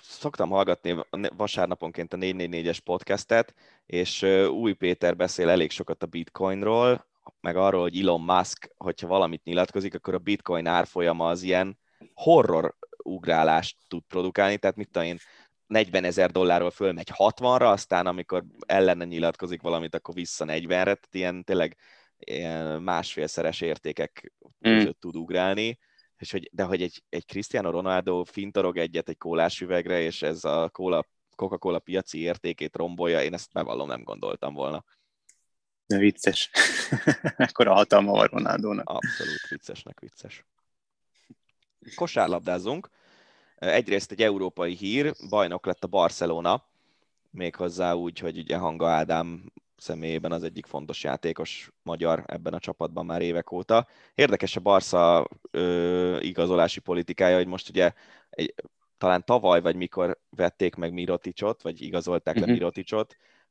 [0.00, 0.96] szoktam hallgatni
[1.36, 3.54] vasárnaponként a 444-es podcastet,
[3.86, 7.06] és Új Péter beszél elég sokat a bitcoinról,
[7.40, 11.78] meg arról, hogy Elon Musk, hogyha valamit nyilatkozik, akkor a bitcoin árfolyama az ilyen
[12.14, 15.18] horror ugrálást tud produkálni, tehát mit tudom én,
[15.66, 21.44] 40 ezer dollárról fölmegy 60-ra, aztán amikor ellene nyilatkozik valamit, akkor vissza 40-re, tehát ilyen
[21.44, 21.76] tényleg
[22.18, 24.32] ilyen másfélszeres értékek
[24.68, 24.84] mm.
[24.98, 25.78] tud ugrálni
[26.18, 30.44] és hogy, de hogy egy, egy Cristiano Ronaldo fintorog egyet egy kólás üvegre, és ez
[30.44, 34.84] a cola, Coca-Cola piaci értékét rombolja, én ezt bevallom, nem gondoltam volna.
[35.86, 36.50] De vicces.
[37.36, 38.88] Ekkora hatalma van Ronaldónak.
[38.88, 40.44] Abszolút viccesnek vicces.
[41.94, 42.88] Kosárlabdázunk.
[43.56, 46.64] Egyrészt egy európai hír, bajnok lett a Barcelona,
[47.30, 53.06] méghozzá úgy, hogy ugye Hanga Ádám személyében az egyik fontos játékos magyar ebben a csapatban
[53.06, 53.86] már évek óta.
[54.14, 57.92] Érdekes a Barca ö, igazolási politikája, hogy most ugye
[58.30, 58.54] egy,
[58.98, 62.64] talán tavaly vagy mikor vették meg Miroticsot, vagy igazolták le mhm.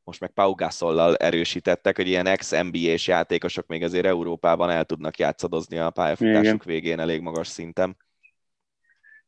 [0.06, 5.78] Most meg Pau Gasollal erősítettek, hogy ilyen ex-NBA-s játékosok még azért Európában el tudnak játszadozni
[5.78, 6.60] a pályafutásuk Igen.
[6.64, 7.98] végén elég magas szinten.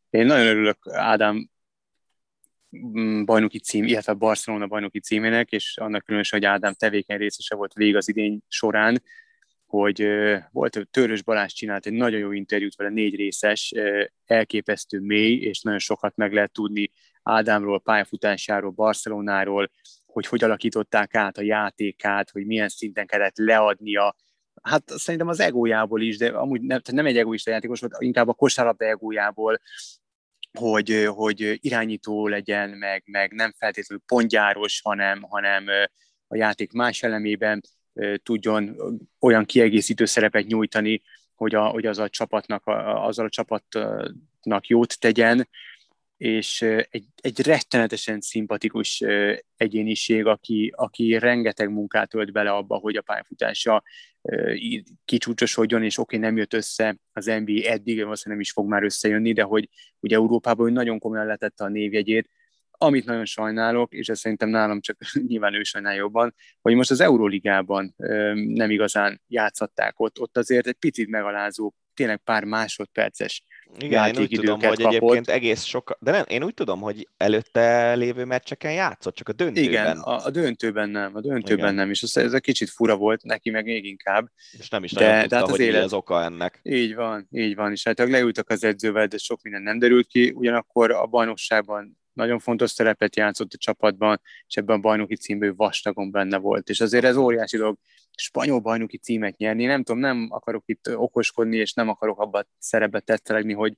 [0.09, 1.49] Én nagyon örülök Ádám
[3.25, 7.95] bajnoki cím, illetve Barcelona bajnoki címének, és annak különösen, hogy Ádám tevékeny részese volt végig
[7.95, 9.03] az idény során,
[9.65, 10.07] hogy
[10.51, 13.73] volt, Törös Balázs csinált egy nagyon jó interjút vele, négy részes,
[14.25, 16.91] elképesztő mély, és nagyon sokat meg lehet tudni
[17.23, 19.71] Ádámról, pályafutásáról, Barcelonáról,
[20.07, 24.15] hogy hogy alakították át a játékát, hogy milyen szinten kellett leadnia,
[24.61, 28.33] hát szerintem az egójából is, de amúgy nem, nem egy egoista játékos volt, inkább a
[28.33, 29.61] kosárlabda egójából,
[30.59, 35.65] hogy, hogy irányító legyen, meg, meg nem feltétlenül pontgyáros, hanem, hanem
[36.27, 37.61] a játék más elemében
[38.23, 38.75] tudjon
[39.19, 41.01] olyan kiegészítő szerepet nyújtani,
[41.35, 45.47] hogy, a, hogy az a csapatnak, azzal a csapatnak jót tegyen,
[46.17, 49.03] és egy, egy rettenetesen szimpatikus
[49.55, 53.83] egyéniség, aki, aki rengeteg munkát ölt bele abba, hogy a pályafutása
[55.05, 59.33] kicsúcsosodjon, és oké, nem jött össze az NBA eddig, valószínűleg nem is fog már összejönni,
[59.33, 59.69] de hogy
[59.99, 62.29] ugye Európában nagyon komolyan letette a névjegyét,
[62.71, 66.99] amit nagyon sajnálok, és ez szerintem nálam csak nyilván ő sajnál jobban, hogy most az
[66.99, 67.93] Euróligában
[68.35, 73.43] nem igazán játszatták ott, ott azért egy picit megalázó, tényleg pár másodperces
[73.79, 74.93] igen, én úgy tudom, hogy kapott.
[74.93, 79.33] egyébként egész sok, de nem, én úgy tudom, hogy előtte lévő meccseken játszott, csak a
[79.33, 79.69] döntőben.
[79.69, 81.75] Igen, a, a döntőben nem, a döntőben Igen.
[81.75, 84.31] nem, és ez, ez egy kicsit fura volt neki, meg még inkább.
[84.51, 85.83] És nem is de, nagyon tudta, de hát az hogy élet...
[85.83, 86.59] az oka ennek.
[86.63, 90.31] Így van, így van, és hát leültek az edzővel, de sok minden nem derült ki,
[90.35, 96.11] ugyanakkor a bajnokságban nagyon fontos szerepet játszott a csapatban, és ebben a bajnoki címben vastagon
[96.11, 96.69] benne volt.
[96.69, 97.77] És azért ez óriási dolog,
[98.15, 99.65] spanyol bajnoki címet nyerni.
[99.65, 103.73] Nem tudom, nem akarok itt okoskodni, és nem akarok abba szerepet tettelegni, hogy,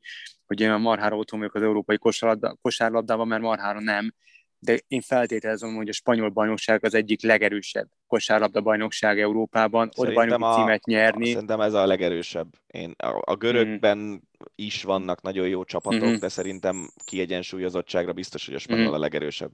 [0.46, 1.98] hogy én a marhára otthon vagyok az európai
[2.62, 4.14] kosárlabdában, mert marhára nem,
[4.60, 10.44] de én feltételezem, hogy a spanyol bajnokság az egyik legerősebb kosárlabda bajnokság Európában, ott bajnoki
[10.44, 11.32] a, címet nyerni.
[11.32, 12.48] Szerintem ez a legerősebb.
[12.68, 14.16] Én, a, a görögben mm.
[14.56, 16.20] is vannak nagyon jó csapatok, mm-hmm.
[16.20, 18.94] de szerintem kiegyensúlyozottságra biztos, hogy a spanyol mm-hmm.
[18.94, 19.52] a legerősebb.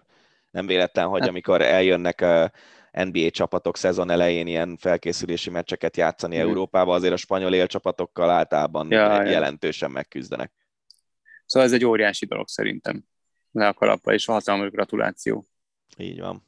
[0.52, 1.30] Nem véletlen, hogy hát.
[1.30, 2.52] amikor eljönnek a
[2.91, 6.40] NBA csapatok szezon elején ilyen felkészülési meccseket játszani mm.
[6.40, 9.95] Európába, azért a spanyol élcsapatokkal általában ja, jelentősen ja.
[9.95, 10.52] megküzdenek.
[11.45, 13.03] Szóval ez egy óriási dolog szerintem
[13.56, 15.45] le a kalapra, és hatalmas gratuláció.
[15.98, 16.44] Így van.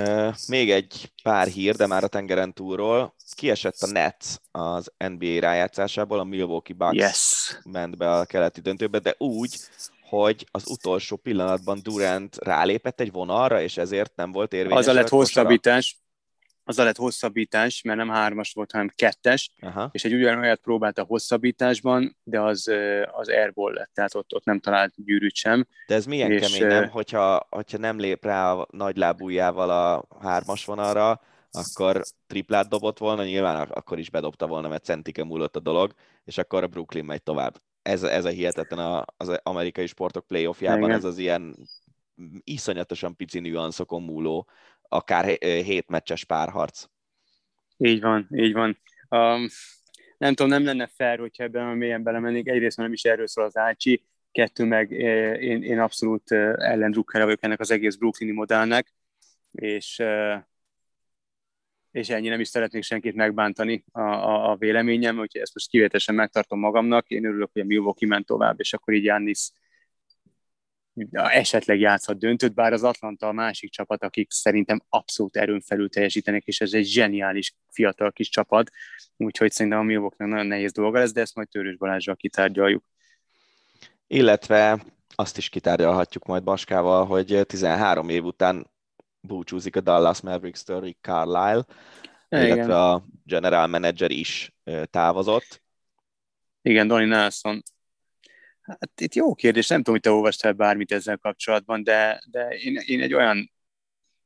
[0.00, 3.14] Uh, még egy pár hír, de már a tengeren túlról.
[3.34, 7.58] Kiesett a Nets az NBA rájátszásából, a Milwaukee Bucks yes.
[7.64, 9.56] ment be a keleti döntőbe, de úgy,
[10.08, 14.78] hogy az utolsó pillanatban Durant rálépett egy vonalra, és ezért nem volt érvényes.
[14.78, 15.98] Az a lett hosszabbítás,
[16.68, 19.88] az lett hosszabbítás, mert nem hármas volt, hanem kettes, Aha.
[19.92, 22.70] és egy ugyanolyat próbált a hosszabbításban, de az,
[23.12, 25.66] az airball lett, tehát ott, ott nem talált gyűrűt sem.
[25.86, 26.88] De ez milyen és, kemény, nem?
[26.88, 31.20] Hogyha, hogyha nem lép rá a nagy lábújjával a hármas vonalra,
[31.50, 35.92] akkor triplát dobott volna, nyilván akkor is bedobta volna, mert centike múlott a dolog,
[36.24, 37.62] és akkor a Brooklyn megy tovább.
[37.82, 40.96] Ez, ez a hihetetlen az amerikai sportok playoffjában, Igen.
[40.96, 41.56] ez az ilyen
[42.44, 44.48] iszonyatosan pici nüanszokon múló
[44.88, 46.84] akár hét meccses párharc.
[47.76, 48.78] Így van, így van.
[49.08, 49.46] Um,
[50.18, 52.48] nem tudom, nem lenne fair, hogyha ebben a mélyen belemennék.
[52.48, 54.02] Egyrészt nem is erről szól az Ácsi,
[54.32, 58.94] kettő meg én, én abszolút ellendrukkere vagyok ennek az egész brooklyni modellnek,
[59.52, 60.02] és,
[61.90, 66.14] és ennyi nem is szeretnék senkit megbántani a, a, a véleményem, úgyhogy ezt most kivételesen
[66.14, 67.08] megtartom magamnak.
[67.08, 69.50] Én örülök, hogy a Milwaukee ment tovább, és akkor így Jannis
[71.12, 76.44] esetleg játszhat döntőt, bár az Atlanta a másik csapat, akik szerintem abszolút erőn felül teljesítenek,
[76.44, 78.70] és ez egy zseniális fiatal kis csapat,
[79.16, 82.84] úgyhogy szerintem a milwaukee nagyon nehéz dolga lesz, de ezt majd Törős Balázsral kitárgyaljuk.
[84.06, 88.70] Illetve azt is kitárgyalhatjuk majd Baskával, hogy 13 év után
[89.20, 91.64] búcsúzik a Dallas Mavericks-től Rick Carlisle,
[92.28, 92.46] Igen.
[92.46, 94.54] illetve a general manager is
[94.90, 95.62] távozott.
[96.62, 97.62] Igen, Donny Nelson
[98.66, 102.82] Hát itt jó kérdés, nem tudom, hogy te olvastál bármit ezzel kapcsolatban, de, de én,
[102.86, 103.52] én egy olyan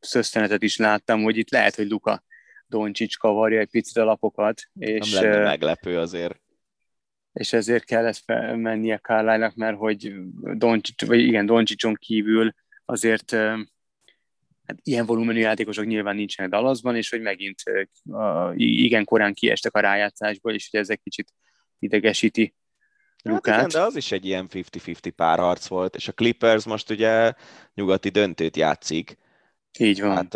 [0.01, 2.25] szösztenetet is láttam, hogy itt lehet, hogy Luka
[2.67, 4.63] Doncsics kavarja egy picit a lapokat.
[4.79, 6.41] És, nem lenne meglepő azért.
[7.33, 8.23] És ezért kellett
[8.57, 10.13] mennie carlisle mert hogy
[10.55, 12.55] Doncsics, vagy igen, Doncsicson kívül
[12.85, 13.31] azért
[14.67, 17.63] hát ilyen volumenű játékosok nyilván nincsenek Dallasban, és hogy megint
[18.57, 21.33] igen korán kiestek a rájátszásból, és hogy ez egy kicsit
[21.79, 22.55] idegesíti
[23.25, 27.33] Hát igen, de az is egy ilyen 50-50 párharc volt, és a Clippers most ugye
[27.75, 29.19] nyugati döntőt játszik.
[29.79, 30.15] Így van.
[30.15, 30.33] Hát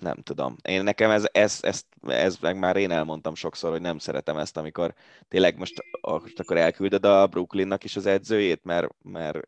[0.00, 0.56] nem tudom.
[0.62, 4.56] Én nekem ez, ez, ez, ez, meg már én elmondtam sokszor, hogy nem szeretem ezt,
[4.56, 4.94] amikor
[5.28, 9.38] tényleg most, most akkor elküldöd a Brooklynnak is az edzőjét, mert, mert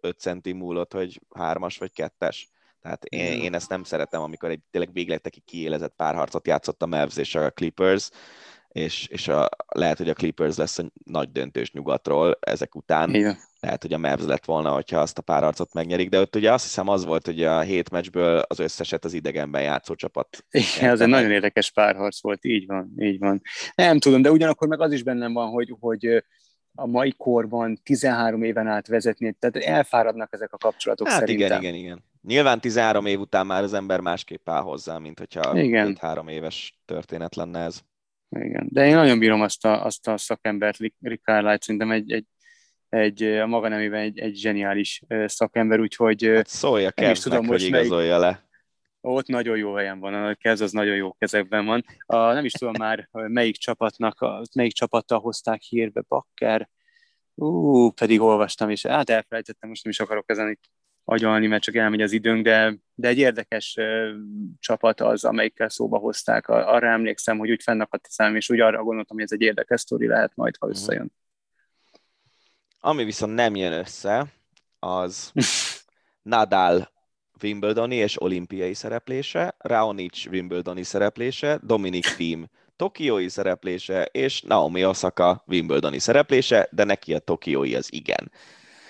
[0.00, 2.48] 5 centi múlott, hogy hármas vagy kettes.
[2.82, 7.16] Tehát én, én ezt nem szeretem, amikor egy tényleg végletekig kiélezett párharcot játszott a Mavs
[7.16, 8.10] és a Clippers,
[8.76, 13.14] és, és a, lehet, hogy a Clippers lesz a nagy döntős nyugatról ezek után.
[13.14, 13.36] Igen.
[13.60, 16.64] Lehet, hogy a Mavs lett volna, hogyha azt a párharcot megnyerik, de ott ugye azt
[16.64, 20.44] hiszem az volt, hogy a hét meccsből az összeset az idegenben játszó csapat.
[20.50, 23.42] Igen, az egy nagyon érdekes párharc volt, így van, így van.
[23.74, 26.24] Nem tudom, de ugyanakkor meg az is bennem van, hogy, hogy
[26.74, 31.46] a mai korban 13 éven át vezetni, tehát elfáradnak ezek a kapcsolatok hát szerintem.
[31.46, 32.04] igen, igen, igen.
[32.22, 35.96] Nyilván 13 év után már az ember másképp áll hozzá, mint hogyha igen.
[36.00, 37.82] 3 éves történet lenne ez.
[38.30, 38.66] Igen.
[38.70, 42.26] De én nagyon bírom azt a, azt a szakembert, Rick Carlisle, szerintem egy, egy,
[42.88, 48.18] egy, a maga nemében egy, egy zseniális szakember, úgyhogy hát szólja kell, tudom, hogy igazolja
[48.18, 48.44] le.
[49.00, 51.84] Ott nagyon jó helyen van, a kez az nagyon jó kezekben van.
[52.06, 56.68] A, nem is tudom már, melyik csapatnak, melyik csapattal hozták hírbe, Bakker,
[57.34, 60.58] Ú, pedig olvastam, és hát elfelejtettem, most nem is akarok ezen
[61.08, 64.08] agyalni, mert csak elmegy az időnk, de, de egy érdekes uh,
[64.58, 66.48] csapat az, amelyikkel szóba hozták.
[66.48, 69.80] Arra emlékszem, hogy úgy fennakadt a szám, és úgy arra gondoltam, hogy ez egy érdekes
[69.80, 70.74] sztori lehet majd, ha mhm.
[70.74, 71.12] összejön.
[72.80, 74.26] Ami viszont nem jön össze,
[74.78, 75.32] az
[76.22, 76.90] Nadal
[77.42, 85.98] Wimbledoni és olimpiai szereplése, Raonic Wimbledoni szereplése, Dominic Thiem tokiói szereplése, és Naomi Osaka Wimbledoni
[85.98, 88.30] szereplése, de neki a tokiói az igen.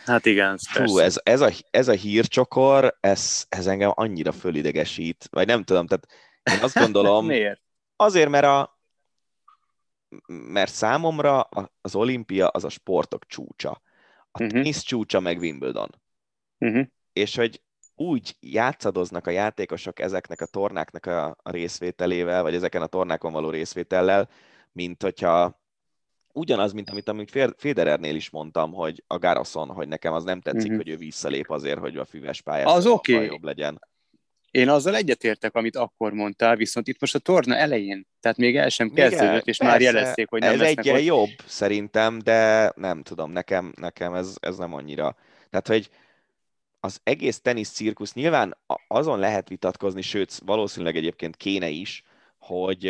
[0.06, 5.46] Hát igen, Fú, ez, ez, a, ez a hírcsokor, ez, ez engem annyira fölidegesít, vagy
[5.46, 6.06] nem tudom, tehát
[6.42, 7.26] én azt gondolom...
[7.36, 7.60] Miért?
[7.96, 8.74] Azért, mert a
[10.28, 11.48] mert számomra
[11.80, 13.70] az olimpia az a sportok csúcsa.
[14.30, 14.48] A uh-huh.
[14.48, 15.88] tenisz csúcsa meg Wimbledon.
[16.58, 16.86] Uh-huh.
[17.12, 17.62] És hogy
[17.94, 23.50] úgy játszadoznak a játékosok ezeknek a tornáknak a, a részvételével, vagy ezeken a tornákon való
[23.50, 24.28] részvétellel,
[24.72, 25.60] mint hogyha
[26.36, 30.70] ugyanaz, mint amit, amit Federernél is mondtam, hogy a Garoson, hogy nekem az nem tetszik,
[30.70, 30.76] uh-huh.
[30.76, 33.24] hogy ő visszalép azért, hogy a füves pályás az okay.
[33.24, 33.80] jobb legyen.
[34.50, 38.68] Én azzal egyetértek, amit akkor mondtál, viszont itt most a torna elején, tehát még el
[38.68, 41.02] sem kezdődött, és persze, már jelezték, hogy nem Ez egyen ott...
[41.02, 45.16] jobb szerintem, de nem tudom, nekem, nekem ez, ez nem annyira.
[45.50, 45.90] Tehát, hogy
[46.80, 48.56] az egész tenisz cirkusz nyilván
[48.88, 52.02] azon lehet vitatkozni, sőt, valószínűleg egyébként kéne is,
[52.38, 52.86] hogy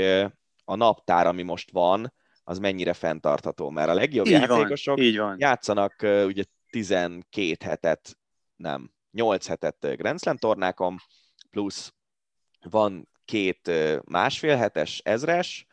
[0.64, 2.12] a naptár, ami most van,
[2.48, 5.36] az mennyire fenntartható, mert a legjobb így játékosok van, így van.
[5.38, 8.18] játszanak ugye 12 hetet,
[8.56, 10.96] nem, 8 hetet Grand Slam tornákon,
[11.50, 11.94] plusz
[12.60, 13.70] van két
[14.04, 15.66] másfél hetes ezres,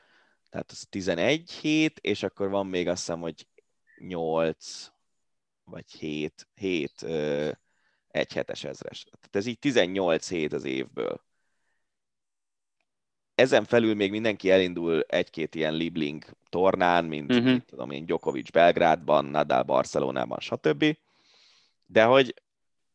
[0.49, 3.47] tehát az 11 hét, és akkor van még azt hiszem, hogy
[3.97, 4.87] 8
[5.63, 7.01] vagy 7, 7
[8.07, 9.03] egy hetes ezres.
[9.03, 11.21] Tehát ez így 18 hét az évből.
[13.35, 17.45] Ezen felül még mindenki elindul egy-két ilyen Libling tornán, mint uh-huh.
[17.45, 20.97] mint tudom én, Djokovic Belgrádban, Nadal Barcelonában, stb.
[21.85, 22.33] De hogy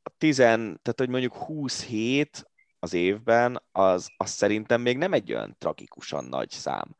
[0.02, 2.46] a 10, tehát hogy mondjuk 20 hét
[2.78, 6.96] az évben, az, az szerintem még nem egy olyan tragikusan nagy szám.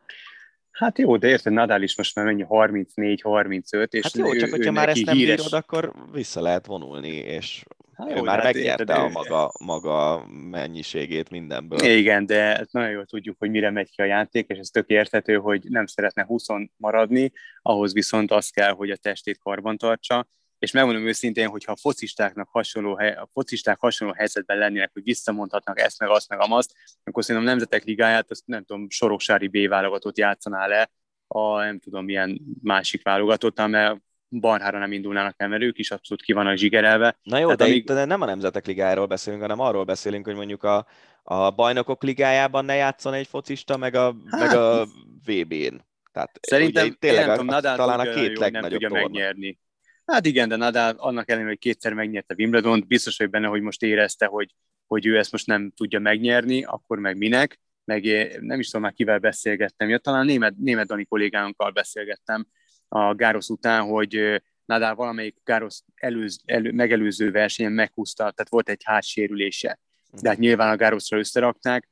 [0.70, 4.72] Hát jó, de érted, Nadal is most már mennyi 34-35, és Hát jó, csak hogyha
[4.72, 5.36] már ezt nem híres...
[5.36, 7.64] bírod, akkor vissza lehet vonulni, és
[7.98, 11.80] Hát ő már hát megnyerte a maga, maga mennyiségét mindenből.
[11.80, 15.36] Igen, de nagyon jól tudjuk, hogy mire megy ki a játék, és ez tök érthető,
[15.36, 16.46] hogy nem szeretne 20
[16.76, 20.26] maradni, ahhoz viszont az kell, hogy a testét karban tartsa,
[20.58, 25.98] és megmondom őszintén, hogyha a focistáknak hasonló, a focisták hasonló helyzetben lennének, hogy visszamondhatnak ezt,
[25.98, 30.18] meg azt, meg amazt, akkor szerintem a Nemzetek Ligáját, azt nem tudom, Soroksári B válogatott
[30.18, 30.90] játszaná le,
[31.26, 36.22] a nem tudom milyen másik válogatott, mert barhára nem indulnának el, mert ők is abszolút
[36.22, 37.18] ki vannak zsigerelve.
[37.22, 37.76] Na jó, Tehát de amíg...
[37.76, 40.86] itt nem a Nemzetek Ligájáról beszélünk, hanem arról beszélünk, hogy mondjuk a,
[41.22, 44.86] a bajnokok ligájában ne játszon egy focista, meg a, hát, meg a
[45.24, 45.86] VB-n.
[46.12, 49.02] Tehát Szerintem ugye, tényleg nem a, tudom, Nadal talán a két legnagyobb nem tudja torna.
[49.02, 49.58] megnyerni.
[50.04, 53.82] Hát igen, de Nadal annak ellenére, hogy kétszer megnyerte Wimbledon, biztos hogy benne, hogy most
[53.82, 54.54] érezte, hogy,
[54.86, 58.04] hogy ő ezt most nem tudja megnyerni, akkor meg minek, meg
[58.40, 62.46] nem is tudom már kivel beszélgettem, ja, talán német, német Dani kollégánkkal beszélgettem
[62.88, 68.82] a Gárosz után, hogy Nadal valamelyik Gárosz előz, elő, megelőző versenyen meghúzta, tehát volt egy
[68.84, 69.78] hátsérülése.
[70.22, 71.88] De hát nyilván a Gároszra összerakták,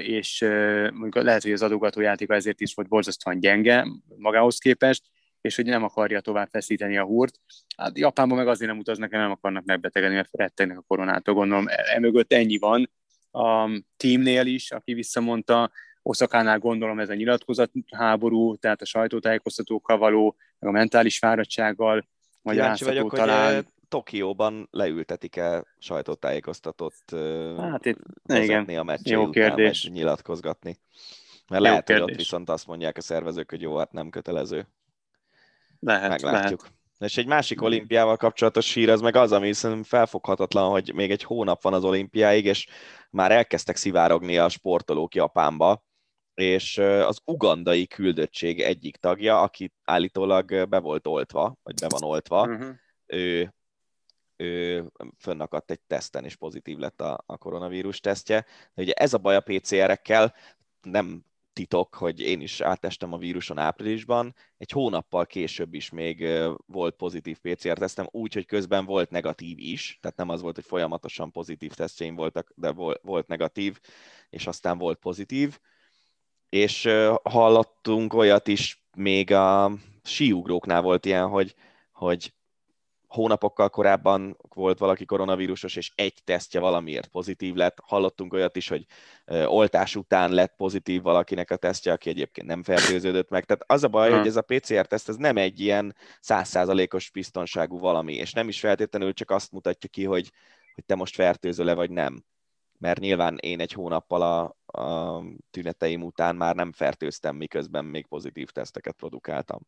[0.00, 0.40] és
[0.92, 3.86] mondjuk lehet, hogy az adogató játéka ezért is volt borzasztóan gyenge
[4.16, 5.02] magához képest,
[5.40, 7.40] és hogy nem akarja tovább feszíteni a húrt.
[7.76, 11.66] Hát Japánban meg azért nem utaznak, nem akarnak megbetegedni, mert rettegnek a koronától, gondolom.
[11.94, 12.90] Emögött ennyi van.
[13.30, 15.70] A teamnél is, aki visszamondta,
[16.02, 22.04] Oszakánál gondolom ez a nyilatkozat háború, tehát a sajtótájékoztatókkal való, meg a mentális fáradtsággal,
[22.42, 23.54] Kíváncsi vagyok, talán...
[23.54, 27.14] hogy Tokióban leültetik-e sajtótájékoztatott
[27.58, 29.88] hát itt, igen, a meccsé Jó után kérdés.
[29.88, 30.78] nyilatkozgatni.
[31.48, 32.02] Mert Jó lehet, kérdés.
[32.02, 34.68] hogy ott viszont azt mondják a szervezők, hogy jó, hát nem kötelező.
[35.80, 36.60] Lehet, Meglátjuk.
[36.60, 36.76] Lehet.
[36.98, 41.22] És egy másik olimpiával kapcsolatos hír, az meg az, ami szerintem felfoghatatlan, hogy még egy
[41.22, 42.66] hónap van az olimpiáig, és
[43.10, 45.84] már elkezdtek szivárogni a sportolók Japánba,
[46.38, 52.46] és az ugandai küldöttség egyik tagja, aki állítólag be volt oltva, vagy be van oltva,
[52.46, 52.74] uh-huh.
[53.06, 53.54] ő,
[54.36, 54.84] ő
[55.18, 58.46] fönnakadt egy teszten, és pozitív lett a, a koronavírus tesztje.
[58.74, 60.34] De ugye ez a baj a PCR-ekkel,
[60.82, 66.28] nem titok, hogy én is átestem a víruson áprilisban, egy hónappal később is még
[66.66, 70.64] volt pozitív PCR tesztem, úgy, hogy közben volt negatív is, tehát nem az volt, hogy
[70.64, 72.70] folyamatosan pozitív tesztjeim voltak, de
[73.02, 73.80] volt negatív,
[74.30, 75.58] és aztán volt pozitív
[76.48, 76.88] és
[77.22, 79.72] hallottunk olyat is, még a
[80.02, 81.54] síugróknál volt ilyen, hogy,
[81.92, 82.32] hogy
[83.08, 87.78] hónapokkal korábban volt valaki koronavírusos, és egy tesztje valamiért pozitív lett.
[87.82, 88.86] Hallottunk olyat is, hogy
[89.46, 93.44] oltás után lett pozitív valakinek a tesztje, aki egyébként nem fertőződött meg.
[93.44, 94.16] Tehát az a baj, ha.
[94.16, 99.12] hogy ez a PCR-teszt ez nem egy ilyen százszázalékos biztonságú valami, és nem is feltétlenül
[99.12, 100.32] csak azt mutatja ki, hogy,
[100.74, 102.24] hogy te most fertőzöl-e vagy nem
[102.78, 108.50] mert nyilván én egy hónappal a, a tüneteim után már nem fertőztem, miközben még pozitív
[108.50, 109.60] teszteket produkáltam.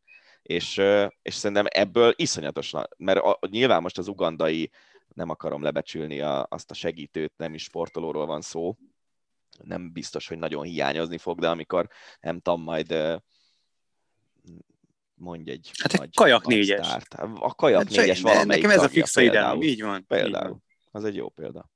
[0.42, 0.82] És,
[1.22, 4.70] és szerintem ebből iszonyatos, mert a, nyilván most az ugandai,
[5.14, 8.76] nem akarom lebecsülni a, azt a segítőt, nem is sportolóról van szó,
[9.62, 11.88] nem biztos, hogy nagyon hiányozni fog, de amikor
[12.20, 13.20] nem tudom, majd
[15.14, 16.86] mondj egy Hát egy kajak négyes.
[16.86, 17.14] Sztárt.
[17.34, 20.06] A kajak hát négyes valamelyik Nekem ez a fixa ideám, így van.
[20.06, 20.44] Például.
[20.44, 20.62] Így van.
[20.90, 21.70] Az egy jó példa.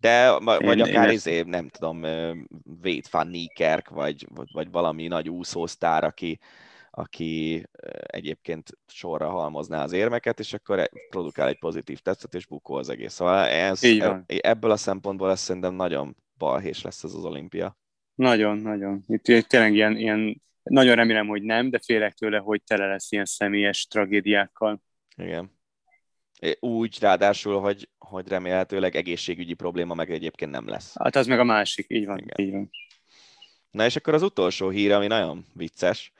[0.00, 2.02] De vagy én, akár én izé, nem tudom,
[2.82, 6.38] Wade van Niekerk, vagy, vagy, valami nagy úszósztár, aki,
[6.90, 7.64] aki
[8.06, 12.88] egyébként sorra halmozná az érmeket, és akkor e, produkál egy pozitív tesztet, és bukó az
[12.88, 13.12] egész.
[13.12, 13.80] Szóval ez,
[14.26, 17.76] ebből a szempontból ez szerintem nagyon balhés lesz ez az olimpia.
[18.14, 19.02] Nagyon, nagyon.
[19.06, 23.12] Itt, itt tényleg ilyen, ilyen Nagyon remélem, hogy nem, de félek tőle, hogy tele lesz
[23.12, 24.82] ilyen személyes tragédiákkal.
[25.16, 25.57] Igen.
[26.60, 30.94] Úgy ráadásul, hogy, hogy remélhetőleg egészségügyi probléma meg egyébként nem lesz.
[30.98, 32.18] Hát az meg a másik, így van.
[32.18, 32.46] Igen.
[32.46, 32.70] Így van.
[33.70, 36.12] Na és akkor az utolsó hír, ami nagyon vicces.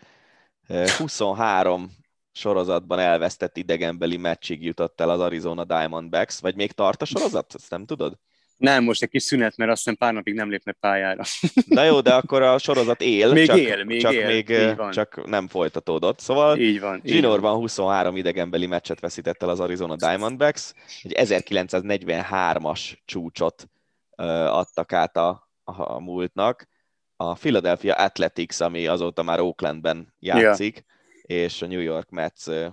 [0.99, 1.91] 23
[2.33, 7.55] sorozatban elvesztett idegenbeli meccsig jutott el az Arizona Diamondbacks, vagy még tart a sorozat?
[7.55, 8.19] Ezt nem tudod?
[8.59, 11.23] Nem, most egy kis szünet, mert azt hiszem pár napig nem lépne pályára.
[11.69, 14.91] Na jó, de akkor a sorozat él, még csak, él, még csak, él, még, van.
[14.91, 16.19] csak nem folytatódott.
[16.19, 20.73] Szóval így van, Zsinórban 23 idegenbeli meccset veszített el az Arizona Diamondbacks,
[21.03, 23.69] egy 1943-as csúcsot
[24.17, 26.69] adtak át a, a, múltnak.
[27.17, 30.85] A Philadelphia Athletics, ami azóta már Oaklandben játszik,
[31.27, 31.43] yeah.
[31.43, 32.67] és a New York Mets uh,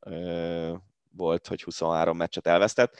[0.00, 0.76] uh,
[1.10, 2.98] volt, hogy 23 meccset elvesztett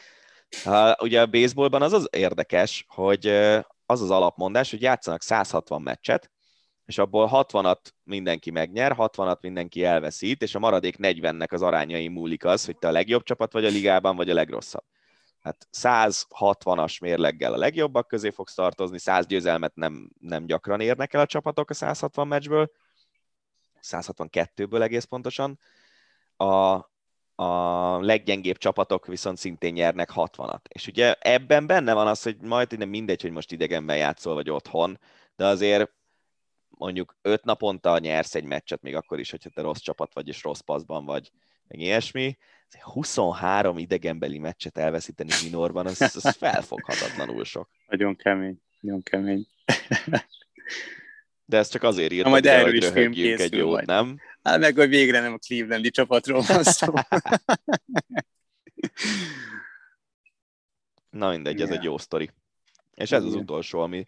[0.99, 3.27] ugye a baseballban az az érdekes, hogy
[3.87, 6.31] az az alapmondás, hogy játszanak 160 meccset,
[6.85, 12.45] és abból 60-at mindenki megnyer, 60-at mindenki elveszít, és a maradék 40-nek az arányai múlik
[12.45, 14.85] az, hogy te a legjobb csapat vagy a ligában, vagy a legrosszabb.
[15.41, 21.21] Hát 160-as mérleggel a legjobbak közé fogsz tartozni, 100 győzelmet nem, nem gyakran érnek el
[21.21, 22.71] a csapatok a 160 meccsből,
[23.83, 25.59] 162-ből egész pontosan.
[26.37, 26.75] A,
[27.41, 30.61] a leggyengébb csapatok viszont szintén nyernek 60-at.
[30.69, 34.51] És ugye ebben benne van az, hogy majd nem mindegy, hogy most idegenben játszol, vagy
[34.51, 34.99] otthon,
[35.37, 35.91] de azért
[36.69, 40.43] mondjuk öt naponta nyersz egy meccset, még akkor is, hogyha te rossz csapat vagy, és
[40.43, 41.31] rossz paszban vagy,
[41.69, 42.37] meg ilyesmi.
[42.81, 47.69] 23 idegenbeli meccset elveszíteni Minorban, az, az felfoghatatlanul sok.
[47.87, 49.47] Nagyon kemény, nagyon kemény.
[51.45, 53.87] De ez csak azért írtam, majd erről is röhögjünk egy jót, majd.
[53.87, 54.19] nem?
[54.43, 56.93] Hát meg, hogy végre nem a Clevelandi csapatról van szó.
[61.11, 62.31] Na mindegy, ez egy jó sztori.
[62.95, 64.07] És ez az utolsó, ami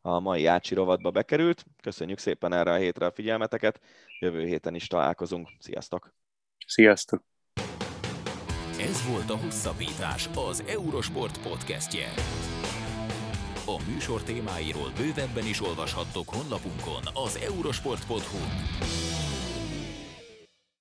[0.00, 1.64] a mai Ácsi rovatba bekerült.
[1.82, 3.80] Köszönjük szépen erre a hétre a figyelmeteket.
[4.20, 5.48] Jövő héten is találkozunk.
[5.58, 6.14] Sziasztok!
[6.66, 7.22] Sziasztok!
[8.80, 12.12] Ez volt a Hosszabbítás, az Eurosport podcastje.
[13.66, 18.38] A műsor témáiról bővebben is olvashattok honlapunkon az eurosport.hu.